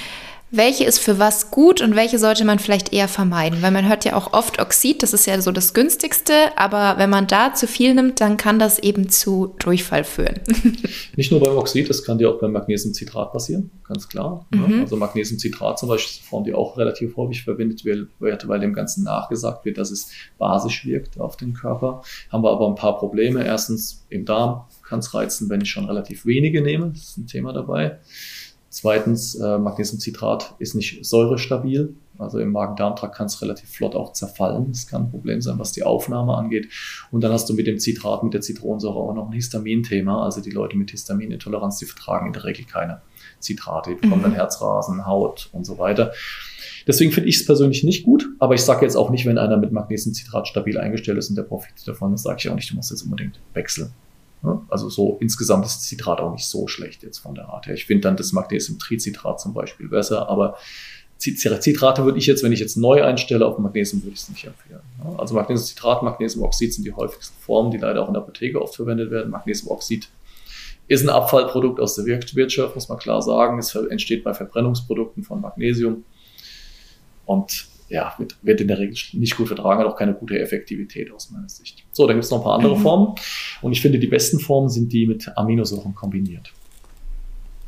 welche 0.55 0.85
ist 0.85 0.99
für 0.99 1.19
was 1.19 1.51
gut 1.51 1.81
und 1.81 1.97
welche 1.97 2.19
sollte 2.19 2.45
man 2.45 2.59
vielleicht 2.59 2.93
eher 2.93 3.09
vermeiden? 3.09 3.63
Weil 3.63 3.71
man 3.71 3.89
hört 3.89 4.05
ja 4.05 4.15
auch 4.15 4.35
oft 4.35 4.61
Oxid, 4.61 5.03
das 5.03 5.15
ist 5.15 5.27
ja 5.27 5.41
so 5.41 5.51
das 5.51 5.73
günstigste, 5.73 6.35
aber 6.57 6.99
wenn 6.99 7.09
man 7.09 7.27
da 7.27 7.55
zu 7.55 7.67
viel 7.67 7.95
nimmt, 7.95 8.21
dann 8.21 8.37
kann 8.37 8.59
das 8.59 8.79
eben 8.79 9.09
zu 9.09 9.55
Durchfall 9.59 10.05
führen. 10.05 10.41
Nicht 11.17 11.31
nur 11.31 11.41
beim 11.41 11.57
Oxid, 11.57 11.89
das 11.89 12.05
kann 12.05 12.19
dir 12.19 12.29
auch 12.29 12.39
beim 12.39 12.53
Magnesiumcitrat 12.53 13.33
passieren, 13.33 13.71
ganz 13.89 14.07
klar. 14.11 14.47
Ne? 14.51 14.59
Mhm. 14.59 14.81
Also 14.83 14.97
Magnesiumcitrat 14.97 15.79
zum 15.79 15.89
Beispiel 15.89 16.11
ist 16.11 16.21
eine 16.21 16.29
Form, 16.29 16.45
die 16.45 16.53
auch 16.53 16.77
relativ 16.77 17.17
häufig 17.17 17.43
verwendet 17.43 17.87
wird, 17.87 18.11
weil 18.21 18.61
dem 18.61 18.75
Ganzen 18.75 19.05
nachgesagt 19.05 19.65
wird, 19.65 19.79
dass 19.79 19.91
es 19.91 20.11
basisch 20.37 20.85
wirkt 20.85 21.19
auf 21.19 21.39
den 21.39 21.55
Körper. 21.55 22.03
Haben 22.31 22.45
wir 22.45 22.51
aber 22.51 22.69
ein 22.69 22.75
paar 22.75 22.99
Probleme. 22.99 23.43
Erstens 23.43 24.05
im 24.11 24.27
Darm 24.27 24.67
kann 24.87 24.99
es 24.99 25.15
reizen, 25.15 25.49
wenn 25.49 25.63
ich 25.63 25.71
schon 25.71 25.87
relativ 25.87 26.27
wenige 26.27 26.61
nehme. 26.61 26.91
Das 26.91 27.03
ist 27.03 27.17
ein 27.17 27.27
Thema 27.27 27.55
dabei. 27.55 27.99
Zweitens, 28.73 29.35
äh, 29.35 29.59
Magnesiumcitrat 29.59 30.55
ist 30.59 30.75
nicht 30.75 31.05
säurestabil. 31.05 31.95
Also 32.17 32.39
im 32.39 32.53
Magen-Darm-Trakt 32.53 33.15
kann 33.15 33.27
es 33.27 33.43
relativ 33.43 33.69
flott 33.69 33.95
auch 33.95 34.15
zerfallen. 34.15 34.69
Das 34.73 34.87
kann 34.87 35.03
ein 35.03 35.11
Problem 35.11 35.43
sein, 35.43 35.59
was 35.59 35.73
die 35.73 35.83
Aufnahme 35.83 36.35
angeht. 36.35 36.69
Und 37.11 37.23
dann 37.23 37.33
hast 37.33 37.51
du 37.51 37.55
mit 37.55 37.67
dem 37.67 37.79
Zitrat, 37.79 38.23
mit 38.23 38.33
der 38.33 38.41
Zitronensäure 38.41 38.97
auch 38.97 39.15
noch 39.15 39.27
ein 39.27 39.33
Histamin-Thema. 39.33 40.25
Also 40.25 40.41
die 40.41 40.51
Leute 40.51 40.79
mit 40.79 40.91
Histaminintoleranz, 40.91 41.81
die 41.81 41.85
vertragen 41.85 42.29
in 42.29 42.33
der 42.33 42.45
Regel 42.45 42.65
keine 42.65 43.03
Zitrate, 43.41 43.91
die 43.91 43.97
bekommen 43.97 44.21
mhm. 44.21 44.25
dann 44.25 44.33
Herzrasen, 44.33 45.05
Haut 45.05 45.51
und 45.53 45.67
so 45.67 45.77
weiter. 45.77 46.13
Deswegen 46.87 47.13
finde 47.13 47.29
ich 47.29 47.37
es 47.37 47.45
persönlich 47.45 47.85
nicht 47.85 48.07
gut, 48.07 48.27
aber 48.39 48.55
ich 48.55 48.63
sage 48.63 48.87
jetzt 48.87 48.97
auch 48.97 49.11
nicht, 49.11 49.27
wenn 49.27 49.37
einer 49.37 49.59
mit 49.59 49.71
Magnesiumcitrat 49.71 50.49
stabil 50.49 50.79
eingestellt 50.79 51.19
ist 51.19 51.29
und 51.29 51.37
der 51.37 51.43
profitiert 51.43 51.87
davon, 51.87 52.13
dann 52.13 52.17
sage 52.17 52.39
ich 52.39 52.49
auch 52.49 52.55
nicht, 52.55 52.71
du 52.71 52.75
musst 52.75 52.91
jetzt 52.91 53.03
unbedingt 53.03 53.39
wechseln. 53.53 53.93
Also 54.69 54.89
so 54.89 55.19
insgesamt 55.21 55.65
ist 55.67 55.83
Zitrat 55.83 56.21
auch 56.21 56.33
nicht 56.33 56.47
so 56.47 56.67
schlecht 56.67 57.03
jetzt 57.03 57.19
von 57.19 57.35
der 57.35 57.49
Art 57.49 57.67
her. 57.67 57.75
Ich 57.75 57.87
finde 57.87 58.03
dann 58.03 58.17
das 58.17 58.33
Magnesiumtricitrat 58.33 59.41
zum 59.41 59.55
Beispiel 59.55 59.89
besser, 59.89 60.29
aber 60.29 60.57
Zitrate 61.19 62.05
würde 62.05 62.19
ich 62.19 62.27
jetzt, 62.27 62.43
wenn 62.43 62.51
ich 62.51 62.59
jetzt 62.59 62.77
neu 62.77 63.05
einstelle 63.05 63.47
auf 63.47 63.57
Magnesium, 63.59 64.03
würde 64.03 64.15
ich 64.15 64.23
es 64.23 64.29
nicht 64.29 64.45
empfehlen. 64.45 64.81
Also 65.19 65.35
Magnesiumcitrat, 65.37 66.03
Magnesiumoxid 66.03 66.75
sind 66.75 66.85
die 66.85 66.93
häufigsten 66.93 67.41
Formen, 67.41 67.71
die 67.71 67.79
leider 67.79 68.03
auch 68.03 68.09
in 68.09 68.15
der 68.15 68.23
Apotheke 68.23 68.61
oft 68.61 68.75
verwendet 68.75 69.13
werden. 69.13 69.31
Magnesiumoxid 69.31 70.09
ist 70.89 71.03
ein 71.05 71.11
Abfallprodukt 71.11 71.79
aus 71.79 71.95
der 71.95 72.07
Wirtschaft, 72.07 72.75
muss 72.75 72.89
man 72.89 72.99
klar 72.99 73.23
sagen. 73.23 73.61
Es 73.61 73.73
entsteht 73.75 74.25
bei 74.25 74.35
Verbrennungsprodukten 74.35 75.23
von 75.23 75.41
Magnesium. 75.41 76.05
Und 77.25 77.69
ja, 77.93 78.15
wird, 78.17 78.37
wird 78.41 78.61
in 78.63 78.69
der 78.69 78.79
Regel 78.79 78.97
nicht 79.13 79.37
gut 79.37 79.49
vertragen, 79.49 79.81
hat 79.81 79.87
auch 79.87 79.97
keine 79.97 80.15
gute 80.15 80.39
Effektivität 80.39 81.13
aus 81.13 81.31
meiner 81.31 81.49
Sicht. 81.49 81.85
So, 81.93 82.07
dann 82.07 82.17
gibt 82.17 82.25
es 82.25 82.31
noch 82.31 82.39
ein 82.39 82.45
paar 82.45 82.55
andere 82.55 82.77
mhm. 82.77 82.83
Formen. 82.83 83.15
Und 83.61 83.73
ich 83.73 83.83
finde, 83.83 83.99
die 83.99 84.07
besten 84.07 84.41
Formen 84.41 84.71
sind 84.71 84.91
die 84.93 85.07
mit 85.07 85.31
Aminosäuren 85.37 85.95
kombiniert. 85.95 86.53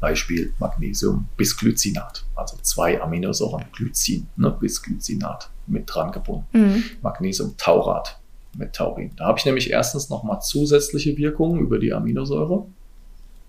Beispiel 0.01 0.55
Magnesium 0.59 1.29
Bisglycinat, 1.37 2.25
also 2.35 2.57
zwei 2.63 3.01
Aminosäuren 3.03 3.65
Glycin, 3.73 4.27
ne, 4.37 4.51
Bisglycinat 4.51 5.51
mit 5.67 5.85
dran 5.87 6.11
gebunden. 6.11 6.47
Mhm. 6.53 6.85
Magnesium 7.03 7.55
Taurat 7.59 8.19
mit 8.57 8.73
Taurin. 8.73 9.11
Da 9.17 9.27
habe 9.27 9.39
ich 9.39 9.45
nämlich 9.45 9.71
erstens 9.71 10.09
nochmal 10.09 10.41
zusätzliche 10.41 11.19
Wirkungen 11.19 11.61
über 11.61 11.79
die 11.79 11.93
Aminosäure. 11.93 12.65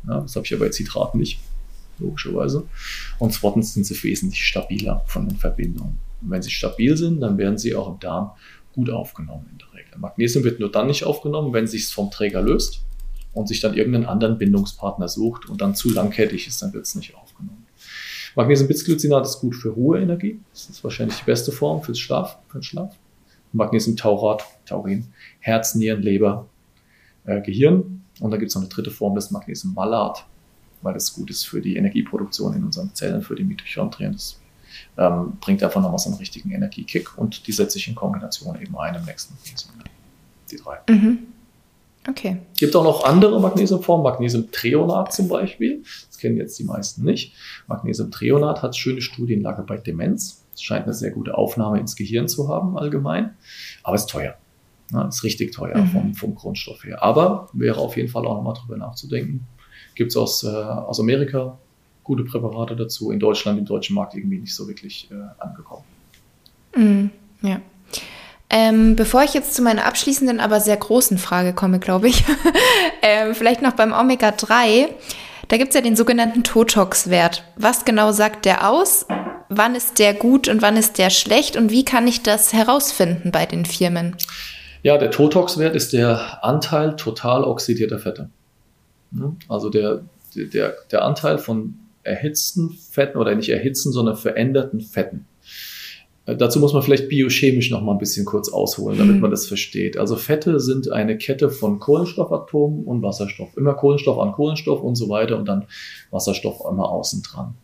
Ja, 0.07 0.19
das 0.19 0.35
habe 0.35 0.45
ich 0.45 0.51
ja 0.51 0.57
bei 0.57 0.69
Zitraten 0.69 1.19
nicht, 1.21 1.39
logischerweise. 1.99 2.67
Und 3.17 3.33
zweitens 3.33 3.73
sind 3.73 3.85
sie 3.85 4.03
wesentlich 4.03 4.43
stabiler 4.43 5.03
von 5.07 5.27
den 5.29 5.37
Verbindungen. 5.37 6.04
Und 6.21 6.31
wenn 6.31 6.41
sie 6.41 6.51
stabil 6.51 6.95
sind, 6.97 7.21
dann 7.21 7.37
werden 7.37 7.57
sie 7.57 7.75
auch 7.75 7.91
im 7.91 7.99
Darm 7.99 8.31
gut 8.73 8.89
aufgenommen 8.89 9.47
in 9.51 9.57
der 9.57 9.73
Regel. 9.73 9.97
Magnesium 9.97 10.43
wird 10.43 10.59
nur 10.59 10.71
dann 10.71 10.87
nicht 10.87 11.03
aufgenommen, 11.05 11.53
wenn 11.53 11.67
sich 11.67 11.83
es 11.83 11.91
vom 11.91 12.11
Träger 12.11 12.41
löst 12.41 12.83
und 13.33 13.47
sich 13.47 13.61
dann 13.61 13.73
irgendeinen 13.73 14.05
anderen 14.05 14.37
Bindungspartner 14.37 15.07
sucht 15.07 15.49
und 15.49 15.61
dann 15.61 15.75
zu 15.75 15.91
langkettig 15.91 16.47
ist, 16.47 16.61
dann 16.61 16.73
wird 16.73 16.85
es 16.85 16.95
nicht 16.95 17.15
aufgenommen. 17.15 17.65
Magnesium-Bisglycinat 18.35 19.25
ist 19.25 19.39
gut 19.39 19.55
für 19.55 19.69
Ruheenergie. 19.69 20.39
Das 20.51 20.69
ist 20.69 20.83
wahrscheinlich 20.83 21.17
die 21.17 21.25
beste 21.25 21.51
Form 21.51 21.83
fürs 21.83 21.99
Schlaf, 21.99 22.37
für 22.47 22.59
den 22.59 22.63
Schlaf. 22.63 22.95
Magnesium-Taurat, 23.53 24.43
Taurin, 24.65 25.07
Herz, 25.39 25.75
Nieren, 25.75 26.01
Leber, 26.01 26.47
äh, 27.23 27.41
Gehirn. 27.41 28.03
Und 28.19 28.31
dann 28.31 28.39
gibt 28.39 28.49
es 28.49 28.55
noch 28.55 28.61
eine 28.61 28.69
dritte 28.69 28.91
Form, 28.91 29.15
das 29.15 29.31
Magnesium-Malat, 29.31 30.25
weil 30.81 30.93
das 30.93 31.13
gut 31.13 31.29
ist 31.29 31.45
für 31.45 31.61
die 31.61 31.77
Energieproduktion 31.77 32.53
in 32.53 32.63
unseren 32.65 32.93
Zellen, 32.93 33.21
für 33.21 33.35
die 33.35 33.45
Mitochondrien. 33.45 34.13
Das 34.13 34.39
ähm, 34.97 35.37
bringt 35.41 35.63
einfach 35.63 35.81
nochmal 35.81 35.99
so 35.99 36.09
einen 36.09 36.17
richtigen 36.17 36.51
Energiekick 36.51 37.17
und 37.17 37.47
die 37.47 37.51
setze 37.51 37.77
ich 37.77 37.87
in 37.87 37.95
Kombination 37.95 38.59
eben 38.61 38.77
ein 38.77 38.95
im 38.95 39.05
nächsten 39.05 39.35
Magnesium. 39.35 39.73
Die 40.51 40.57
drei. 40.57 40.79
Mhm. 40.89 41.19
Okay. 42.07 42.37
Gibt 42.57 42.75
auch 42.75 42.83
noch 42.83 43.03
andere 43.03 43.39
Magnesiumformen, 43.39 44.03
Magnesiumtreonat 44.03 45.11
zum 45.11 45.27
Beispiel. 45.27 45.83
Das 46.07 46.19
kennen 46.19 46.37
jetzt 46.37 46.57
die 46.59 46.63
meisten 46.63 47.03
nicht. 47.03 47.33
Magnesiumtreonat 47.67 48.61
hat 48.61 48.75
schöne 48.75 49.01
Studienlage 49.01 49.63
bei 49.63 49.77
Demenz. 49.77 50.43
Es 50.53 50.61
scheint 50.61 50.85
eine 50.85 50.93
sehr 50.93 51.11
gute 51.11 51.35
Aufnahme 51.35 51.79
ins 51.79 51.95
Gehirn 51.95 52.27
zu 52.27 52.47
haben 52.47 52.77
allgemein, 52.77 53.35
aber 53.83 53.95
ist 53.95 54.09
teuer. 54.09 54.35
Ja, 54.91 55.07
ist 55.07 55.23
richtig 55.23 55.51
teuer 55.51 55.77
mhm. 55.77 55.87
vom, 55.87 56.13
vom 56.13 56.35
Grundstoff 56.35 56.83
her. 56.83 57.01
Aber 57.01 57.49
wäre 57.53 57.79
auf 57.79 57.97
jeden 57.97 58.09
Fall 58.09 58.25
auch 58.27 58.35
nochmal 58.35 58.53
drüber 58.53 58.77
nachzudenken. 58.77 59.47
Gibt 59.95 60.11
es 60.11 60.17
aus, 60.17 60.43
äh, 60.43 60.47
aus 60.47 60.99
Amerika 60.99 61.57
gute 62.05 62.23
Präparate 62.23 62.77
dazu, 62.77 63.11
in 63.11 63.19
Deutschland, 63.19 63.59
im 63.59 63.65
deutschen 63.65 63.95
Markt 63.95 64.13
irgendwie 64.13 64.37
nicht 64.37 64.55
so 64.55 64.67
wirklich 64.67 65.09
äh, 65.11 65.15
angekommen. 65.43 65.83
Mhm, 66.75 67.09
ja. 67.41 67.59
Ähm, 68.49 68.95
bevor 68.95 69.23
ich 69.23 69.33
jetzt 69.33 69.55
zu 69.55 69.63
meiner 69.63 69.85
abschließenden, 69.85 70.39
aber 70.39 70.61
sehr 70.61 70.77
großen 70.77 71.17
Frage 71.17 71.51
komme, 71.51 71.79
glaube 71.79 72.07
ich, 72.07 72.23
ähm, 73.01 73.33
vielleicht 73.35 73.61
noch 73.61 73.73
beim 73.73 73.91
Omega-3. 73.91 74.87
Da 75.47 75.57
gibt 75.57 75.69
es 75.69 75.75
ja 75.75 75.81
den 75.81 75.95
sogenannten 75.95 76.43
Totox-Wert. 76.43 77.43
Was 77.57 77.85
genau 77.85 78.11
sagt 78.11 78.45
der 78.45 78.69
aus? 78.69 79.07
Wann 79.49 79.75
ist 79.75 79.99
der 79.99 80.13
gut 80.13 80.47
und 80.47 80.61
wann 80.61 80.77
ist 80.77 80.97
der 80.97 81.09
schlecht? 81.09 81.57
Und 81.57 81.71
wie 81.71 81.85
kann 81.85 82.07
ich 82.07 82.23
das 82.23 82.53
herausfinden 82.53 83.31
bei 83.31 83.45
den 83.45 83.65
Firmen? 83.65 84.15
Ja, 84.83 84.97
der 84.97 85.11
Totox-Wert 85.11 85.75
ist 85.75 85.93
der 85.93 86.43
Anteil 86.43 86.95
total 86.95 87.43
oxidierter 87.43 87.97
Fette. 87.97 88.29
Also 89.47 89.69
der, 89.69 90.03
der, 90.35 90.75
der 90.91 91.03
Anteil 91.03 91.39
von 91.39 91.79
erhitzten 92.05 92.71
Fetten 92.71 93.17
oder 93.17 93.35
nicht 93.35 93.49
erhitzen, 93.49 93.91
sondern 93.91 94.15
veränderten 94.15 94.79
Fetten. 94.79 95.25
Äh, 96.25 96.35
dazu 96.35 96.59
muss 96.59 96.73
man 96.73 96.81
vielleicht 96.81 97.09
biochemisch 97.09 97.71
noch 97.71 97.81
mal 97.81 97.93
ein 97.93 97.97
bisschen 97.97 98.25
kurz 98.25 98.49
ausholen, 98.49 98.97
damit 98.97 99.15
mhm. 99.15 99.21
man 99.21 99.31
das 99.31 99.47
versteht. 99.47 99.97
Also 99.97 100.15
Fette 100.15 100.59
sind 100.59 100.91
eine 100.91 101.17
Kette 101.17 101.49
von 101.49 101.79
Kohlenstoffatomen 101.79 102.83
und 102.85 103.01
Wasserstoff. 103.01 103.55
Immer 103.57 103.73
Kohlenstoff 103.73 104.19
an 104.19 104.31
Kohlenstoff 104.31 104.81
und 104.81 104.95
so 104.95 105.09
weiter 105.09 105.37
und 105.37 105.47
dann 105.47 105.65
Wasserstoff 106.11 106.61
immer 106.69 106.89
außen 106.89 107.23
dran. 107.23 107.55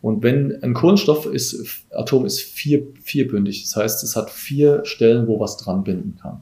Und 0.00 0.24
wenn 0.24 0.62
ein 0.62 0.74
Kohlenstoffatom 0.74 2.26
ist 2.26 2.40
vier, 2.40 2.88
vierbündig, 3.02 3.62
das 3.62 3.76
heißt, 3.76 4.02
es 4.02 4.16
hat 4.16 4.30
vier 4.30 4.84
Stellen, 4.84 5.28
wo 5.28 5.38
was 5.38 5.56
dran 5.56 5.84
binden 5.84 6.18
kann. 6.20 6.40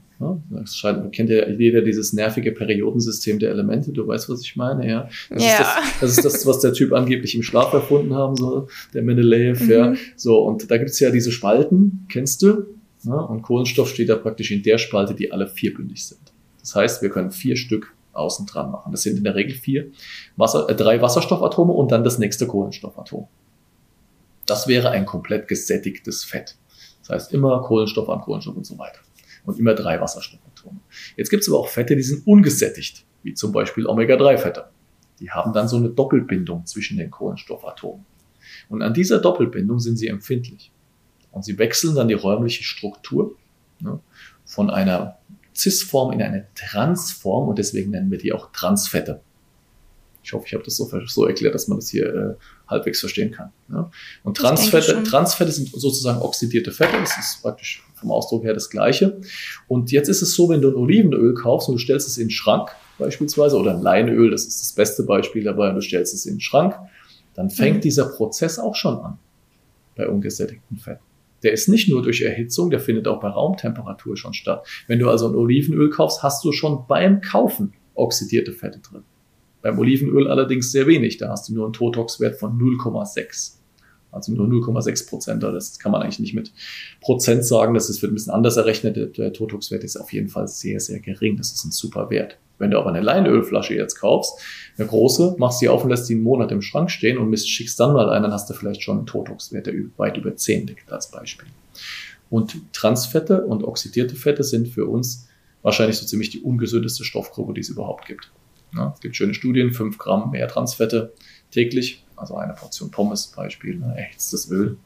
Das 0.50 0.76
scheint, 0.76 1.12
kennt 1.12 1.30
ja 1.30 1.48
jeder 1.48 1.80
dieses 1.80 2.12
nervige 2.12 2.52
Periodensystem 2.52 3.38
der 3.38 3.50
Elemente, 3.50 3.90
du 3.90 4.06
weißt, 4.06 4.28
was 4.28 4.42
ich 4.42 4.54
meine, 4.54 4.86
ja. 4.86 5.08
Das, 5.30 5.42
ja. 5.42 5.52
Ist, 5.52 5.60
das, 5.60 6.00
das 6.00 6.10
ist 6.10 6.24
das, 6.24 6.46
was 6.46 6.60
der 6.60 6.74
Typ 6.74 6.92
angeblich 6.92 7.34
im 7.34 7.42
Schlaf 7.42 7.72
erfunden 7.72 8.14
haben 8.14 8.36
soll, 8.36 8.66
der 8.92 9.02
Mendeleev, 9.02 9.60
mhm. 9.62 9.70
ja. 9.70 9.94
So, 10.16 10.40
und 10.40 10.70
da 10.70 10.76
gibt's 10.76 11.00
ja 11.00 11.10
diese 11.10 11.32
Spalten, 11.32 12.06
kennst 12.10 12.42
du? 12.42 12.66
Ja, 13.04 13.14
und 13.14 13.40
Kohlenstoff 13.40 13.88
steht 13.88 14.10
da 14.10 14.16
praktisch 14.16 14.50
in 14.50 14.62
der 14.62 14.76
Spalte, 14.76 15.14
die 15.14 15.32
alle 15.32 15.46
vierbündig 15.46 16.06
sind. 16.06 16.20
Das 16.60 16.74
heißt, 16.74 17.00
wir 17.00 17.08
können 17.08 17.30
vier 17.30 17.56
Stück 17.56 17.94
außen 18.12 18.44
dran 18.44 18.70
machen. 18.70 18.92
Das 18.92 19.02
sind 19.02 19.16
in 19.16 19.24
der 19.24 19.34
Regel 19.34 19.54
vier 19.54 19.90
Wasser, 20.36 20.68
äh, 20.68 20.74
drei 20.74 21.00
Wasserstoffatome 21.00 21.72
und 21.72 21.92
dann 21.92 22.04
das 22.04 22.18
nächste 22.18 22.46
Kohlenstoffatom. 22.46 23.26
Das 24.44 24.68
wäre 24.68 24.90
ein 24.90 25.06
komplett 25.06 25.48
gesättigtes 25.48 26.24
Fett. 26.24 26.56
Das 27.00 27.08
heißt 27.08 27.32
immer 27.32 27.62
Kohlenstoff 27.62 28.10
an 28.10 28.20
Kohlenstoff 28.20 28.56
und 28.56 28.66
so 28.66 28.76
weiter. 28.78 28.98
Und 29.44 29.58
immer 29.58 29.74
drei 29.74 30.00
Wasserstoffatome. 30.00 30.80
Jetzt 31.16 31.30
gibt 31.30 31.42
es 31.42 31.48
aber 31.48 31.58
auch 31.58 31.68
Fette, 31.68 31.96
die 31.96 32.02
sind 32.02 32.26
ungesättigt, 32.26 33.04
wie 33.22 33.34
zum 33.34 33.52
Beispiel 33.52 33.86
Omega-3-Fette. 33.86 34.70
Die 35.18 35.30
haben 35.30 35.52
dann 35.52 35.68
so 35.68 35.76
eine 35.76 35.90
Doppelbindung 35.90 36.66
zwischen 36.66 36.98
den 36.98 37.10
Kohlenstoffatomen. 37.10 38.04
Und 38.68 38.82
an 38.82 38.94
dieser 38.94 39.18
Doppelbindung 39.18 39.78
sind 39.78 39.96
sie 39.96 40.08
empfindlich. 40.08 40.72
Und 41.30 41.44
sie 41.44 41.58
wechseln 41.58 41.94
dann 41.94 42.08
die 42.08 42.14
räumliche 42.14 42.64
Struktur 42.64 43.36
ne, 43.80 44.00
von 44.44 44.70
einer 44.70 45.18
Cis-Form 45.54 46.12
in 46.12 46.22
eine 46.22 46.46
Transform 46.54 47.48
und 47.48 47.58
deswegen 47.58 47.90
nennen 47.90 48.10
wir 48.10 48.18
die 48.18 48.32
auch 48.32 48.50
Transfette. 48.52 49.20
Ich 50.22 50.32
hoffe, 50.32 50.46
ich 50.46 50.54
habe 50.54 50.64
das 50.64 50.76
so, 50.76 50.90
so, 51.06 51.26
erklärt, 51.26 51.54
dass 51.54 51.68
man 51.68 51.78
das 51.78 51.88
hier 51.88 52.14
äh, 52.14 52.34
halbwegs 52.68 53.00
verstehen 53.00 53.30
kann. 53.30 53.50
Ja? 53.70 53.90
Und 54.22 54.36
Transfette, 54.36 55.02
Transfette 55.02 55.50
sind 55.50 55.70
sozusagen 55.70 56.20
oxidierte 56.20 56.72
Fette. 56.72 56.98
Das 57.00 57.16
ist 57.18 57.42
praktisch 57.42 57.82
vom 58.00 58.10
Ausdruck 58.10 58.44
her 58.44 58.54
das 58.54 58.70
Gleiche. 58.70 59.20
Und 59.68 59.92
jetzt 59.92 60.08
ist 60.08 60.22
es 60.22 60.34
so, 60.34 60.48
wenn 60.48 60.60
du 60.60 60.68
ein 60.70 60.74
Olivenöl 60.74 61.34
kaufst 61.34 61.68
und 61.68 61.74
du 61.74 61.78
stellst 61.78 62.08
es 62.08 62.18
in 62.18 62.26
den 62.26 62.30
Schrank 62.30 62.70
beispielsweise 62.98 63.56
oder 63.56 63.74
ein 63.74 63.82
Leinöl, 63.82 64.30
das 64.30 64.44
ist 64.44 64.60
das 64.60 64.72
beste 64.72 65.04
Beispiel 65.04 65.44
dabei, 65.44 65.70
und 65.70 65.76
du 65.76 65.80
stellst 65.80 66.14
es 66.14 66.26
in 66.26 66.34
den 66.34 66.40
Schrank, 66.40 66.74
dann 67.34 67.50
fängt 67.50 67.76
mhm. 67.76 67.80
dieser 67.82 68.06
Prozess 68.06 68.58
auch 68.58 68.74
schon 68.74 68.98
an 68.98 69.18
bei 69.96 70.08
ungesättigten 70.08 70.76
Fetten. 70.76 71.04
Der 71.42 71.52
ist 71.52 71.68
nicht 71.68 71.88
nur 71.88 72.02
durch 72.02 72.20
Erhitzung, 72.20 72.70
der 72.70 72.80
findet 72.80 73.08
auch 73.08 73.20
bei 73.20 73.28
Raumtemperatur 73.28 74.16
schon 74.16 74.34
statt. 74.34 74.66
Wenn 74.86 74.98
du 74.98 75.08
also 75.08 75.28
ein 75.28 75.34
Olivenöl 75.34 75.88
kaufst, 75.90 76.22
hast 76.22 76.44
du 76.44 76.52
schon 76.52 76.84
beim 76.86 77.20
Kaufen 77.20 77.72
oxidierte 77.94 78.52
Fette 78.52 78.80
drin. 78.80 79.04
Beim 79.62 79.78
Olivenöl 79.78 80.28
allerdings 80.28 80.72
sehr 80.72 80.86
wenig. 80.86 81.18
Da 81.18 81.28
hast 81.28 81.48
du 81.48 81.54
nur 81.54 81.64
einen 81.64 81.72
Totox-Wert 81.72 82.36
von 82.36 82.58
0,6. 82.58 83.59
Also 84.12 84.32
nur 84.32 84.46
0,6 84.46 85.08
Prozent. 85.08 85.42
Das 85.42 85.78
kann 85.78 85.92
man 85.92 86.02
eigentlich 86.02 86.18
nicht 86.18 86.34
mit 86.34 86.52
Prozent 87.00 87.44
sagen. 87.44 87.74
Das 87.74 87.88
wird 88.02 88.12
ein 88.12 88.14
bisschen 88.14 88.32
anders 88.32 88.56
errechnet. 88.56 89.18
Der, 89.18 89.32
Totox-Wert 89.32 89.84
ist 89.84 89.96
auf 89.96 90.12
jeden 90.12 90.28
Fall 90.28 90.48
sehr, 90.48 90.80
sehr 90.80 91.00
gering. 91.00 91.36
Das 91.36 91.52
ist 91.52 91.64
ein 91.64 91.70
super 91.70 92.10
Wert. 92.10 92.38
Wenn 92.58 92.70
du 92.70 92.78
aber 92.78 92.90
eine 92.90 93.00
Leinölflasche 93.00 93.74
jetzt 93.74 93.94
kaufst, 93.94 94.38
eine 94.76 94.86
große, 94.86 95.36
machst 95.38 95.60
sie 95.60 95.68
auf 95.70 95.82
und 95.82 95.90
lässt 95.90 96.06
sie 96.06 96.14
einen 96.14 96.22
Monat 96.22 96.52
im 96.52 96.60
Schrank 96.60 96.90
stehen 96.90 97.16
und 97.16 97.34
schickst 97.38 97.80
dann 97.80 97.94
mal 97.94 98.10
ein, 98.10 98.22
dann 98.22 98.32
hast 98.32 98.50
du 98.50 98.54
vielleicht 98.54 98.82
schon 98.82 98.98
einen 98.98 99.06
Totox-Wert, 99.06 99.66
der 99.66 99.74
weit 99.96 100.18
über 100.18 100.36
10 100.36 100.66
liegt 100.66 100.92
als 100.92 101.10
Beispiel. 101.10 101.48
Und 102.28 102.72
Transfette 102.74 103.46
und 103.46 103.64
oxidierte 103.64 104.14
Fette 104.14 104.44
sind 104.44 104.68
für 104.68 104.86
uns 104.86 105.26
wahrscheinlich 105.62 105.96
so 105.96 106.06
ziemlich 106.06 106.30
die 106.30 106.40
ungesündeste 106.40 107.04
Stoffgruppe, 107.04 107.54
die 107.54 107.60
es 107.60 107.70
überhaupt 107.70 108.06
gibt. 108.06 108.30
Ja, 108.74 108.92
es 108.94 109.00
gibt 109.00 109.16
schöne 109.16 109.34
Studien, 109.34 109.72
5 109.72 109.98
Gramm 109.98 110.30
mehr 110.30 110.46
Transfette 110.46 111.12
täglich, 111.50 112.04
also 112.20 112.36
eine 112.36 112.52
Portion 112.54 112.90
Pommes 112.90 113.28
Beispiel, 113.28 113.78
ne, 113.78 113.94
erhitztes 113.96 114.50
Öl, 114.50 114.76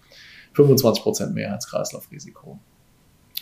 25 0.55 1.03
Prozent 1.03 1.35
mehr 1.35 1.51
Herz-Kreislauf-Risiko. 1.51 2.59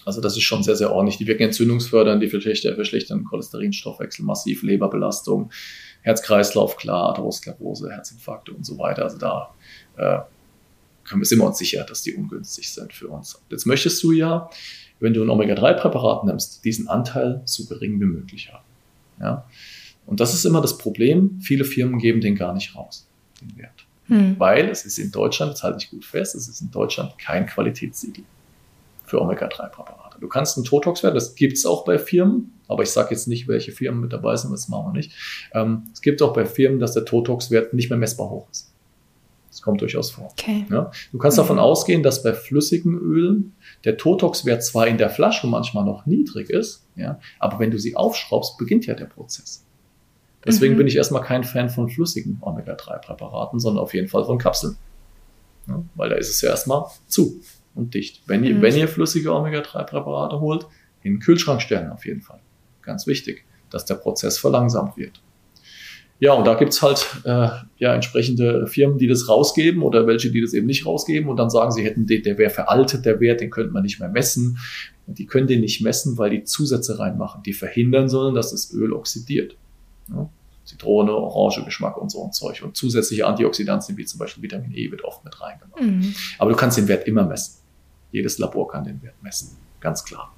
Also 0.04 0.20
das 0.20 0.36
ist 0.36 0.42
schon 0.42 0.62
sehr, 0.62 0.76
sehr 0.76 0.92
ordentlich. 0.92 1.18
Die 1.18 1.26
wirken 1.26 1.44
entzündungsfördernd, 1.44 2.22
die 2.22 2.28
verschlechtern, 2.28 3.24
Cholesterinstoffwechsel, 3.24 4.24
massiv 4.24 4.62
Leberbelastung, 4.62 5.50
Herz-Kreislauf, 6.02 6.76
klar, 6.76 7.10
Atherosklerose, 7.10 7.90
Herzinfarkte 7.90 8.52
und 8.52 8.66
so 8.66 8.78
weiter. 8.78 9.04
Also 9.04 9.18
da 9.18 9.54
äh, 9.96 10.18
können 11.04 11.20
wir, 11.20 11.26
sind 11.26 11.38
wir 11.38 11.46
uns 11.46 11.58
sicher, 11.58 11.84
dass 11.84 12.02
die 12.02 12.14
ungünstig 12.14 12.72
sind 12.72 12.92
für 12.92 13.08
uns. 13.08 13.40
Jetzt 13.50 13.66
möchtest 13.66 14.02
du 14.02 14.12
ja, 14.12 14.50
wenn 14.98 15.14
du 15.14 15.22
ein 15.22 15.30
Omega-3-Präparat 15.30 16.24
nimmst, 16.24 16.64
diesen 16.64 16.88
Anteil 16.88 17.42
so 17.44 17.66
gering 17.66 18.00
wie 18.00 18.06
möglich 18.06 18.52
haben. 18.52 18.64
Ja? 19.20 19.46
Und 20.06 20.20
das 20.20 20.34
ist 20.34 20.44
immer 20.44 20.60
das 20.60 20.78
Problem. 20.78 21.40
Viele 21.40 21.64
Firmen 21.64 21.98
geben 21.98 22.20
den 22.20 22.34
gar 22.34 22.54
nicht 22.54 22.74
raus, 22.74 23.08
den 23.42 23.56
Wert. 23.58 23.86
Hm. 24.06 24.38
Weil 24.38 24.68
es 24.68 24.84
ist 24.84 24.98
in 24.98 25.10
Deutschland, 25.10 25.52
das 25.52 25.62
halte 25.62 25.78
ich 25.80 25.90
gut 25.90 26.04
fest, 26.04 26.34
es 26.34 26.48
ist 26.48 26.60
in 26.60 26.70
Deutschland 26.70 27.18
kein 27.18 27.46
Qualitätssiegel 27.46 28.24
für 29.06 29.20
Omega-3-Präparate. 29.20 30.18
Du 30.20 30.28
kannst 30.28 30.56
einen 30.56 30.64
Totox-Wert, 30.64 31.14
das 31.14 31.34
gibt 31.34 31.58
es 31.58 31.66
auch 31.66 31.84
bei 31.84 31.98
Firmen, 31.98 32.52
aber 32.68 32.82
ich 32.82 32.90
sage 32.90 33.10
jetzt 33.10 33.28
nicht, 33.28 33.48
welche 33.48 33.72
Firmen 33.72 34.00
mit 34.00 34.12
dabei 34.12 34.36
sind, 34.36 34.52
das 34.52 34.68
machen 34.68 34.92
wir 34.92 34.98
nicht. 34.98 35.12
Ähm, 35.52 35.84
es 35.92 36.00
gibt 36.00 36.22
auch 36.22 36.32
bei 36.32 36.46
Firmen, 36.46 36.78
dass 36.78 36.94
der 36.94 37.04
Totox-Wert 37.04 37.74
nicht 37.74 37.90
mehr 37.90 37.98
messbar 37.98 38.30
hoch 38.30 38.48
ist. 38.50 38.72
Das 39.50 39.60
kommt 39.60 39.82
durchaus 39.82 40.10
vor. 40.10 40.30
Okay. 40.32 40.64
Ja? 40.70 40.90
Du 41.12 41.18
kannst 41.18 41.36
mhm. 41.36 41.42
davon 41.42 41.58
ausgehen, 41.58 42.02
dass 42.02 42.22
bei 42.22 42.32
flüssigen 42.32 42.98
Ölen 42.98 43.54
der 43.84 43.98
Totox-Wert 43.98 44.64
zwar 44.64 44.86
in 44.86 44.96
der 44.96 45.10
Flasche 45.10 45.46
manchmal 45.46 45.84
noch 45.84 46.06
niedrig 46.06 46.48
ist, 46.48 46.86
ja, 46.96 47.18
aber 47.38 47.58
wenn 47.58 47.70
du 47.70 47.78
sie 47.78 47.96
aufschraubst, 47.96 48.56
beginnt 48.56 48.86
ja 48.86 48.94
der 48.94 49.06
Prozess. 49.06 49.64
Deswegen 50.44 50.74
mhm. 50.74 50.78
bin 50.78 50.86
ich 50.86 50.96
erstmal 50.96 51.22
kein 51.22 51.44
Fan 51.44 51.70
von 51.70 51.88
flüssigen 51.88 52.38
Omega-3-Präparaten, 52.40 53.60
sondern 53.60 53.82
auf 53.82 53.94
jeden 53.94 54.08
Fall 54.08 54.24
von 54.24 54.38
Kapseln. 54.38 54.76
Ja, 55.68 55.82
weil 55.94 56.10
da 56.10 56.16
ist 56.16 56.30
es 56.30 56.40
ja 56.40 56.50
erstmal 56.50 56.86
zu 57.06 57.40
und 57.74 57.94
dicht. 57.94 58.22
Wenn 58.26 58.42
ihr, 58.44 58.54
mhm. 58.54 58.62
wenn 58.62 58.76
ihr 58.76 58.88
flüssige 58.88 59.32
Omega-3-Präparate 59.32 60.40
holt, 60.40 60.66
in 61.02 61.14
den 61.14 61.20
Kühlschrank 61.20 61.62
stellen 61.62 61.90
auf 61.90 62.04
jeden 62.06 62.20
Fall. 62.20 62.40
Ganz 62.82 63.06
wichtig, 63.06 63.44
dass 63.70 63.84
der 63.84 63.94
Prozess 63.94 64.38
verlangsamt 64.38 64.96
wird. 64.96 65.20
Ja, 66.18 66.34
und 66.34 66.46
da 66.46 66.54
gibt's 66.54 66.82
halt 66.82 67.04
äh, 67.24 67.48
ja 67.78 67.94
entsprechende 67.94 68.68
Firmen, 68.68 68.96
die 68.96 69.08
das 69.08 69.28
rausgeben 69.28 69.82
oder 69.82 70.06
welche, 70.06 70.30
die 70.30 70.40
das 70.40 70.52
eben 70.52 70.68
nicht 70.68 70.86
rausgeben 70.86 71.28
und 71.28 71.36
dann 71.36 71.50
sagen, 71.50 71.72
sie 71.72 71.82
hätten 71.82 72.06
den, 72.06 72.22
der 72.22 72.38
wäre 72.38 72.50
veraltet, 72.50 73.04
der 73.04 73.18
Wert, 73.18 73.40
den 73.40 73.50
könnte 73.50 73.72
man 73.72 73.82
nicht 73.82 73.98
mehr 73.98 74.08
messen. 74.08 74.58
Und 75.08 75.18
die 75.18 75.26
können 75.26 75.48
den 75.48 75.60
nicht 75.60 75.82
messen, 75.82 76.18
weil 76.18 76.30
die 76.30 76.44
Zusätze 76.44 77.00
reinmachen, 77.00 77.42
die 77.42 77.52
verhindern 77.52 78.08
sollen, 78.08 78.36
dass 78.36 78.52
das 78.52 78.72
Öl 78.72 78.92
oxidiert. 78.92 79.56
Ja? 80.08 80.28
Zitrone, 80.64 81.12
Orange 81.12 81.64
Geschmack 81.64 81.96
und 81.96 82.10
so 82.10 82.24
ein 82.24 82.32
Zeug. 82.32 82.62
Und 82.62 82.76
zusätzliche 82.76 83.26
Antioxidantien 83.26 83.98
wie 83.98 84.04
zum 84.04 84.18
Beispiel 84.18 84.42
Vitamin 84.42 84.72
E 84.72 84.90
wird 84.90 85.04
oft 85.04 85.24
mit 85.24 85.40
reingemacht. 85.40 85.80
Mhm. 85.80 86.14
Aber 86.38 86.50
du 86.50 86.56
kannst 86.56 86.78
den 86.78 86.88
Wert 86.88 87.06
immer 87.06 87.24
messen. 87.24 87.60
Jedes 88.12 88.38
Labor 88.38 88.68
kann 88.68 88.84
den 88.84 89.02
Wert 89.02 89.20
messen. 89.22 89.56
Ganz 89.80 90.04
klar. 90.04 90.34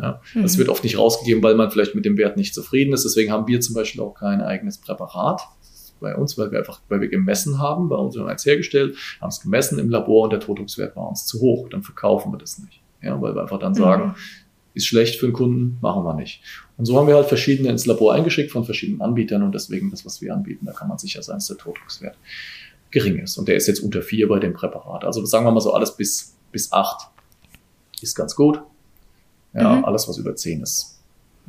Ja, 0.00 0.20
mhm. 0.34 0.42
Das 0.42 0.58
wird 0.58 0.68
oft 0.68 0.82
nicht 0.82 0.98
rausgegeben, 0.98 1.42
weil 1.42 1.54
man 1.54 1.70
vielleicht 1.70 1.94
mit 1.94 2.04
dem 2.04 2.16
Wert 2.16 2.36
nicht 2.36 2.54
zufrieden 2.54 2.92
ist. 2.92 3.04
Deswegen 3.04 3.30
haben 3.30 3.46
wir 3.46 3.60
zum 3.60 3.74
Beispiel 3.74 4.00
auch 4.00 4.14
kein 4.14 4.40
eigenes 4.40 4.78
Präparat 4.78 5.42
bei 6.00 6.16
uns, 6.16 6.38
weil 6.38 6.50
wir 6.50 6.58
einfach, 6.58 6.80
weil 6.88 7.00
wir 7.00 7.08
gemessen 7.08 7.58
haben, 7.58 7.88
bei 7.88 7.96
uns 7.96 8.16
haben 8.16 8.24
wir 8.24 8.30
eins 8.30 8.46
hergestellt, 8.46 8.96
haben 9.20 9.28
es 9.28 9.40
gemessen 9.40 9.78
im 9.78 9.90
Labor 9.90 10.24
und 10.24 10.32
der 10.32 10.40
Totungswert 10.40 10.96
war 10.96 11.08
uns 11.08 11.26
zu 11.26 11.40
hoch. 11.40 11.68
Dann 11.68 11.82
verkaufen 11.82 12.32
wir 12.32 12.38
das 12.38 12.58
nicht. 12.58 12.80
Ja, 13.02 13.20
weil 13.20 13.34
wir 13.34 13.42
einfach 13.42 13.58
dann 13.58 13.74
sagen, 13.74 14.08
mhm 14.08 14.14
ist 14.74 14.86
schlecht 14.86 15.18
für 15.18 15.26
den 15.26 15.32
Kunden, 15.32 15.78
machen 15.80 16.04
wir 16.04 16.14
nicht. 16.14 16.42
Und 16.80 16.86
so 16.86 16.96
haben 16.96 17.08
wir 17.08 17.14
halt 17.14 17.28
verschiedene 17.28 17.68
ins 17.68 17.84
Labor 17.84 18.14
eingeschickt 18.14 18.50
von 18.50 18.64
verschiedenen 18.64 19.02
Anbietern 19.02 19.42
und 19.42 19.54
deswegen 19.54 19.90
das, 19.90 20.06
was 20.06 20.22
wir 20.22 20.32
anbieten, 20.32 20.64
da 20.64 20.72
kann 20.72 20.88
man 20.88 20.96
sicher 20.96 21.22
sein, 21.22 21.36
dass 21.36 21.46
der 21.48 21.58
Totungswert 21.58 22.16
gering 22.90 23.18
ist. 23.18 23.36
Und 23.36 23.48
der 23.48 23.56
ist 23.56 23.66
jetzt 23.66 23.80
unter 23.80 24.00
vier 24.00 24.28
bei 24.28 24.38
dem 24.38 24.54
Präparat. 24.54 25.04
Also 25.04 25.22
sagen 25.26 25.44
wir 25.44 25.50
mal 25.50 25.60
so 25.60 25.74
alles 25.74 25.94
bis, 25.94 26.34
bis 26.52 26.72
acht 26.72 27.10
ist 28.00 28.14
ganz 28.14 28.34
gut. 28.34 28.62
Ja, 29.52 29.74
mhm. 29.74 29.84
alles, 29.84 30.08
was 30.08 30.16
über 30.16 30.34
10 30.34 30.62
ist, 30.62 30.98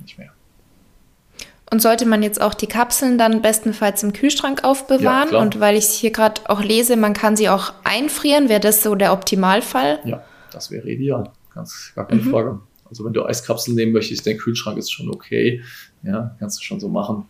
nicht 0.01 0.17
mehr. 0.17 0.31
Und 1.71 1.81
sollte 1.81 2.05
man 2.05 2.23
jetzt 2.23 2.41
auch 2.41 2.53
die 2.53 2.67
Kapseln 2.67 3.17
dann 3.17 3.41
bestenfalls 3.41 4.03
im 4.03 4.11
Kühlschrank 4.11 4.65
aufbewahren? 4.65 5.29
Ja, 5.31 5.39
und 5.39 5.61
weil 5.61 5.77
ich 5.77 5.85
hier 5.85 6.11
gerade 6.11 6.41
auch 6.49 6.61
lese, 6.61 6.97
man 6.97 7.13
kann 7.13 7.37
sie 7.37 7.47
auch 7.47 7.71
einfrieren, 7.85 8.49
wäre 8.49 8.59
das 8.59 8.83
so 8.83 8.95
der 8.95 9.13
Optimalfall? 9.13 9.99
Ja, 10.03 10.25
das 10.51 10.71
wäre 10.71 10.89
ideal. 10.89 11.31
Ganz, 11.53 11.93
gar 11.95 12.05
keine 12.05 12.21
mhm. 12.21 12.31
Frage. 12.31 12.59
Also 12.91 13.03
wenn 13.03 13.13
du 13.13 13.25
Eiskapseln 13.25 13.75
nehmen 13.75 13.91
möchtest, 13.91 14.27
der 14.27 14.37
Kühlschrank 14.37 14.77
ist 14.77 14.91
schon 14.91 15.09
okay. 15.09 15.63
Ja, 16.03 16.35
kannst 16.37 16.59
du 16.59 16.63
schon 16.63 16.79
so 16.79 16.89
machen. 16.89 17.25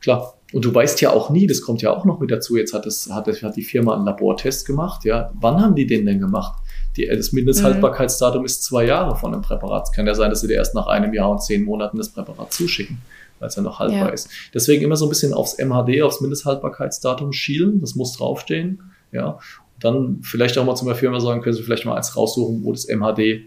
Klar. 0.00 0.34
Und 0.52 0.64
du 0.64 0.74
weißt 0.74 1.00
ja 1.00 1.10
auch 1.10 1.30
nie, 1.30 1.46
das 1.46 1.62
kommt 1.62 1.82
ja 1.82 1.92
auch 1.92 2.04
noch 2.04 2.20
mit 2.20 2.30
dazu. 2.30 2.56
Jetzt 2.56 2.74
hat, 2.74 2.86
das, 2.86 3.08
hat, 3.10 3.26
hat 3.26 3.56
die 3.56 3.62
Firma 3.62 3.94
einen 3.94 4.04
Labortest 4.04 4.66
gemacht. 4.66 5.04
Ja, 5.04 5.32
wann 5.34 5.60
haben 5.60 5.74
die 5.74 5.86
den 5.86 6.06
denn 6.06 6.20
gemacht? 6.20 6.60
Die, 6.96 7.06
das 7.06 7.32
Mindesthaltbarkeitsdatum 7.32 8.40
mhm. 8.40 8.46
ist 8.46 8.64
zwei 8.64 8.84
Jahre 8.84 9.16
von 9.16 9.32
dem 9.32 9.42
Präparat. 9.42 9.84
Es 9.84 9.92
kann 9.92 10.06
ja 10.06 10.14
sein, 10.14 10.30
dass 10.30 10.40
sie 10.40 10.48
dir 10.48 10.54
erst 10.54 10.74
nach 10.74 10.86
einem 10.86 11.12
Jahr 11.12 11.30
und 11.30 11.42
zehn 11.42 11.64
Monaten 11.64 11.98
das 11.98 12.08
Präparat 12.10 12.52
zuschicken 12.52 12.98
weil 13.44 13.48
es 13.48 13.56
ja 13.56 13.62
noch 13.62 13.78
haltbar 13.78 14.08
ja. 14.08 14.08
ist. 14.08 14.30
Deswegen 14.54 14.82
immer 14.82 14.96
so 14.96 15.04
ein 15.04 15.10
bisschen 15.10 15.34
aufs 15.34 15.58
MHD, 15.58 16.00
aufs 16.02 16.22
Mindesthaltbarkeitsdatum 16.22 17.32
schielen. 17.32 17.80
Das 17.80 17.94
muss 17.94 18.16
draufstehen. 18.16 18.80
Ja. 19.12 19.32
Und 19.32 19.84
dann 19.84 20.18
vielleicht 20.22 20.56
auch 20.56 20.64
mal 20.64 20.76
zum 20.76 20.88
Beispiel 20.88 21.08
immer 21.08 21.20
sagen, 21.20 21.42
können 21.42 21.54
Sie 21.54 21.62
vielleicht 21.62 21.84
mal 21.84 21.94
eins 21.94 22.16
raussuchen, 22.16 22.64
wo 22.64 22.72
das 22.72 22.86
MHD 22.88 23.42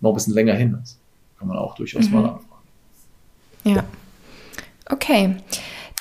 noch 0.00 0.10
ein 0.10 0.14
bisschen 0.14 0.34
länger 0.34 0.54
hin 0.54 0.78
ist. 0.80 0.99
Kann 1.40 1.48
man 1.48 1.56
auch 1.56 1.74
durchaus 1.74 2.06
mhm. 2.06 2.12
mal 2.12 2.24
anfragen. 2.26 2.44
Ja. 3.64 3.84
Okay. 4.90 5.36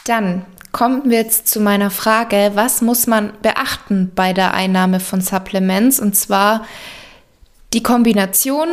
Dann 0.06 0.46
kommen 0.74 1.10
wir 1.10 1.18
jetzt 1.18 1.48
zu 1.48 1.62
meiner 1.62 1.92
Frage, 1.92 2.52
was 2.56 2.82
muss 2.82 3.08
man 3.08 3.32
beachten 3.42 4.12
bei 4.14 4.34
der 4.34 4.54
Einnahme 4.54 5.00
von 5.00 5.22
Supplements? 5.22 6.02
Und 6.02 6.16
zwar 6.16 6.66
die 7.72 7.84
Kombination 7.84 8.68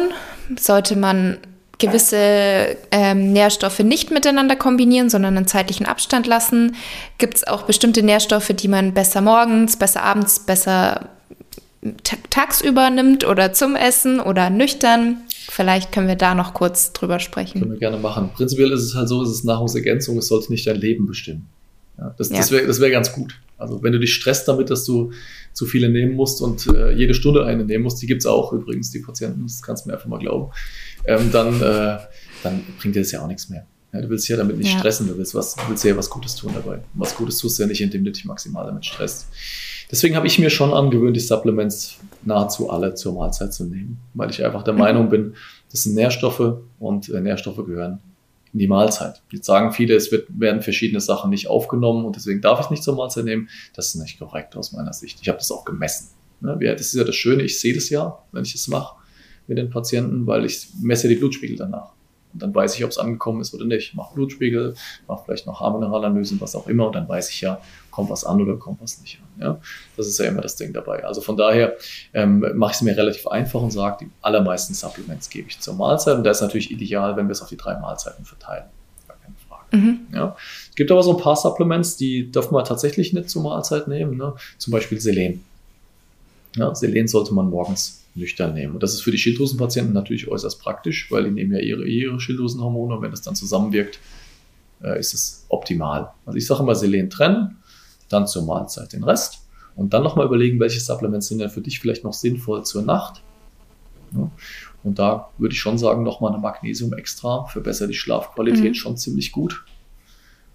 sollte 0.58 0.96
man 0.96 1.38
gewisse 1.78 2.76
ähm, 2.90 3.32
Nährstoffe 3.32 3.78
nicht 3.80 4.10
miteinander 4.10 4.56
kombinieren, 4.56 5.08
sondern 5.08 5.36
einen 5.36 5.46
zeitlichen 5.46 5.86
Abstand 5.86 6.26
lassen. 6.26 6.74
Gibt 7.18 7.36
es 7.36 7.46
auch 7.46 7.62
bestimmte 7.62 8.02
Nährstoffe, 8.02 8.48
die 8.48 8.66
man 8.68 8.92
besser 8.92 9.20
morgens, 9.20 9.76
besser 9.76 10.02
abends, 10.02 10.40
besser 10.40 11.10
tagsüber 12.30 12.90
nimmt 12.90 13.24
oder 13.24 13.52
zum 13.52 13.76
Essen 13.76 14.18
oder 14.18 14.50
nüchtern? 14.50 15.25
Vielleicht 15.56 15.90
können 15.90 16.06
wir 16.06 16.16
da 16.16 16.34
noch 16.34 16.52
kurz 16.54 16.92
drüber 16.92 17.18
sprechen. 17.18 17.60
Können 17.60 17.72
wir 17.72 17.78
gerne 17.78 17.96
machen. 17.96 18.30
Prinzipiell 18.34 18.72
ist 18.72 18.82
es 18.82 18.94
halt 18.94 19.08
so, 19.08 19.22
es 19.22 19.30
ist 19.30 19.44
Nahrungsergänzung, 19.44 20.18
es 20.18 20.28
sollte 20.28 20.52
nicht 20.52 20.66
dein 20.66 20.76
Leben 20.76 21.06
bestimmen. 21.06 21.48
Ja, 21.98 22.14
das 22.18 22.28
ja. 22.28 22.36
das 22.36 22.50
wäre 22.50 22.78
wär 22.78 22.90
ganz 22.90 23.12
gut. 23.12 23.40
Also 23.56 23.82
wenn 23.82 23.92
du 23.92 23.98
dich 23.98 24.12
stresst 24.12 24.46
damit, 24.48 24.68
dass 24.68 24.84
du 24.84 25.12
zu 25.54 25.64
viele 25.64 25.88
nehmen 25.88 26.14
musst 26.14 26.42
und 26.42 26.66
äh, 26.66 26.92
jede 26.92 27.14
Stunde 27.14 27.46
eine 27.46 27.64
nehmen 27.64 27.84
musst, 27.84 28.02
die 28.02 28.06
gibt 28.06 28.20
es 28.20 28.26
auch 28.26 28.52
übrigens, 28.52 28.90
die 28.90 28.98
Patienten, 28.98 29.44
das 29.44 29.62
kannst 29.62 29.84
du 29.84 29.88
mir 29.88 29.94
einfach 29.94 30.08
mal 30.08 30.18
glauben 30.18 30.52
ähm, 31.06 31.30
dann, 31.32 31.60
äh, 31.60 31.98
dann 32.42 32.64
bringt 32.78 32.94
dir 32.94 33.00
das 33.00 33.12
ja 33.12 33.22
auch 33.22 33.26
nichts 33.26 33.48
mehr. 33.48 33.66
Ja, 33.92 34.02
du 34.02 34.10
willst 34.10 34.28
ja 34.28 34.36
damit 34.36 34.58
nicht 34.58 34.76
stressen, 34.76 35.06
du 35.06 35.16
willst, 35.16 35.34
was, 35.34 35.54
du 35.54 35.62
willst 35.68 35.84
ja 35.84 35.96
was 35.96 36.10
Gutes 36.10 36.34
tun 36.34 36.52
dabei. 36.54 36.74
Und 36.74 36.84
was 36.94 37.14
Gutes 37.14 37.38
tust 37.38 37.58
du 37.58 37.62
ja 37.62 37.68
nicht, 37.68 37.80
indem 37.80 38.04
du 38.04 38.10
dich 38.10 38.24
maximal 38.24 38.66
damit 38.66 38.84
stresst. 38.84 39.28
Deswegen 39.90 40.16
habe 40.16 40.26
ich 40.26 40.38
mir 40.38 40.50
schon 40.50 40.72
angewöhnt, 40.72 41.16
die 41.16 41.20
Supplements 41.20 41.98
nahezu 42.24 42.70
alle 42.70 42.94
zur 42.94 43.14
Mahlzeit 43.14 43.54
zu 43.54 43.64
nehmen, 43.64 43.98
weil 44.14 44.30
ich 44.30 44.44
einfach 44.44 44.62
der 44.62 44.74
mhm. 44.74 44.80
Meinung 44.80 45.08
bin, 45.08 45.34
das 45.70 45.84
sind 45.84 45.94
Nährstoffe 45.94 46.58
und 46.78 47.08
äh, 47.08 47.20
Nährstoffe 47.20 47.64
gehören 47.64 48.00
in 48.52 48.58
die 48.58 48.68
Mahlzeit. 48.68 49.22
Jetzt 49.30 49.46
sagen 49.46 49.72
viele, 49.72 49.94
es 49.94 50.10
wird, 50.10 50.28
werden 50.30 50.62
verschiedene 50.62 51.00
Sachen 51.00 51.30
nicht 51.30 51.48
aufgenommen 51.48 52.04
und 52.04 52.16
deswegen 52.16 52.40
darf 52.40 52.60
ich 52.60 52.70
nicht 52.70 52.82
zur 52.82 52.96
Mahlzeit 52.96 53.24
nehmen. 53.24 53.48
Das 53.74 53.88
ist 53.88 53.96
nicht 53.96 54.18
korrekt 54.18 54.56
aus 54.56 54.72
meiner 54.72 54.92
Sicht. 54.92 55.18
Ich 55.20 55.28
habe 55.28 55.38
das 55.38 55.50
auch 55.50 55.64
gemessen. 55.64 56.08
Ne? 56.40 56.58
Das 56.58 56.80
ist 56.80 56.94
ja 56.94 57.04
das 57.04 57.14
Schöne, 57.16 57.42
ich 57.42 57.60
sehe 57.60 57.74
das 57.74 57.90
ja, 57.90 58.18
wenn 58.32 58.44
ich 58.44 58.54
es 58.54 58.68
mache 58.68 58.96
mit 59.46 59.58
den 59.58 59.70
Patienten, 59.70 60.26
weil 60.26 60.44
ich 60.44 60.68
messe 60.80 61.08
die 61.08 61.16
Blutspiegel 61.16 61.56
danach. 61.56 61.90
Und 62.32 62.42
dann 62.42 62.54
weiß 62.54 62.74
ich, 62.76 62.84
ob 62.84 62.90
es 62.90 62.98
angekommen 62.98 63.40
ist 63.40 63.54
oder 63.54 63.64
nicht. 63.64 63.94
Mach 63.94 64.12
Blutspiegel, 64.12 64.74
mach 65.08 65.24
vielleicht 65.24 65.46
noch 65.46 65.60
Haarmineralanalysen, 65.60 66.40
was 66.40 66.54
auch 66.54 66.66
immer. 66.66 66.88
Und 66.88 66.94
dann 66.94 67.08
weiß 67.08 67.30
ich 67.30 67.40
ja, 67.40 67.60
kommt 67.96 68.10
was 68.10 68.24
an 68.24 68.42
oder 68.42 68.56
kommt 68.56 68.82
was 68.82 69.00
nicht 69.00 69.18
an. 69.20 69.42
Ja? 69.42 69.60
Das 69.96 70.06
ist 70.06 70.18
ja 70.18 70.26
immer 70.26 70.42
das 70.42 70.54
Ding 70.54 70.74
dabei. 70.74 71.02
Also 71.02 71.22
von 71.22 71.34
daher 71.34 71.76
ähm, 72.12 72.44
mache 72.54 72.72
ich 72.72 72.76
es 72.76 72.82
mir 72.82 72.94
relativ 72.94 73.26
einfach 73.26 73.62
und 73.62 73.70
sage, 73.70 74.04
die 74.04 74.10
allermeisten 74.20 74.74
Supplements 74.74 75.30
gebe 75.30 75.48
ich 75.48 75.58
zur 75.60 75.74
Mahlzeit. 75.74 76.18
Und 76.18 76.24
da 76.24 76.30
ist 76.30 76.42
natürlich 76.42 76.70
ideal, 76.70 77.16
wenn 77.16 77.26
wir 77.26 77.32
es 77.32 77.40
auf 77.40 77.48
die 77.48 77.56
drei 77.56 77.80
Mahlzeiten 77.80 78.26
verteilen. 78.26 78.64
Gar 79.08 79.16
keine 79.16 79.34
Frage. 79.48 79.76
Mhm. 79.78 80.00
Ja? 80.12 80.36
Es 80.68 80.76
gibt 80.76 80.90
aber 80.92 81.02
so 81.02 81.16
ein 81.16 81.22
paar 81.22 81.36
Supplements, 81.36 81.96
die 81.96 82.30
dürfen 82.30 82.52
wir 82.52 82.64
tatsächlich 82.64 83.14
nicht 83.14 83.30
zur 83.30 83.42
Mahlzeit 83.42 83.88
nehmen. 83.88 84.18
Ne? 84.18 84.34
Zum 84.58 84.72
Beispiel 84.72 85.00
Selen. 85.00 85.42
Ja, 86.56 86.74
Selen 86.74 87.08
sollte 87.08 87.32
man 87.32 87.48
morgens 87.48 88.02
nüchtern 88.14 88.52
nehmen. 88.52 88.74
Und 88.74 88.82
das 88.82 88.92
ist 88.92 89.00
für 89.00 89.10
die 89.10 89.18
Schilddrüsenpatienten 89.18 89.94
natürlich 89.94 90.28
äußerst 90.28 90.60
praktisch, 90.60 91.10
weil 91.10 91.24
die 91.24 91.30
nehmen 91.30 91.52
ja 91.52 91.60
ihre, 91.60 91.86
ihre 91.86 92.20
Schilddrüsenhormone 92.20 92.96
und 92.96 93.02
wenn 93.02 93.10
das 93.10 93.22
dann 93.22 93.34
zusammenwirkt, 93.34 93.98
äh, 94.82 95.00
ist 95.00 95.14
es 95.14 95.46
optimal. 95.48 96.10
Also 96.26 96.36
ich 96.36 96.46
sage 96.46 96.62
immer 96.62 96.74
Selen 96.74 97.08
trennen, 97.08 97.56
dann 98.08 98.26
zur 98.26 98.44
Mahlzeit 98.44 98.92
den 98.92 99.04
Rest 99.04 99.46
und 99.74 99.92
dann 99.92 100.02
nochmal 100.02 100.26
überlegen, 100.26 100.58
welche 100.60 100.80
Supplements 100.80 101.28
sind 101.28 101.38
denn 101.38 101.50
für 101.50 101.60
dich 101.60 101.80
vielleicht 101.80 102.04
noch 102.04 102.12
sinnvoll 102.12 102.64
zur 102.64 102.82
Nacht. 102.82 103.22
Ja. 104.12 104.30
Und 104.82 104.98
da 104.98 105.30
würde 105.38 105.52
ich 105.52 105.60
schon 105.60 105.78
sagen, 105.78 106.02
nochmal 106.02 106.32
eine 106.32 106.40
Magnesium 106.40 106.92
extra 106.94 107.44
verbessert 107.46 107.90
die 107.90 107.94
Schlafqualität 107.94 108.70
mhm. 108.70 108.74
schon 108.74 108.96
ziemlich 108.96 109.32
gut. 109.32 109.64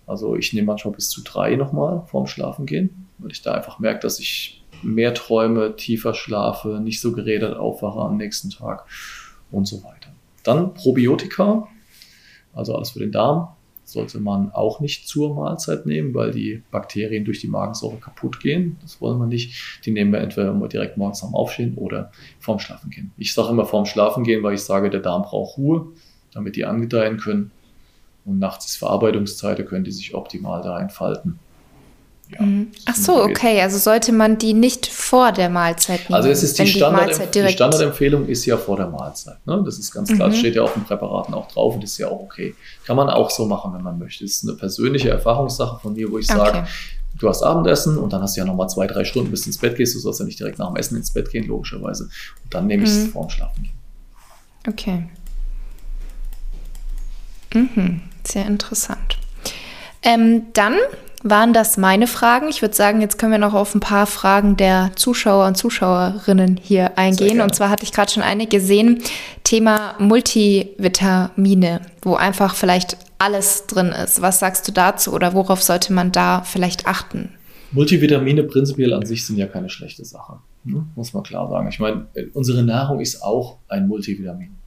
Also 0.07 0.35
ich 0.35 0.53
nehme 0.53 0.67
manchmal 0.67 0.93
bis 0.93 1.09
zu 1.09 1.21
drei 1.23 1.55
nochmal 1.55 2.03
vorm 2.07 2.27
Schlafen 2.27 2.65
gehen, 2.65 3.07
weil 3.17 3.31
ich 3.31 3.41
da 3.41 3.53
einfach 3.53 3.79
merke, 3.79 3.99
dass 3.99 4.19
ich 4.19 4.63
mehr 4.83 5.13
träume, 5.13 5.75
tiefer 5.75 6.13
schlafe, 6.13 6.79
nicht 6.81 7.01
so 7.01 7.11
geredet 7.11 7.55
aufwache 7.55 7.99
am 7.99 8.17
nächsten 8.17 8.49
Tag 8.49 8.85
und 9.51 9.67
so 9.67 9.83
weiter. 9.83 10.11
Dann 10.43 10.73
Probiotika, 10.73 11.67
also 12.53 12.75
alles 12.75 12.91
für 12.91 12.99
den 12.99 13.11
Darm, 13.11 13.49
sollte 13.91 14.19
man 14.19 14.51
auch 14.51 14.79
nicht 14.79 15.07
zur 15.07 15.35
Mahlzeit 15.35 15.85
nehmen, 15.85 16.13
weil 16.13 16.31
die 16.31 16.63
Bakterien 16.71 17.25
durch 17.25 17.41
die 17.41 17.47
Magensäure 17.47 17.97
kaputt 17.97 18.39
gehen. 18.39 18.77
Das 18.81 19.01
wollen 19.01 19.19
wir 19.19 19.27
nicht. 19.27 19.81
Die 19.85 19.91
nehmen 19.91 20.11
wir 20.11 20.19
entweder 20.19 20.53
direkt 20.67 20.97
morgens 20.97 21.23
am 21.23 21.35
Aufstehen 21.35 21.75
oder 21.75 22.11
vorm 22.39 22.59
Schlafen 22.59 22.89
gehen. 22.89 23.11
Ich 23.17 23.33
sage 23.33 23.49
immer 23.49 23.65
vorm 23.65 23.85
Schlafen 23.85 24.23
gehen, 24.23 24.43
weil 24.43 24.53
ich 24.55 24.61
sage, 24.61 24.89
der 24.89 25.01
Darm 25.01 25.23
braucht 25.23 25.57
Ruhe, 25.57 25.87
damit 26.33 26.55
die 26.55 26.65
angedeihen 26.65 27.17
können. 27.17 27.51
Und 28.25 28.39
nachts 28.39 28.67
ist 28.67 28.77
Verarbeitungszeit, 28.77 29.59
da 29.59 29.63
können 29.63 29.83
die 29.83 29.91
sich 29.91 30.13
optimal 30.13 30.61
da 30.61 30.79
entfalten. 30.79 31.39
Ja, 32.33 32.41
mhm. 32.45 32.71
Ach 32.85 32.95
so, 32.95 33.23
okay. 33.23 33.61
Also 33.61 33.77
sollte 33.77 34.13
man 34.13 34.37
die 34.37 34.53
nicht 34.53 34.87
vor 34.87 35.31
der 35.31 35.49
Mahlzeit 35.49 36.01
nehmen? 36.01 36.15
Also 36.15 36.29
es 36.29 36.43
ist 36.43 36.57
die, 36.59 36.67
Standard, 36.67 37.35
die, 37.35 37.41
die 37.41 37.49
Standardempfehlung 37.49 38.27
ist 38.27 38.45
ja 38.45 38.57
vor 38.57 38.77
der 38.77 38.87
Mahlzeit. 38.87 39.45
Ne? 39.45 39.61
Das 39.65 39.77
ist 39.77 39.91
ganz 39.91 40.09
klar. 40.13 40.27
Mhm. 40.27 40.31
Das 40.31 40.39
steht 40.39 40.55
ja 40.55 40.61
auf 40.61 40.73
den 40.73 40.83
Präparaten 40.83 41.33
auch 41.33 41.47
drauf 41.49 41.75
und 41.75 41.83
ist 41.83 41.97
ja 41.97 42.07
auch 42.07 42.21
okay. 42.21 42.55
Kann 42.85 42.95
man 42.95 43.09
auch 43.09 43.29
so 43.29 43.45
machen, 43.45 43.73
wenn 43.73 43.83
man 43.83 43.99
möchte. 43.99 44.23
Das 44.23 44.33
ist 44.33 44.47
eine 44.47 44.57
persönliche 44.57 45.09
Erfahrungssache 45.09 45.79
von 45.81 45.93
mir, 45.93 46.09
wo 46.09 46.17
ich 46.19 46.29
okay. 46.29 46.39
sage, 46.39 46.67
du 47.19 47.27
hast 47.27 47.43
Abendessen 47.43 47.97
und 47.97 48.13
dann 48.13 48.21
hast 48.21 48.37
du 48.37 48.41
ja 48.41 48.45
nochmal 48.45 48.69
zwei, 48.69 48.87
drei 48.87 49.03
Stunden, 49.03 49.29
bis 49.31 49.41
du 49.41 49.47
ins 49.47 49.57
Bett 49.57 49.75
gehst. 49.75 49.95
Du 49.95 49.99
sollst 49.99 50.19
ja 50.21 50.25
nicht 50.25 50.39
direkt 50.39 50.57
nach 50.59 50.67
dem 50.67 50.77
Essen 50.77 50.95
ins 50.95 51.11
Bett 51.11 51.29
gehen, 51.31 51.47
logischerweise. 51.47 52.05
Und 52.05 52.53
dann 52.53 52.67
nehme 52.67 52.83
ich 52.83 52.89
es 52.89 53.07
mhm. 53.07 53.09
vorm 53.09 53.29
Schlafen 53.29 53.63
gehen. 53.63 53.73
Okay. 54.67 55.03
Mhm. 57.53 58.01
Sehr 58.23 58.45
interessant. 58.45 59.17
Ähm, 60.03 60.43
dann 60.53 60.75
waren 61.23 61.53
das 61.53 61.77
meine 61.77 62.07
Fragen. 62.07 62.47
Ich 62.49 62.61
würde 62.61 62.75
sagen, 62.75 63.01
jetzt 63.01 63.17
können 63.17 63.31
wir 63.31 63.39
noch 63.39 63.53
auf 63.53 63.75
ein 63.75 63.79
paar 63.79 64.07
Fragen 64.07 64.57
der 64.57 64.91
Zuschauer 64.95 65.47
und 65.47 65.55
Zuschauerinnen 65.55 66.59
hier 66.61 66.97
eingehen. 66.97 67.41
Und 67.41 67.53
zwar 67.53 67.69
hatte 67.69 67.83
ich 67.83 67.91
gerade 67.91 68.11
schon 68.11 68.23
eine 68.23 68.47
gesehen, 68.47 69.03
Thema 69.43 69.95
Multivitamine, 69.99 71.81
wo 72.01 72.15
einfach 72.15 72.55
vielleicht 72.55 72.97
alles 73.19 73.67
drin 73.67 73.89
ist. 73.89 74.21
Was 74.21 74.39
sagst 74.39 74.67
du 74.67 74.71
dazu 74.71 75.13
oder 75.13 75.33
worauf 75.33 75.61
sollte 75.61 75.93
man 75.93 76.11
da 76.11 76.41
vielleicht 76.41 76.87
achten? 76.87 77.29
Multivitamine 77.71 78.43
prinzipiell 78.43 78.93
an 78.93 79.05
sich 79.05 79.25
sind 79.25 79.37
ja 79.37 79.47
keine 79.47 79.69
schlechte 79.69 80.03
Sache, 80.03 80.39
ne? 80.65 80.85
muss 80.95 81.13
man 81.13 81.23
klar 81.23 81.47
sagen. 81.47 81.69
Ich 81.69 81.79
meine, 81.79 82.07
unsere 82.33 82.63
Nahrung 82.63 82.99
ist 82.99 83.21
auch 83.21 83.59
ein 83.69 83.87
Multivitamin. 83.87 84.57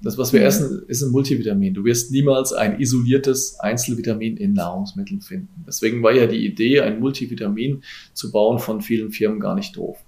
Das, 0.00 0.16
was 0.16 0.32
wir 0.32 0.44
essen, 0.44 0.84
ist 0.86 1.02
ein 1.02 1.10
Multivitamin. 1.10 1.74
Du 1.74 1.84
wirst 1.84 2.12
niemals 2.12 2.52
ein 2.52 2.78
isoliertes 2.78 3.58
Einzelvitamin 3.58 4.36
in 4.36 4.52
Nahrungsmitteln 4.52 5.20
finden. 5.20 5.64
Deswegen 5.66 6.02
war 6.04 6.12
ja 6.12 6.26
die 6.26 6.46
Idee, 6.46 6.82
ein 6.82 7.00
Multivitamin 7.00 7.82
zu 8.12 8.30
bauen 8.30 8.60
von 8.60 8.80
vielen 8.80 9.10
Firmen 9.10 9.40
gar 9.40 9.56
nicht 9.56 9.76
doof. 9.76 9.98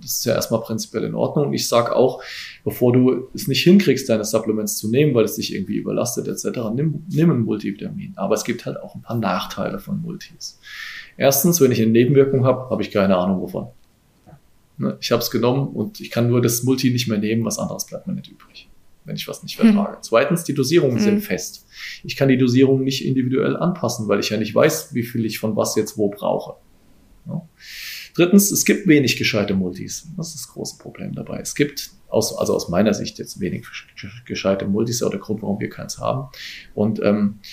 Das 0.00 0.12
ist 0.12 0.24
ja 0.24 0.34
erstmal 0.34 0.60
prinzipiell 0.60 1.02
in 1.02 1.16
Ordnung. 1.16 1.52
Ich 1.52 1.66
sage 1.66 1.96
auch, 1.96 2.22
bevor 2.62 2.92
du 2.92 3.28
es 3.34 3.48
nicht 3.48 3.64
hinkriegst, 3.64 4.08
deine 4.08 4.24
Supplements 4.24 4.76
zu 4.76 4.88
nehmen, 4.88 5.12
weil 5.12 5.24
es 5.24 5.34
dich 5.34 5.52
irgendwie 5.52 5.78
überlastet 5.78 6.28
etc., 6.28 6.60
nimm, 6.72 7.02
nimm 7.08 7.30
ein 7.32 7.40
Multivitamin. 7.40 8.12
Aber 8.14 8.36
es 8.36 8.44
gibt 8.44 8.64
halt 8.64 8.80
auch 8.80 8.94
ein 8.94 9.02
paar 9.02 9.18
Nachteile 9.18 9.80
von 9.80 10.00
Multis. 10.00 10.60
Erstens, 11.16 11.60
wenn 11.60 11.72
ich 11.72 11.82
eine 11.82 11.90
Nebenwirkung 11.90 12.44
habe, 12.44 12.70
habe 12.70 12.82
ich 12.82 12.92
keine 12.92 13.16
Ahnung 13.16 13.40
wovon. 13.40 13.66
Ich 15.00 15.10
habe 15.10 15.20
es 15.20 15.32
genommen 15.32 15.68
und 15.68 16.00
ich 16.00 16.12
kann 16.12 16.28
nur 16.28 16.40
das 16.40 16.62
Multi 16.62 16.90
nicht 16.90 17.08
mehr 17.08 17.18
nehmen, 17.18 17.44
was 17.44 17.58
anderes 17.58 17.86
bleibt 17.86 18.06
mir 18.06 18.14
nicht 18.14 18.30
übrig 18.30 18.68
wenn 19.04 19.16
ich 19.16 19.28
was 19.28 19.42
nicht 19.42 19.56
vertrage. 19.56 19.96
Hm. 19.96 20.02
Zweitens, 20.02 20.44
die 20.44 20.54
Dosierungen 20.54 20.96
hm. 20.96 21.04
sind 21.04 21.20
fest. 21.20 21.66
Ich 22.04 22.16
kann 22.16 22.28
die 22.28 22.38
Dosierung 22.38 22.84
nicht 22.84 23.04
individuell 23.04 23.56
anpassen, 23.56 24.08
weil 24.08 24.20
ich 24.20 24.30
ja 24.30 24.36
nicht 24.36 24.54
weiß, 24.54 24.94
wie 24.94 25.02
viel 25.02 25.24
ich 25.24 25.38
von 25.38 25.56
was 25.56 25.74
jetzt 25.76 25.98
wo 25.98 26.08
brauche. 26.08 26.56
Ja. 27.26 27.48
Drittens, 28.14 28.50
es 28.50 28.64
gibt 28.64 28.86
wenig 28.86 29.16
gescheite 29.16 29.54
Multis. 29.54 30.08
Das 30.16 30.28
ist 30.28 30.40
das 30.40 30.48
große 30.48 30.78
Problem 30.78 31.14
dabei. 31.14 31.40
Es 31.40 31.54
gibt 31.54 31.90
aus, 32.08 32.36
also 32.36 32.54
aus 32.54 32.68
meiner 32.68 32.92
Sicht 32.92 33.18
jetzt 33.18 33.40
wenig 33.40 33.66
gescheite 34.26 34.66
Multis, 34.66 35.02
oder 35.02 35.12
der 35.12 35.20
Grund, 35.20 35.42
warum 35.42 35.60
wir 35.60 35.70
keins 35.70 35.98
haben. 35.98 36.28
Und 36.74 37.02
ähm, 37.02 37.38
äh, 37.40 37.46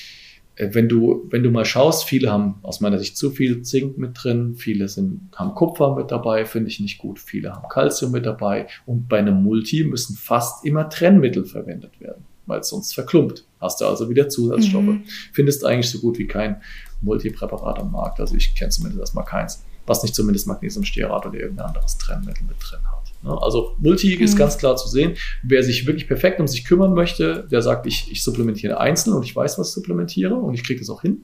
wenn 0.59 0.89
du, 0.89 1.25
wenn 1.29 1.41
du 1.41 1.51
mal 1.51 1.63
schaust, 1.63 2.03
viele 2.03 2.29
haben 2.29 2.55
aus 2.63 2.81
meiner 2.81 2.99
Sicht 2.99 3.17
zu 3.17 3.31
viel 3.31 3.61
Zink 3.61 3.97
mit 3.97 4.11
drin, 4.21 4.55
viele 4.55 4.89
sind, 4.89 5.29
haben 5.35 5.55
Kupfer 5.55 5.95
mit 5.95 6.11
dabei, 6.11 6.45
finde 6.45 6.69
ich 6.69 6.81
nicht 6.81 6.97
gut, 6.97 7.17
viele 7.17 7.53
haben 7.53 7.67
Calcium 7.69 8.11
mit 8.11 8.25
dabei 8.25 8.67
und 8.85 9.07
bei 9.07 9.19
einem 9.19 9.41
Multi 9.41 9.85
müssen 9.85 10.17
fast 10.17 10.65
immer 10.65 10.89
Trennmittel 10.89 11.45
verwendet 11.45 11.99
werden, 12.01 12.25
weil 12.45 12.59
es 12.59 12.69
sonst 12.69 12.93
verklumpt. 12.93 13.45
Hast 13.61 13.79
du 13.79 13.85
also 13.85 14.09
wieder 14.09 14.27
Zusatzstoffe. 14.27 14.83
Mhm. 14.83 15.03
Findest 15.31 15.65
eigentlich 15.65 15.89
so 15.89 15.99
gut 15.99 16.17
wie 16.17 16.27
kein 16.27 16.61
Multipräparat 17.01 17.79
am 17.79 17.93
Markt, 17.93 18.19
also 18.19 18.35
ich 18.35 18.53
kenne 18.53 18.69
zumindest 18.69 18.99
erstmal 18.99 19.25
keins, 19.25 19.63
was 19.85 20.03
nicht 20.03 20.13
zumindest 20.13 20.45
Magnesiumstearat 20.47 21.25
oder 21.25 21.39
irgendein 21.39 21.67
anderes 21.67 21.97
Trennmittel 21.97 22.43
mit 22.43 22.57
drin 22.59 22.79
hat. 22.85 22.98
Ne? 23.23 23.37
Also 23.41 23.75
Multi 23.79 24.15
mhm. 24.15 24.23
ist 24.23 24.37
ganz 24.37 24.57
klar 24.57 24.75
zu 24.75 24.87
sehen. 24.87 25.15
Wer 25.43 25.63
sich 25.63 25.85
wirklich 25.85 26.07
perfekt 26.07 26.39
um 26.39 26.47
sich 26.47 26.65
kümmern 26.65 26.93
möchte, 26.93 27.47
der 27.51 27.61
sagt, 27.61 27.85
ich, 27.87 28.11
ich 28.11 28.23
supplementiere 28.23 28.79
einzeln 28.79 29.13
und 29.13 29.23
ich 29.23 29.35
weiß, 29.35 29.59
was 29.59 29.69
ich 29.69 29.73
supplementiere 29.73 30.35
und 30.35 30.53
ich 30.53 30.63
kriege 30.63 30.79
das 30.79 30.89
auch 30.89 31.01
hin. 31.01 31.21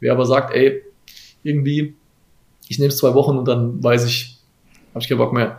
Wer 0.00 0.12
aber 0.12 0.26
sagt, 0.26 0.54
ey, 0.54 0.82
irgendwie, 1.42 1.94
ich 2.68 2.78
nehme 2.78 2.88
es 2.88 2.96
zwei 2.96 3.14
Wochen 3.14 3.36
und 3.36 3.46
dann 3.46 3.82
weiß 3.82 4.06
ich, 4.06 4.38
habe 4.90 5.02
ich 5.02 5.08
keinen 5.08 5.18
Bock 5.18 5.32
mehr, 5.32 5.58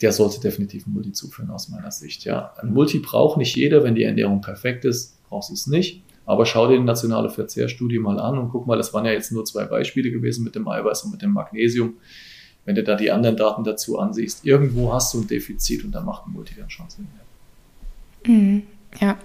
der 0.00 0.12
sollte 0.12 0.40
definitiv 0.40 0.86
ein 0.86 0.92
Multi 0.92 1.12
zuführen 1.12 1.50
aus 1.50 1.68
meiner 1.68 1.90
Sicht. 1.90 2.24
Ja, 2.24 2.52
ein 2.60 2.72
Multi 2.72 2.98
braucht 2.98 3.38
nicht 3.38 3.56
jeder, 3.56 3.82
wenn 3.82 3.94
die 3.94 4.02
Ernährung 4.02 4.40
perfekt 4.40 4.84
ist, 4.84 5.22
brauchst 5.28 5.50
du 5.50 5.54
es 5.54 5.66
nicht. 5.66 6.02
Aber 6.26 6.44
schau 6.44 6.66
dir 6.66 6.76
die 6.76 6.84
nationale 6.84 7.30
Verzehrstudie 7.30 8.00
mal 8.00 8.18
an 8.18 8.36
und 8.36 8.48
guck 8.48 8.66
mal, 8.66 8.76
das 8.76 8.92
waren 8.92 9.04
ja 9.04 9.12
jetzt 9.12 9.30
nur 9.30 9.44
zwei 9.44 9.64
Beispiele 9.64 10.10
gewesen 10.10 10.44
mit 10.44 10.54
dem 10.54 10.66
Eiweiß 10.66 11.04
und 11.04 11.12
mit 11.12 11.22
dem 11.22 11.30
Magnesium 11.30 11.94
wenn 12.66 12.74
du 12.74 12.82
da 12.82 12.96
die 12.96 13.10
anderen 13.10 13.36
Daten 13.36 13.64
dazu 13.64 13.98
ansiehst, 13.98 14.44
irgendwo 14.44 14.92
hast 14.92 15.14
du 15.14 15.20
ein 15.20 15.26
Defizit 15.26 15.84
und 15.84 15.92
da 15.92 16.02
macht 16.02 16.26
ein 16.26 16.32
Multi 16.32 16.54
dann 16.56 16.68
schon 16.68 16.90
Sinn. 16.90 17.08
Mhm. 18.26 18.62
Ja, 19.00 19.16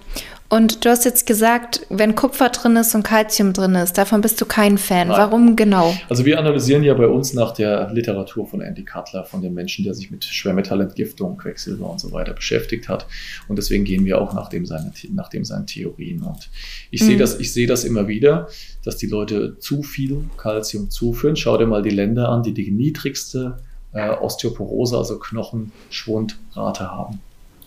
und 0.52 0.84
du 0.84 0.90
hast 0.90 1.06
jetzt 1.06 1.24
gesagt, 1.24 1.86
wenn 1.88 2.14
Kupfer 2.14 2.50
drin 2.50 2.76
ist 2.76 2.94
und 2.94 3.04
Kalzium 3.04 3.54
drin 3.54 3.74
ist, 3.74 3.96
davon 3.96 4.20
bist 4.20 4.38
du 4.38 4.44
kein 4.44 4.76
Fan. 4.76 5.08
Nein. 5.08 5.16
Warum 5.16 5.56
genau? 5.56 5.96
Also 6.10 6.26
wir 6.26 6.38
analysieren 6.38 6.82
ja 6.82 6.92
bei 6.92 7.06
uns 7.06 7.32
nach 7.32 7.52
der 7.52 7.90
Literatur 7.90 8.46
von 8.46 8.60
Andy 8.60 8.84
Cutler, 8.84 9.24
von 9.24 9.40
dem 9.40 9.54
Menschen, 9.54 9.82
der 9.82 9.94
sich 9.94 10.10
mit 10.10 10.24
Schwermetallentgiftung, 10.24 11.38
Quecksilber 11.38 11.88
und 11.88 12.00
so 12.00 12.12
weiter 12.12 12.34
beschäftigt 12.34 12.90
hat. 12.90 13.06
Und 13.48 13.56
deswegen 13.56 13.84
gehen 13.84 14.04
wir 14.04 14.20
auch 14.20 14.34
nach 14.34 14.50
dem 14.50 14.66
seine, 14.66 14.92
nach 15.14 15.30
dem 15.30 15.46
seinen 15.46 15.66
Theorien. 15.66 16.20
Und 16.20 16.50
ich 16.90 17.00
mhm. 17.00 17.06
sehe 17.06 17.16
das, 17.16 17.40
ich 17.40 17.50
sehe 17.54 17.66
das 17.66 17.84
immer 17.84 18.06
wieder, 18.06 18.48
dass 18.84 18.98
die 18.98 19.06
Leute 19.06 19.58
zu 19.58 19.82
viel 19.82 20.24
Kalzium 20.36 20.90
zuführen. 20.90 21.34
Schau 21.34 21.56
dir 21.56 21.66
mal 21.66 21.80
die 21.80 21.88
Länder 21.88 22.28
an, 22.28 22.42
die 22.42 22.52
die 22.52 22.70
niedrigste 22.70 23.56
äh, 23.94 24.10
Osteoporose, 24.10 24.98
also 24.98 25.18
Knochenschwundrate 25.18 26.90
haben 26.90 27.22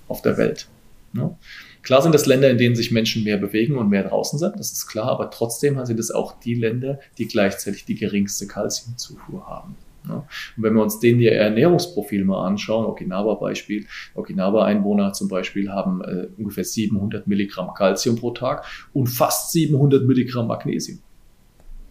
auf 0.08 0.22
der 0.22 0.38
Welt. 0.38 0.68
Ne? 1.14 1.36
Klar 1.86 2.02
sind 2.02 2.16
das 2.16 2.26
Länder, 2.26 2.50
in 2.50 2.58
denen 2.58 2.76
sich 2.76 2.92
Menschen 2.92 3.24
mehr 3.24 3.38
bewegen 3.38 3.78
und 3.78 3.90
mehr 3.90 4.04
draußen 4.04 4.40
sind, 4.40 4.60
das 4.60 4.72
ist 4.72 4.88
klar, 4.88 5.08
aber 5.08 5.30
trotzdem 5.30 5.84
sind 5.86 6.00
es 6.00 6.10
auch 6.10 6.40
die 6.40 6.56
Länder, 6.56 7.00
die 7.20 7.28
gleichzeitig 7.28 7.86
die 7.86 7.94
geringste 7.94 8.48
Kalziumzufuhr 8.48 9.48
haben. 9.48 9.76
Und 10.08 10.24
wenn 10.58 10.74
wir 10.74 10.82
uns 10.82 11.00
den 11.00 11.20
ihr 11.20 11.34
Ernährungsprofil 11.34 12.26
mal 12.26 12.46
anschauen, 12.46 12.86
Okinawa-Beispiel, 12.86 13.86
Okinawa-Einwohner 14.16 15.14
zum 15.14 15.28
Beispiel 15.28 15.72
haben 15.72 16.02
äh, 16.04 16.28
ungefähr 16.38 16.64
700 16.64 17.28
Milligramm 17.28 17.74
Kalzium 17.74 18.16
pro 18.16 18.32
Tag 18.32 18.66
und 18.94 19.08
fast 19.08 19.52
700 19.52 20.06
Milligramm 20.06 20.48
Magnesium. 20.48 21.00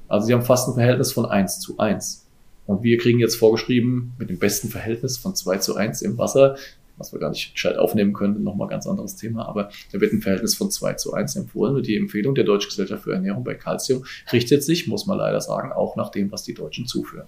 Also 0.09 0.27
sie 0.27 0.35
haben 0.35 0.43
fast 0.43 0.69
ein 0.69 0.75
Verhältnis 0.75 1.13
von 1.13 1.27
1 1.27 1.61
zu 1.61 1.79
1. 1.79 2.27
Und 2.67 2.83
wir 2.83 2.99
kriegen 2.99 3.19
jetzt 3.19 3.37
vorgeschrieben, 3.37 4.15
mit 4.19 4.31
dem 4.31 4.39
besten 4.39 4.69
Verhältnis 4.69 5.19
von 5.19 5.35
2 5.35 5.59
zu 5.59 5.77
1 5.77 6.03
im 6.03 6.19
Wasser, 6.19 6.57
was 6.97 7.13
wir 7.13 7.21
gar 7.21 7.31
nicht 7.31 7.55
gescheit 7.55 7.77
aufnehmen 7.77 8.13
können, 8.13 8.43
nochmal 8.43 8.69
ganz 8.69 8.87
anderes 8.87 9.17
Thema, 9.17 9.49
aber 9.49 9.71
da 9.93 10.01
wird 10.01 10.13
ein 10.13 10.23
Verhältnis 10.23 10.55
von 10.55 10.71
2 10.71 10.95
zu 10.95 11.13
1 11.13 11.37
empfohlen 11.37 11.77
und 11.77 11.87
die 11.87 11.97
Empfehlung 11.97 12.35
der 12.35 12.45
Deutschen 12.45 12.69
Gesellschaft 12.69 13.05
für 13.05 13.13
Ernährung 13.13 13.45
bei 13.45 13.55
Calcium 13.55 14.05
richtet 14.33 14.63
sich, 14.63 14.87
muss 14.87 15.07
man 15.07 15.19
leider 15.19 15.41
sagen, 15.41 15.73
auch 15.73 15.97
nach 15.97 16.11
dem, 16.11 16.31
was 16.33 16.43
die 16.43 16.55
Deutschen 16.55 16.87
zuführen. 16.87 17.27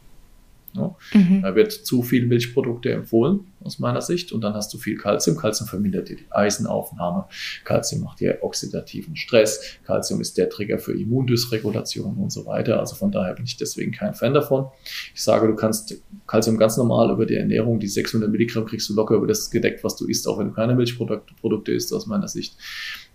Ja. 0.77 0.95
Mhm. 1.15 1.43
Da 1.43 1.55
wird 1.55 1.73
zu 1.73 2.03
viel 2.03 2.27
Milchprodukte 2.27 2.91
empfohlen, 2.93 3.41
aus 3.63 3.79
meiner 3.79 4.01
Sicht. 4.01 4.33
Und 4.33 4.43
dann 4.43 4.55
hast 4.55 4.73
du 4.73 4.79
viel 4.79 4.97
Kalzium. 4.97 5.37
Kalzium 5.37 5.69
vermindert 5.69 6.09
dir 6.09 6.17
die 6.17 6.27
Eisenaufnahme. 6.31 7.27
Kalzium 7.65 8.03
macht 8.03 8.21
dir 8.21 8.39
oxidativen 8.43 9.17
Stress. 9.17 9.79
Kalzium 9.85 10.21
ist 10.21 10.39
der 10.39 10.49
Trigger 10.49 10.79
für 10.79 10.93
Immundysregulation 10.93 12.17
und 12.17 12.31
so 12.31 12.47
weiter. 12.47 12.79
Also 12.79 12.95
von 12.95 13.11
daher 13.11 13.35
bin 13.35 13.45
ich 13.45 13.57
deswegen 13.57 13.93
kein 13.93 14.15
Fan 14.15 14.35
davon. 14.35 14.67
Ich 15.15 15.23
sage, 15.23 15.47
du 15.47 15.55
kannst 15.55 16.01
Kalzium 16.27 16.59
ganz 16.59 16.77
normal 16.77 17.11
über 17.11 17.27
die 17.27 17.35
Ernährung, 17.37 17.81
die 17.81 17.89
600 17.89 18.31
Milligramm 18.31 18.67
kriegst 18.67 18.89
du 18.89 18.95
locker 18.95 19.15
über 19.15 19.27
das 19.27 19.51
gedeckt, 19.51 19.83
was 19.85 19.97
du 19.97 20.07
isst, 20.07 20.29
auch 20.29 20.39
wenn 20.39 20.49
du 20.49 20.53
keine 20.53 20.75
Milchprodukte 20.75 21.35
Produkte 21.41 21.73
isst, 21.73 21.93
aus 21.93 22.07
meiner 22.07 22.29
Sicht. 22.29 22.57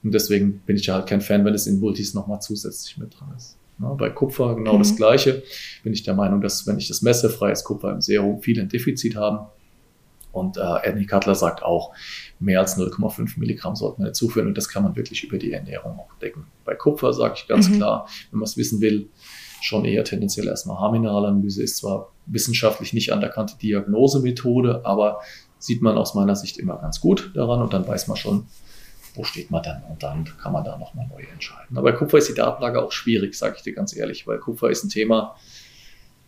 Und 0.03 0.13
deswegen 0.13 0.59
bin 0.65 0.77
ich 0.77 0.89
halt 0.89 1.07
kein 1.07 1.21
Fan, 1.21 1.45
wenn 1.45 1.53
es 1.53 1.67
in 1.67 1.79
Multis 1.79 2.13
nochmal 2.13 2.41
zusätzlich 2.41 2.97
mit 2.97 3.19
dran 3.19 3.33
ist. 3.35 3.57
Bei 3.95 4.09
Kupfer 4.09 4.55
genau 4.55 4.75
mhm. 4.75 4.79
das 4.79 4.95
Gleiche. 4.95 5.43
Bin 5.83 5.93
ich 5.93 6.03
der 6.03 6.13
Meinung, 6.13 6.41
dass 6.41 6.65
wenn 6.67 6.77
ich 6.77 6.87
das 6.87 7.01
messe, 7.01 7.29
freies 7.29 7.63
Kupfer 7.63 7.91
im 7.91 8.01
Serum, 8.01 8.41
viele 8.41 8.61
ein 8.61 8.69
Defizit 8.69 9.15
haben. 9.15 9.47
Und 10.31 10.57
äh, 10.57 10.61
Andy 10.83 11.05
Cutler 11.05 11.35
sagt 11.35 11.61
auch, 11.61 11.93
mehr 12.39 12.59
als 12.59 12.77
0,5 12.77 13.37
Milligramm 13.37 13.75
sollte 13.75 13.99
man 13.99 14.07
nicht 14.07 14.15
zuführen 14.15 14.47
und 14.47 14.57
das 14.57 14.69
kann 14.69 14.83
man 14.83 14.95
wirklich 14.95 15.23
über 15.25 15.37
die 15.37 15.51
Ernährung 15.51 15.99
auch 15.99 16.13
decken. 16.21 16.45
Bei 16.63 16.73
Kupfer 16.73 17.11
sage 17.11 17.33
ich 17.35 17.47
ganz 17.47 17.69
mhm. 17.69 17.77
klar, 17.77 18.07
wenn 18.31 18.39
man 18.39 18.47
es 18.47 18.55
wissen 18.55 18.79
will, 18.79 19.09
schon 19.61 19.85
eher 19.85 20.03
tendenziell 20.03 20.47
erstmal 20.47 20.77
Haarmineralanalyse 20.79 21.61
ist 21.61 21.77
zwar 21.77 22.11
wissenschaftlich 22.25 22.93
nicht 22.93 23.11
anerkannte 23.11 23.57
Diagnosemethode, 23.61 24.85
aber 24.85 25.19
sieht 25.59 25.81
man 25.81 25.97
aus 25.97 26.15
meiner 26.15 26.35
Sicht 26.35 26.57
immer 26.57 26.77
ganz 26.77 27.01
gut 27.01 27.31
daran 27.35 27.61
und 27.61 27.73
dann 27.73 27.87
weiß 27.87 28.07
man 28.07 28.17
schon, 28.17 28.45
wo 29.15 29.23
steht 29.23 29.51
man 29.51 29.63
dann? 29.63 29.83
Und 29.83 30.03
dann 30.03 30.25
kann 30.41 30.53
man 30.53 30.63
da 30.63 30.77
nochmal 30.77 31.07
neu 31.07 31.23
entscheiden. 31.31 31.77
Aber 31.77 31.91
bei 31.91 31.97
Kupfer 31.97 32.17
ist 32.17 32.29
die 32.29 32.33
Datenlage 32.33 32.81
auch 32.81 32.91
schwierig, 32.91 33.35
sage 33.35 33.55
ich 33.57 33.63
dir 33.63 33.73
ganz 33.73 33.95
ehrlich, 33.95 34.27
weil 34.27 34.39
Kupfer 34.39 34.69
ist 34.69 34.83
ein 34.83 34.89
Thema, 34.89 35.35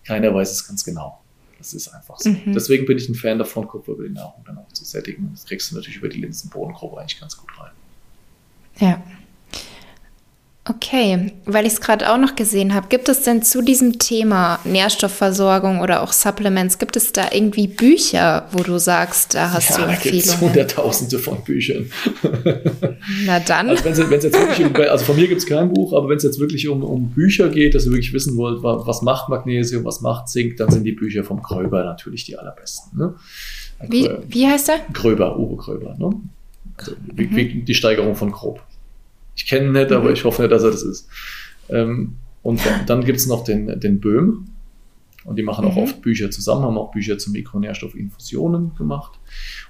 keiner 0.05 0.34
weiß 0.34 0.51
es 0.51 0.67
ganz 0.67 0.84
genau. 0.84 1.19
Das 1.57 1.73
ist 1.73 1.88
einfach 1.88 2.19
so. 2.19 2.29
Mhm. 2.29 2.53
Deswegen 2.53 2.86
bin 2.86 2.97
ich 2.97 3.07
ein 3.07 3.15
Fan 3.15 3.38
davon, 3.38 3.67
Kupfer 3.67 3.93
über 3.93 4.03
die 4.03 4.13
Nahrung 4.13 4.43
dann 4.45 4.57
auch 4.57 4.67
zu 4.73 4.84
sättigen. 4.84 5.29
Das 5.31 5.45
kriegst 5.45 5.71
du 5.71 5.75
natürlich 5.75 5.97
über 5.97 6.09
die 6.09 6.19
Linsenbodengruppe 6.19 6.99
eigentlich 6.99 7.19
ganz 7.19 7.38
gut 7.38 7.49
rein. 7.57 7.71
Ja. 8.79 9.01
Okay, 10.66 11.34
weil 11.45 11.66
ich 11.66 11.74
es 11.74 11.82
gerade 11.82 12.09
auch 12.09 12.18
noch 12.18 12.38
gesehen 12.38 12.74
habe, 12.74 12.88
gibt 12.88 13.09
es 13.09 13.24
denn 13.24 13.43
zu 13.43 13.61
diesem 13.61 13.99
Thema 13.99 14.59
Nährstoffversorgung 14.64 15.82
oder 15.82 16.01
auch 16.01 16.14
Supplements, 16.14 16.80
gibt 16.80 16.95
es 16.95 17.11
da 17.11 17.32
irgendwie 17.34 17.68
Bücher, 17.68 18.47
wo 18.53 18.64
du 18.64 18.78
sagst, 18.78 19.36
da 19.36 19.51
hast 19.51 19.72
ja, 19.72 19.80
du 19.80 19.91
Empfehlungen? 19.91 20.26
Ja, 20.26 20.39
hunderttausende 20.39 21.20
von 21.20 21.43
Büchern. 21.43 21.91
Na 23.26 23.41
dann. 23.41 23.68
Also, 23.68 23.84
wenn's, 23.84 24.09
wenn's 24.09 24.24
jetzt 24.24 24.39
wirklich 24.39 24.66
um, 24.66 24.74
also 24.89 25.03
von 25.03 25.18
mir 25.18 25.28
gibt 25.28 25.41
es 25.41 25.47
kein 25.47 25.74
Buch, 25.74 25.91
aber 25.91 26.07
wenn 26.07 26.16
es 26.16 26.24
jetzt 26.24 26.39
wirklich 26.39 26.70
um, 26.70 26.82
um 26.82 27.09
Bücher 27.09 27.49
geht, 27.49 27.76
dass 27.76 27.86
ihr 27.86 27.91
wirklich 27.91 28.14
wissen 28.14 28.38
wollt, 28.38 28.64
was 28.64 29.01
macht 29.01 29.28
Magnesium, 29.28 29.84
was 29.84 29.99
macht 29.99 30.30
Zink, 30.30 30.55
dann 30.55 30.72
sind 30.72 30.86
die 30.86 30.93
Bücher 30.93 31.26
vom 31.26 31.43
Kröber 31.43 31.84
natürlich 31.84 32.24
die 32.24 32.38
allerbesten. 32.38 32.97
Ne? 32.97 33.16
Wie, 33.89 34.09
wie 34.30 34.47
heißt 34.47 34.70
er? 34.70 34.80
Kröber, 34.93 35.38
Uwe 35.38 35.57
Kröber. 35.57 35.97
Ne? 35.97 36.11
Also, 36.78 36.91
mhm. 36.91 36.97
wie, 37.16 37.36
wie 37.36 37.64
die 37.64 37.76
Steigerung 37.76 38.16
von 38.16 38.32
grob. 38.32 38.61
Ich 39.36 39.47
kenne 39.47 39.67
ihn 39.67 39.71
nicht, 39.73 39.91
aber 39.91 40.09
mhm. 40.09 40.13
ich 40.13 40.23
hoffe 40.23 40.41
nicht, 40.41 40.51
dass 40.51 40.63
er 40.63 40.71
das 40.71 40.84
ist. 40.84 41.07
Ähm, 41.69 42.17
und 42.41 42.61
dann 42.88 43.05
gibt 43.05 43.19
es 43.19 43.27
noch 43.27 43.43
den, 43.43 43.79
den 43.79 43.99
Böhm. 43.99 44.47
Und 45.25 45.38
die 45.38 45.43
machen 45.43 45.65
auch 45.65 45.75
mhm. 45.75 45.84
oft 45.84 46.01
Bücher 46.01 46.29
zusammen, 46.31 46.63
haben 46.63 46.77
auch 46.77 46.91
Bücher 46.91 47.17
zu 47.17 47.31
Mikronährstoffinfusionen 47.31 48.75
gemacht. 48.75 49.13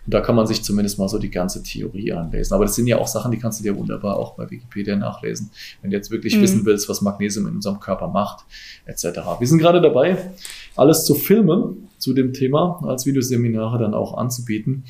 Und 0.06 0.14
da 0.14 0.22
kann 0.22 0.36
man 0.36 0.48
sich 0.48 0.64
zumindest 0.64 0.98
mal 0.98 1.08
so 1.08 1.20
die 1.20 1.30
ganze 1.30 1.62
Theorie 1.62 2.12
anlesen. 2.12 2.56
Aber 2.56 2.66
das 2.66 2.76
sind 2.76 2.88
ja 2.88 2.98
auch 2.98 3.08
Sachen, 3.08 3.32
die 3.32 3.38
kannst 3.38 3.60
du 3.60 3.64
dir 3.64 3.78
wunderbar 3.78 4.18
auch 4.18 4.36
bei 4.36 4.50
Wikipedia 4.50 4.96
nachlesen, 4.96 5.52
wenn 5.82 5.92
du 5.92 5.98
jetzt 5.98 6.10
wirklich 6.10 6.36
mhm. 6.36 6.42
wissen 6.42 6.66
willst, 6.66 6.90
was 6.90 7.02
Magnesium 7.02 7.48
in 7.48 7.56
unserem 7.56 7.80
Körper 7.80 8.08
macht, 8.08 8.46
etc. 8.86 9.20
Wir 9.40 9.48
sind 9.48 9.60
gerade 9.60 9.80
dabei, 9.80 10.18
alles 10.76 11.06
zu 11.06 11.14
filmen 11.14 11.90
zu 12.00 12.14
dem 12.14 12.34
Thema, 12.34 12.82
als 12.84 13.06
Videoseminare 13.06 13.78
dann 13.78 13.94
auch 13.94 14.18
anzubieten. 14.18 14.86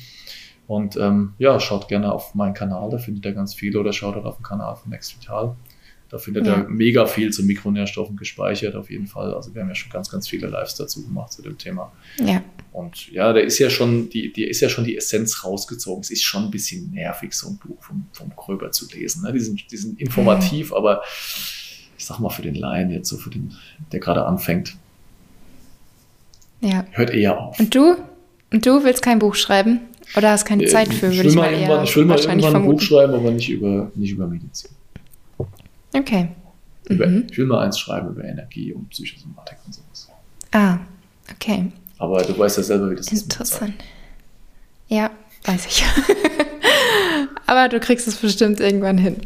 Und 0.66 0.96
ähm, 0.96 1.34
ja, 1.38 1.60
schaut 1.60 1.88
gerne 1.88 2.12
auf 2.12 2.34
meinen 2.34 2.54
Kanal, 2.54 2.90
da 2.90 2.98
findet 2.98 3.24
ihr 3.26 3.32
ganz 3.32 3.54
viel 3.54 3.76
oder 3.76 3.92
schaut 3.92 4.16
auch 4.16 4.24
auf 4.24 4.36
den 4.36 4.44
Kanal 4.44 4.76
von 4.76 4.90
Next 4.90 5.14
Vital. 5.20 5.56
Da 6.08 6.18
findet 6.18 6.46
ja. 6.46 6.58
ihr 6.58 6.68
mega 6.68 7.06
viel 7.06 7.32
zu 7.32 7.42
Mikronährstoffen 7.42 8.16
gespeichert, 8.16 8.76
auf 8.76 8.90
jeden 8.90 9.06
Fall. 9.06 9.34
Also 9.34 9.54
wir 9.54 9.62
haben 9.62 9.68
ja 9.68 9.74
schon 9.74 9.90
ganz, 9.90 10.10
ganz 10.10 10.28
viele 10.28 10.46
Lives 10.46 10.76
dazu 10.76 11.04
gemacht 11.04 11.32
zu 11.32 11.42
dem 11.42 11.58
Thema. 11.58 11.92
Ja. 12.24 12.42
Und 12.72 13.10
ja, 13.10 13.32
da 13.32 13.40
ist 13.40 13.58
ja 13.58 13.68
schon 13.68 14.10
die, 14.10 14.32
die 14.32 14.44
ist 14.44 14.60
ja 14.60 14.68
schon 14.68 14.84
die 14.84 14.96
Essenz 14.96 15.44
rausgezogen. 15.44 16.02
Es 16.02 16.10
ist 16.10 16.22
schon 16.22 16.44
ein 16.44 16.50
bisschen 16.50 16.90
nervig, 16.92 17.32
so 17.34 17.48
ein 17.48 17.58
Buch 17.58 17.82
vom, 17.82 18.06
vom 18.12 18.30
Gröber 18.36 18.70
zu 18.70 18.86
lesen. 18.94 19.24
Ne? 19.24 19.32
Die, 19.32 19.40
sind, 19.40 19.70
die 19.70 19.76
sind 19.76 20.00
informativ, 20.00 20.70
mhm. 20.70 20.76
aber 20.76 21.02
ich 21.98 22.04
sag 22.04 22.20
mal 22.20 22.30
für 22.30 22.42
den 22.42 22.54
Laien 22.54 22.90
jetzt, 22.90 23.08
so 23.08 23.16
für 23.16 23.30
den, 23.30 23.54
der 23.90 24.00
gerade 24.00 24.24
anfängt, 24.24 24.76
ja. 26.60 26.84
hört 26.92 27.10
eher 27.10 27.38
auf. 27.38 27.58
Und 27.58 27.74
du? 27.74 27.96
Und 28.52 28.66
du 28.66 28.84
willst 28.84 29.02
kein 29.02 29.18
Buch 29.18 29.34
schreiben? 29.34 29.80
Oder 30.16 30.30
hast 30.30 30.44
keine 30.44 30.66
Zeit 30.66 30.92
für, 30.92 31.14
würde 31.14 31.28
ich 31.28 31.34
mal 31.34 31.52
eher 31.52 31.82
Ich 31.82 31.96
will 31.96 32.04
mal 32.04 32.18
irgendwann 32.18 32.56
ein 32.56 32.64
Buch 32.64 32.80
schreiben, 32.80 33.14
aber 33.14 33.30
nicht 33.30 33.48
über, 33.48 33.90
nicht 33.94 34.12
über 34.12 34.26
Medizin. 34.26 34.70
Okay. 35.92 36.28
Über, 36.88 37.06
mhm. 37.06 37.26
Ich 37.30 37.38
will 37.38 37.46
mal 37.46 37.64
eins 37.64 37.78
schreiben 37.78 38.10
über 38.10 38.24
Energie 38.24 38.72
und 38.72 38.88
Psychosomatik 38.90 39.58
und 39.66 39.74
sowas. 39.74 40.08
Ah, 40.52 40.78
okay. 41.30 41.72
Aber 41.98 42.22
du 42.22 42.38
weißt 42.38 42.58
ja 42.58 42.62
selber, 42.62 42.90
wie 42.90 42.96
das 42.96 43.10
ist. 43.10 43.24
Interessant. 43.24 43.74
Ja, 44.88 45.10
weiß 45.44 45.66
ich. 45.66 45.84
Aber 47.46 47.68
du 47.68 47.80
kriegst 47.80 48.06
es 48.08 48.16
bestimmt 48.16 48.60
irgendwann 48.60 48.98
hin. 48.98 49.16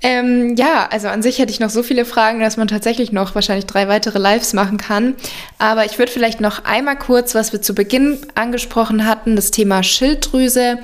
Ähm, 0.00 0.54
ja, 0.56 0.86
also 0.90 1.08
an 1.08 1.22
sich 1.22 1.38
hätte 1.38 1.50
ich 1.50 1.58
noch 1.58 1.70
so 1.70 1.82
viele 1.82 2.04
Fragen, 2.04 2.38
dass 2.38 2.56
man 2.56 2.68
tatsächlich 2.68 3.10
noch 3.10 3.34
wahrscheinlich 3.34 3.66
drei 3.66 3.88
weitere 3.88 4.18
Lives 4.18 4.52
machen 4.52 4.78
kann. 4.78 5.14
Aber 5.58 5.84
ich 5.84 5.98
würde 5.98 6.12
vielleicht 6.12 6.40
noch 6.40 6.64
einmal 6.64 6.96
kurz, 6.96 7.34
was 7.34 7.52
wir 7.52 7.62
zu 7.62 7.74
Beginn 7.74 8.18
angesprochen 8.36 9.06
hatten, 9.06 9.34
das 9.34 9.50
Thema 9.50 9.82
Schilddrüse, 9.82 10.78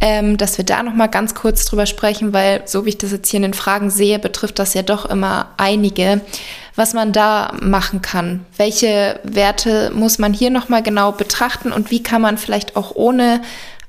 ähm, 0.00 0.36
dass 0.36 0.56
wir 0.56 0.64
da 0.64 0.84
noch 0.84 0.94
mal 0.94 1.08
ganz 1.08 1.34
kurz 1.34 1.64
drüber 1.64 1.86
sprechen, 1.86 2.32
weil 2.32 2.62
so 2.66 2.84
wie 2.84 2.90
ich 2.90 2.98
das 2.98 3.10
jetzt 3.10 3.28
hier 3.28 3.38
in 3.38 3.42
den 3.42 3.54
Fragen 3.54 3.90
sehe, 3.90 4.20
betrifft 4.20 4.60
das 4.60 4.74
ja 4.74 4.82
doch 4.82 5.04
immer 5.06 5.48
einige. 5.56 6.20
Was 6.76 6.92
man 6.92 7.12
da 7.12 7.54
machen 7.60 8.02
kann, 8.02 8.44
welche 8.56 9.20
Werte 9.22 9.92
muss 9.94 10.18
man 10.18 10.32
hier 10.32 10.50
noch 10.50 10.68
mal 10.68 10.82
genau 10.82 11.12
betrachten 11.12 11.70
und 11.70 11.92
wie 11.92 12.02
kann 12.02 12.20
man 12.20 12.36
vielleicht 12.36 12.74
auch 12.74 12.96
ohne 12.96 13.42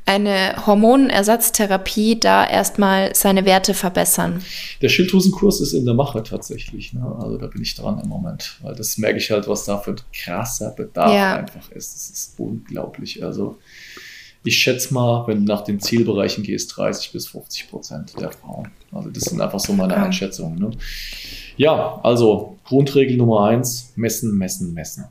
eine 0.06 0.66
Hormonersatztherapie 0.66 2.20
da 2.20 2.48
erstmal 2.48 3.16
seine 3.16 3.46
Werte 3.46 3.74
verbessern? 3.74 4.44
Der 4.82 4.90
Schilddrüsenkurs 4.90 5.62
ist 5.62 5.74
in 5.74 5.86
der 5.86 5.96
Mache 5.96 6.22
tatsächlich. 6.22 6.94
Ne? 6.94 7.04
Also 7.20 7.38
da 7.38 7.48
bin 7.48 7.62
ich 7.62 7.76
dran 7.76 8.00
im 8.04 8.10
Moment, 8.10 8.58
weil 8.62 8.76
das 8.76 8.98
merke 8.98 9.18
ich 9.18 9.32
halt, 9.32 9.48
was 9.48 9.66
da 9.66 9.80
für 9.80 9.92
ein 9.92 10.02
krasser 10.14 10.72
Bedarf 10.72 11.14
ja. 11.14 11.36
einfach 11.38 11.72
ist. 11.72 11.96
Das 11.96 12.10
ist 12.10 12.40
unglaublich. 12.40 13.24
Also 13.24 13.58
ich 14.44 14.58
schätze 14.58 14.94
mal, 14.94 15.26
wenn 15.28 15.40
du 15.40 15.52
nach 15.52 15.64
den 15.64 15.80
Zielbereichen 15.80 16.44
gehst, 16.44 16.78
30 16.78 17.12
bis 17.12 17.28
50 17.28 17.70
Prozent 17.70 18.14
der 18.20 18.32
Frauen. 18.32 18.70
Also 18.92 19.10
das 19.10 19.24
sind 19.24 19.42
einfach 19.42 19.60
so 19.60 19.74
meine 19.74 19.98
Einschätzungen. 19.98 20.60
Ne? 20.60 20.72
Ja, 21.58 22.00
also 22.04 22.58
Grundregel 22.64 23.18
Nummer 23.18 23.46
eins, 23.46 23.92
messen, 23.96 24.38
messen, 24.38 24.74
messen. 24.74 25.06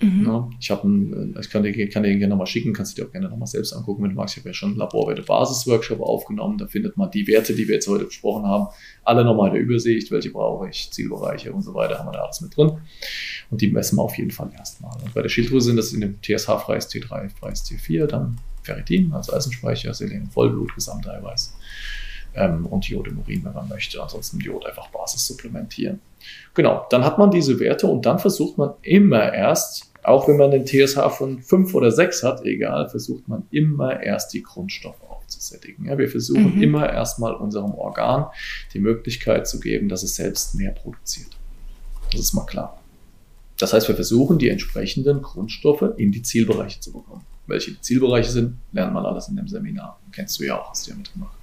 Mhm. 0.00 0.26
Ja, 0.26 0.50
ich 0.60 0.70
habe 0.70 0.88
äh, 0.88 1.40
ich 1.40 1.50
kann 1.50 1.62
dir, 1.62 1.88
kann 1.88 2.02
dir 2.02 2.16
gerne 2.16 2.28
nochmal 2.28 2.46
schicken, 2.46 2.72
kannst 2.72 2.96
du 2.96 3.02
dir 3.02 3.08
auch 3.08 3.12
gerne 3.12 3.28
nochmal 3.28 3.46
selbst 3.46 3.72
angucken, 3.72 4.02
wenn 4.02 4.10
du 4.10 4.16
magst. 4.16 4.36
Ich 4.36 4.42
habe 4.42 4.50
ja 4.50 4.54
schon 4.54 4.70
einen 4.70 4.78
Laborwerte-Basis-Workshop 4.78 6.00
aufgenommen. 6.00 6.58
Da 6.58 6.66
findet 6.66 6.96
man 6.96 7.10
die 7.10 7.26
Werte, 7.26 7.54
die 7.54 7.68
wir 7.68 7.76
jetzt 7.76 7.86
heute 7.86 8.06
besprochen 8.06 8.44
haben, 8.44 8.68
alle 9.04 9.24
nochmal 9.24 9.48
in 9.48 9.54
der 9.54 9.62
Übersicht, 9.62 10.10
welche 10.10 10.30
brauche 10.30 10.68
ich, 10.68 10.90
Zielbereiche 10.90 11.52
und 11.52 11.62
so 11.62 11.74
weiter, 11.74 11.98
haben 11.98 12.08
wir 12.08 12.12
da 12.12 12.24
alles 12.24 12.40
mit 12.40 12.56
drin. 12.56 12.72
Und 13.50 13.60
die 13.60 13.70
messen 13.70 13.96
wir 13.96 14.02
auf 14.02 14.18
jeden 14.18 14.30
Fall 14.30 14.50
erstmal. 14.56 14.96
Und 15.02 15.14
bei 15.14 15.22
der 15.22 15.28
Schilddrüse 15.28 15.68
sind 15.68 15.76
das 15.76 15.92
in 15.92 16.00
dem 16.00 16.20
TSH-freies 16.20 16.90
T3, 16.90 17.30
freies 17.30 17.64
T4, 17.64 18.06
dann 18.06 18.36
Ferritin 18.62 19.12
als 19.12 19.32
Eisenspeicher, 19.32 19.94
Selen, 19.94 20.28
Vollblut, 20.30 20.74
Gesamteiweiß 20.74 21.54
ähm, 22.34 22.66
und 22.66 22.88
Jod 22.88 23.08
im 23.08 23.18
Urin, 23.18 23.44
wenn 23.44 23.52
man 23.52 23.68
möchte. 23.68 24.02
Ansonsten 24.02 24.40
Jod 24.40 24.66
einfach 24.66 24.88
Basis 24.88 25.26
supplementieren. 25.26 26.00
Genau, 26.54 26.86
dann 26.90 27.04
hat 27.04 27.18
man 27.18 27.30
diese 27.30 27.58
Werte 27.60 27.86
und 27.86 28.06
dann 28.06 28.18
versucht 28.18 28.58
man 28.58 28.72
immer 28.82 29.32
erst, 29.32 29.92
auch 30.02 30.28
wenn 30.28 30.36
man 30.36 30.50
den 30.50 30.66
TSH 30.66 30.98
von 31.16 31.42
5 31.42 31.74
oder 31.74 31.90
6 31.90 32.22
hat, 32.22 32.44
egal, 32.44 32.88
versucht 32.88 33.28
man 33.28 33.44
immer 33.50 34.02
erst 34.02 34.32
die 34.32 34.42
Grundstoffe 34.42 35.02
aufzusättigen. 35.08 35.86
Ja, 35.86 35.98
wir 35.98 36.08
versuchen 36.08 36.56
mhm. 36.56 36.62
immer 36.62 36.90
erstmal 36.90 37.34
unserem 37.34 37.74
Organ 37.74 38.26
die 38.72 38.80
Möglichkeit 38.80 39.48
zu 39.48 39.60
geben, 39.60 39.88
dass 39.88 40.02
es 40.02 40.16
selbst 40.16 40.54
mehr 40.54 40.72
produziert. 40.72 41.30
Das 42.10 42.20
ist 42.20 42.34
mal 42.34 42.46
klar. 42.46 42.80
Das 43.58 43.72
heißt, 43.72 43.88
wir 43.88 43.94
versuchen, 43.94 44.38
die 44.38 44.48
entsprechenden 44.48 45.22
Grundstoffe 45.22 45.94
in 45.96 46.12
die 46.12 46.22
Zielbereiche 46.22 46.80
zu 46.80 46.92
bekommen. 46.92 47.24
Welche 47.46 47.72
die 47.72 47.80
Zielbereiche 47.80 48.30
sind, 48.30 48.56
lernt 48.72 48.94
man 48.94 49.04
alles 49.04 49.28
in 49.28 49.36
dem 49.36 49.48
Seminar. 49.48 50.00
Kennst 50.12 50.40
du 50.40 50.44
ja 50.44 50.58
auch, 50.58 50.70
hast 50.70 50.86
du 50.86 50.92
ja 50.92 50.96
mitgemacht. 50.96 51.36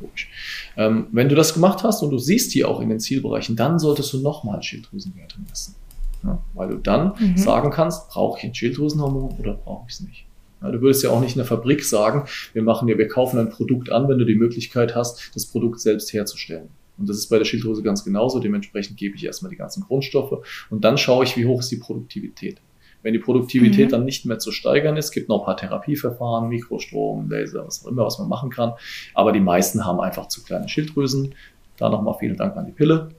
Logisch. 0.00 0.28
Ähm, 0.76 1.06
wenn 1.12 1.28
du 1.28 1.34
das 1.34 1.54
gemacht 1.54 1.82
hast 1.82 2.02
und 2.02 2.10
du 2.10 2.18
siehst 2.18 2.54
die 2.54 2.64
auch 2.64 2.80
in 2.80 2.88
den 2.88 3.00
Zielbereichen, 3.00 3.56
dann 3.56 3.78
solltest 3.78 4.12
du 4.12 4.18
nochmal 4.18 4.62
Schilddrüsenwerte 4.62 5.36
messen. 5.48 5.74
Ja, 6.22 6.42
weil 6.54 6.68
du 6.68 6.76
dann 6.76 7.14
mhm. 7.18 7.36
sagen 7.36 7.70
kannst, 7.70 8.08
brauche 8.10 8.38
ich 8.38 8.44
ein 8.44 8.54
Schilddrüsenhormon 8.54 9.36
oder 9.38 9.54
brauche 9.54 9.86
ich 9.88 9.94
es 9.94 10.00
nicht. 10.00 10.26
Ja, 10.62 10.70
du 10.70 10.80
würdest 10.82 11.02
ja 11.02 11.10
auch 11.10 11.20
nicht 11.20 11.32
in 11.32 11.38
der 11.38 11.46
Fabrik 11.46 11.84
sagen, 11.84 12.24
wir 12.52 12.62
machen 12.62 12.88
ja, 12.88 12.98
wir 12.98 13.08
kaufen 13.08 13.38
ein 13.38 13.48
Produkt 13.48 13.90
an, 13.90 14.08
wenn 14.08 14.18
du 14.18 14.26
die 14.26 14.34
Möglichkeit 14.34 14.94
hast, 14.94 15.30
das 15.34 15.46
Produkt 15.46 15.80
selbst 15.80 16.12
herzustellen. 16.12 16.68
Und 16.98 17.08
das 17.08 17.16
ist 17.16 17.28
bei 17.28 17.38
der 17.38 17.46
Schilddrüse 17.46 17.82
ganz 17.82 18.04
genauso. 18.04 18.40
Dementsprechend 18.40 18.98
gebe 18.98 19.16
ich 19.16 19.24
erstmal 19.24 19.50
die 19.50 19.56
ganzen 19.56 19.82
Grundstoffe 19.84 20.44
und 20.68 20.84
dann 20.84 20.98
schaue 20.98 21.24
ich, 21.24 21.36
wie 21.38 21.46
hoch 21.46 21.60
ist 21.60 21.70
die 21.70 21.76
Produktivität. 21.76 22.60
Wenn 23.02 23.14
die 23.14 23.18
Produktivität 23.18 23.86
mhm. 23.86 23.90
dann 23.90 24.04
nicht 24.04 24.26
mehr 24.26 24.38
zu 24.38 24.52
steigern 24.52 24.96
ist, 24.96 25.10
gibt 25.12 25.28
noch 25.28 25.40
ein 25.40 25.44
paar 25.46 25.56
Therapieverfahren, 25.56 26.48
Mikrostrom, 26.48 27.30
Laser, 27.30 27.66
was 27.66 27.84
auch 27.84 27.88
immer, 27.88 28.04
was 28.04 28.18
man 28.18 28.28
machen 28.28 28.50
kann. 28.50 28.74
Aber 29.14 29.32
die 29.32 29.40
meisten 29.40 29.84
haben 29.84 30.00
einfach 30.00 30.28
zu 30.28 30.42
kleine 30.42 30.68
Schilddrüsen. 30.68 31.34
Da 31.76 31.88
nochmal 31.88 32.14
vielen 32.18 32.36
Dank 32.36 32.56
an 32.56 32.66
die 32.66 32.72
Pille. 32.72 33.10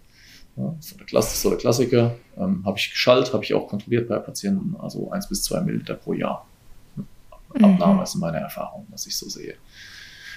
Ja, 0.55 0.73
das, 0.77 0.91
ist 0.91 0.99
der 0.99 1.05
Klass, 1.07 1.25
das 1.25 1.36
ist 1.36 1.49
der 1.49 1.57
Klassiker. 1.57 2.15
Ähm, 2.38 2.63
habe 2.65 2.77
ich 2.77 2.91
geschallt, 2.91 3.34
habe 3.34 3.43
ich 3.43 3.53
auch 3.53 3.67
kontrolliert 3.67 4.07
bei 4.07 4.19
Patienten, 4.19 4.75
also 4.79 5.09
eins 5.11 5.27
bis 5.27 5.43
zwei 5.43 5.61
Milliliter 5.61 5.95
pro 5.95 6.13
Jahr. 6.13 6.45
Mhm. 6.95 7.65
Abnahme 7.65 8.03
ist 8.03 8.15
meine 8.15 8.38
Erfahrung, 8.38 8.86
was 8.91 9.07
ich 9.07 9.17
so 9.17 9.27
sehe. 9.29 9.55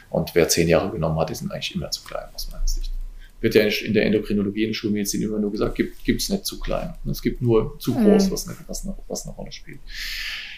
Und 0.09 0.35
wer 0.35 0.49
zehn 0.49 0.69
Jahre 0.69 0.91
genommen 0.91 1.19
hat, 1.19 1.31
die 1.31 1.35
sind 1.35 1.53
eigentlich 1.53 1.75
immer 1.75 1.91
zu 1.91 2.03
klein, 2.05 2.29
aus 2.35 2.51
meiner 2.51 2.67
Sicht 2.67 2.94
wird 3.45 3.55
ja 3.55 3.63
in 3.63 3.93
der 3.93 4.07
Endokrinologie, 4.07 4.63
in 4.63 4.71
der 4.71 4.75
Schulmedizin 4.75 5.21
immer 5.21 5.39
nur 5.39 5.53
gesagt, 5.53 5.77
gibt 5.77 6.01
es 6.09 6.31
nicht 6.31 6.47
zu 6.47 6.59
klein. 6.59 6.95
Es 7.09 7.21
gibt 7.21 7.43
nur 7.43 7.79
zu 7.79 7.93
mhm. 7.93 8.05
groß, 8.05 8.31
was, 8.31 8.49
eine, 8.49 8.57
was, 8.67 8.85
eine, 8.85 8.97
was 9.07 9.27
eine 9.27 9.35
Rolle 9.35 9.53
spielt. 9.53 9.81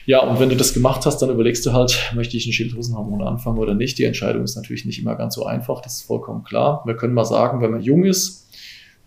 Ja, 0.07 0.21
und 0.21 0.39
wenn 0.39 0.51
du 0.51 0.57
das 0.57 0.73
gemacht 0.73 1.05
hast, 1.05 1.19
dann 1.19 1.31
überlegst 1.31 1.67
du 1.67 1.73
halt, 1.73 2.13
möchte 2.15 2.37
ich 2.37 2.47
ein 2.47 2.53
Schilddrüsenhormon 2.53 3.23
anfangen 3.23 3.59
oder 3.59 3.75
nicht. 3.75 3.99
Die 3.99 4.05
Entscheidung 4.05 4.45
ist 4.45 4.55
natürlich 4.55 4.85
nicht 4.85 5.01
immer 5.01 5.17
ganz 5.17 5.35
so 5.35 5.45
einfach, 5.45 5.81
das 5.83 5.97
ist 5.97 6.03
vollkommen 6.03 6.45
klar. 6.45 6.83
Wir 6.87 6.97
können 6.97 7.13
mal 7.13 7.25
sagen, 7.25 7.61
wenn 7.61 7.73
man 7.73 7.81
jung 7.81 8.05
ist 8.05 8.47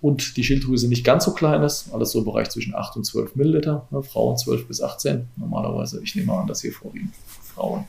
und 0.02 0.36
die 0.36 0.44
Schilddrüse 0.44 0.90
nicht 0.90 1.06
ganz 1.06 1.24
so 1.24 1.34
klein 1.34 1.64
ist, 1.64 1.94
alles 1.94 2.12
so 2.12 2.20
im 2.20 2.26
Bereich 2.26 2.50
zwischen 2.50 2.76
8 2.76 2.98
und 2.98 3.06
12 3.06 3.38
Milliliter, 3.38 3.88
ne, 3.92 4.04
Frauen 4.04 4.36
12 4.36 4.68
bis 4.68 4.82
18, 4.82 5.30
normalerweise, 5.38 6.02
ich 6.04 6.16
nehme 6.16 6.34
an, 6.34 6.48
dass 6.48 6.62
hier 6.62 6.74
vorwiegend 6.74 7.14
Frauen 7.56 7.86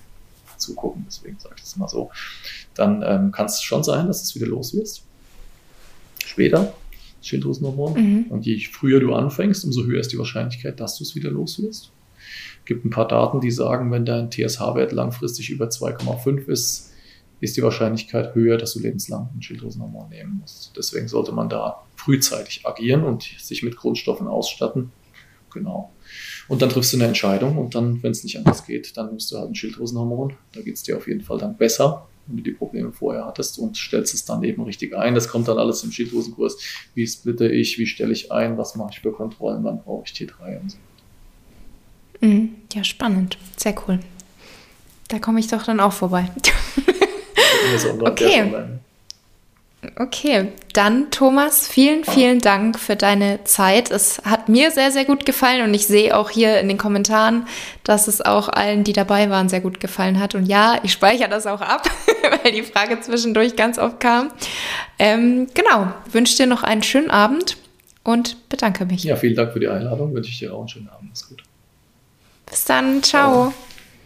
zugucken, 0.57 1.05
deswegen 1.09 1.36
sage 1.41 1.57
ich 1.57 1.62
das 1.62 1.76
mal 1.76 1.88
so, 1.88 2.11
dann 2.74 3.03
ähm, 3.05 3.32
kann 3.32 3.47
es 3.47 3.61
schon 3.61 3.82
sein, 3.82 4.07
dass 4.07 4.22
es 4.22 4.36
wieder 4.36 4.47
los 4.47 4.72
wirst 4.72 5.10
später, 6.31 6.72
Schilddrüsenhormon. 7.22 7.95
Mhm. 7.95 8.24
Und 8.31 8.47
je 8.47 8.59
früher 8.61 9.01
du 9.01 9.14
anfängst, 9.14 9.64
umso 9.64 9.85
höher 9.85 10.01
ist 10.01 10.12
die 10.12 10.18
Wahrscheinlichkeit, 10.18 10.81
dass 10.81 10.97
du 10.97 11.05
es 11.05 11.14
wieder 11.14 11.31
los 11.31 11.62
wirst. 11.62 11.93
Es 12.61 12.64
gibt 12.64 12.85
ein 12.85 12.91
paar 12.91 13.09
Daten, 13.09 13.41
die 13.41 13.51
sagen, 13.51 13.91
wenn 13.91 14.05
dein 14.05 14.31
TSH-Wert 14.31 14.93
langfristig 14.93 15.51
über 15.51 15.66
2,5 15.66 16.49
ist, 16.49 16.93
ist 17.41 17.57
die 17.57 17.62
Wahrscheinlichkeit 17.62 18.35
höher, 18.35 18.59
dass 18.59 18.74
du 18.74 18.81
lebenslang 18.81 19.31
ein 19.35 19.43
Schilddrüsenhormon 19.43 20.11
nehmen 20.11 20.39
musst. 20.41 20.72
Deswegen 20.76 21.09
sollte 21.09 21.33
man 21.33 21.49
da 21.49 21.83
frühzeitig 21.97 22.66
agieren 22.66 23.05
und 23.05 23.22
sich 23.39 23.62
mit 23.62 23.76
Grundstoffen 23.76 24.26
ausstatten. 24.26 24.93
Genau. 25.53 25.91
Und 26.49 26.62
dann 26.62 26.68
triffst 26.68 26.93
du 26.93 26.99
eine 26.99 27.07
Entscheidung 27.07 27.57
und 27.57 27.74
dann, 27.74 28.03
wenn 28.03 28.12
es 28.12 28.24
nicht 28.24 28.37
anders 28.37 28.66
geht, 28.66 28.97
dann 28.97 29.09
nimmst 29.09 29.33
du 29.33 29.39
halt 29.39 29.51
ein 29.51 29.55
Schilddrüsenhormon. 29.55 30.35
Da 30.53 30.61
geht 30.61 30.74
es 30.74 30.83
dir 30.83 30.97
auf 30.97 31.09
jeden 31.09 31.22
Fall 31.22 31.39
dann 31.39 31.57
besser 31.57 32.10
wenn 32.31 32.37
du 32.37 32.43
die 32.43 32.53
Probleme 32.53 32.93
vorher 32.93 33.26
hattest 33.26 33.59
und 33.59 33.76
stellst 33.76 34.14
es 34.14 34.24
dann 34.24 34.43
eben 34.45 34.62
richtig 34.62 34.97
ein. 34.97 35.14
Das 35.14 35.28
kommt 35.28 35.49
dann 35.49 35.59
alles 35.59 35.83
im 35.85 35.93
Schilddrüsenkurs. 35.93 36.59
Wie 36.95 37.07
splitte 37.07 37.49
ich, 37.49 37.78
wie 37.78 37.87
stelle 37.87 38.12
ich 38.12 38.31
ein, 38.31 38.57
was 38.57 38.76
mache 38.76 38.91
ich 38.93 39.01
für 39.01 39.12
Kontrollen, 39.12 39.64
wann 39.64 39.83
brauche 39.83 40.05
ich 40.07 40.12
T3 40.12 40.61
und 40.61 40.70
so. 40.70 40.78
Mhm. 42.20 42.55
Ja, 42.72 42.85
spannend. 42.85 43.39
Sehr 43.57 43.74
cool. 43.87 43.99
Da 45.09 45.18
komme 45.18 45.41
ich 45.41 45.49
doch 45.49 45.64
dann 45.64 45.81
auch 45.81 45.93
vorbei. 45.93 46.31
okay. 48.01 48.53
Okay, 49.97 50.49
dann 50.74 51.11
Thomas, 51.11 51.66
vielen, 51.66 52.05
vielen 52.05 52.41
Dank 52.41 52.78
für 52.78 52.97
deine 52.97 53.45
Zeit. 53.45 53.91
Es 53.91 54.20
hat 54.24 54.51
mir 54.51 54.70
sehr, 54.70 54.91
sehr 54.91 55.07
gut 55.07 55.24
gefallen 55.24 55.62
und 55.62 55.72
ich 55.72 55.87
sehe 55.87 56.14
auch 56.14 56.28
hier 56.28 56.61
in 56.61 56.68
den 56.68 56.76
Kommentaren, 56.76 57.47
dass 57.83 58.07
es 58.07 58.20
auch 58.20 58.51
allen, 58.51 58.85
die 58.85 58.93
dabei 58.93 59.31
waren, 59.31 59.49
sehr 59.49 59.62
gut 59.62 59.81
gefallen 59.81 60.20
hat. 60.20 60.35
Und 60.35 60.45
ja, 60.45 60.78
ich 60.83 60.93
speichere 60.93 61.31
das 61.31 61.47
auch 61.47 61.62
ab, 61.62 61.89
weil 62.45 62.53
die 62.53 62.62
Frage 62.62 63.01
zwischendurch 63.01 63.57
ganz 63.57 63.78
oft 63.78 64.01
kam. 64.01 64.31
Ähm, 64.99 65.47
genau, 65.55 65.93
wünsche 66.12 66.37
dir 66.37 66.47
noch 66.47 66.62
einen 66.62 66.83
schönen 66.83 67.11
Abend 67.11 67.57
und 68.05 68.51
bedanke 68.51 68.85
mich. 68.85 69.05
Ja, 69.05 69.16
vielen 69.16 69.35
Dank 69.35 69.55
für 69.55 69.61
die 69.61 69.68
Einladung. 69.68 70.14
Wünsche 70.14 70.31
ich 70.31 70.39
dir 70.39 70.53
auch 70.53 70.61
einen 70.61 70.68
schönen 70.68 70.89
Abend. 70.91 71.11
Ist 71.14 71.26
gut. 71.26 71.43
Bis 72.45 72.66
dann. 72.66 73.03
Ciao. 73.03 73.53
Ciao. 73.53 73.55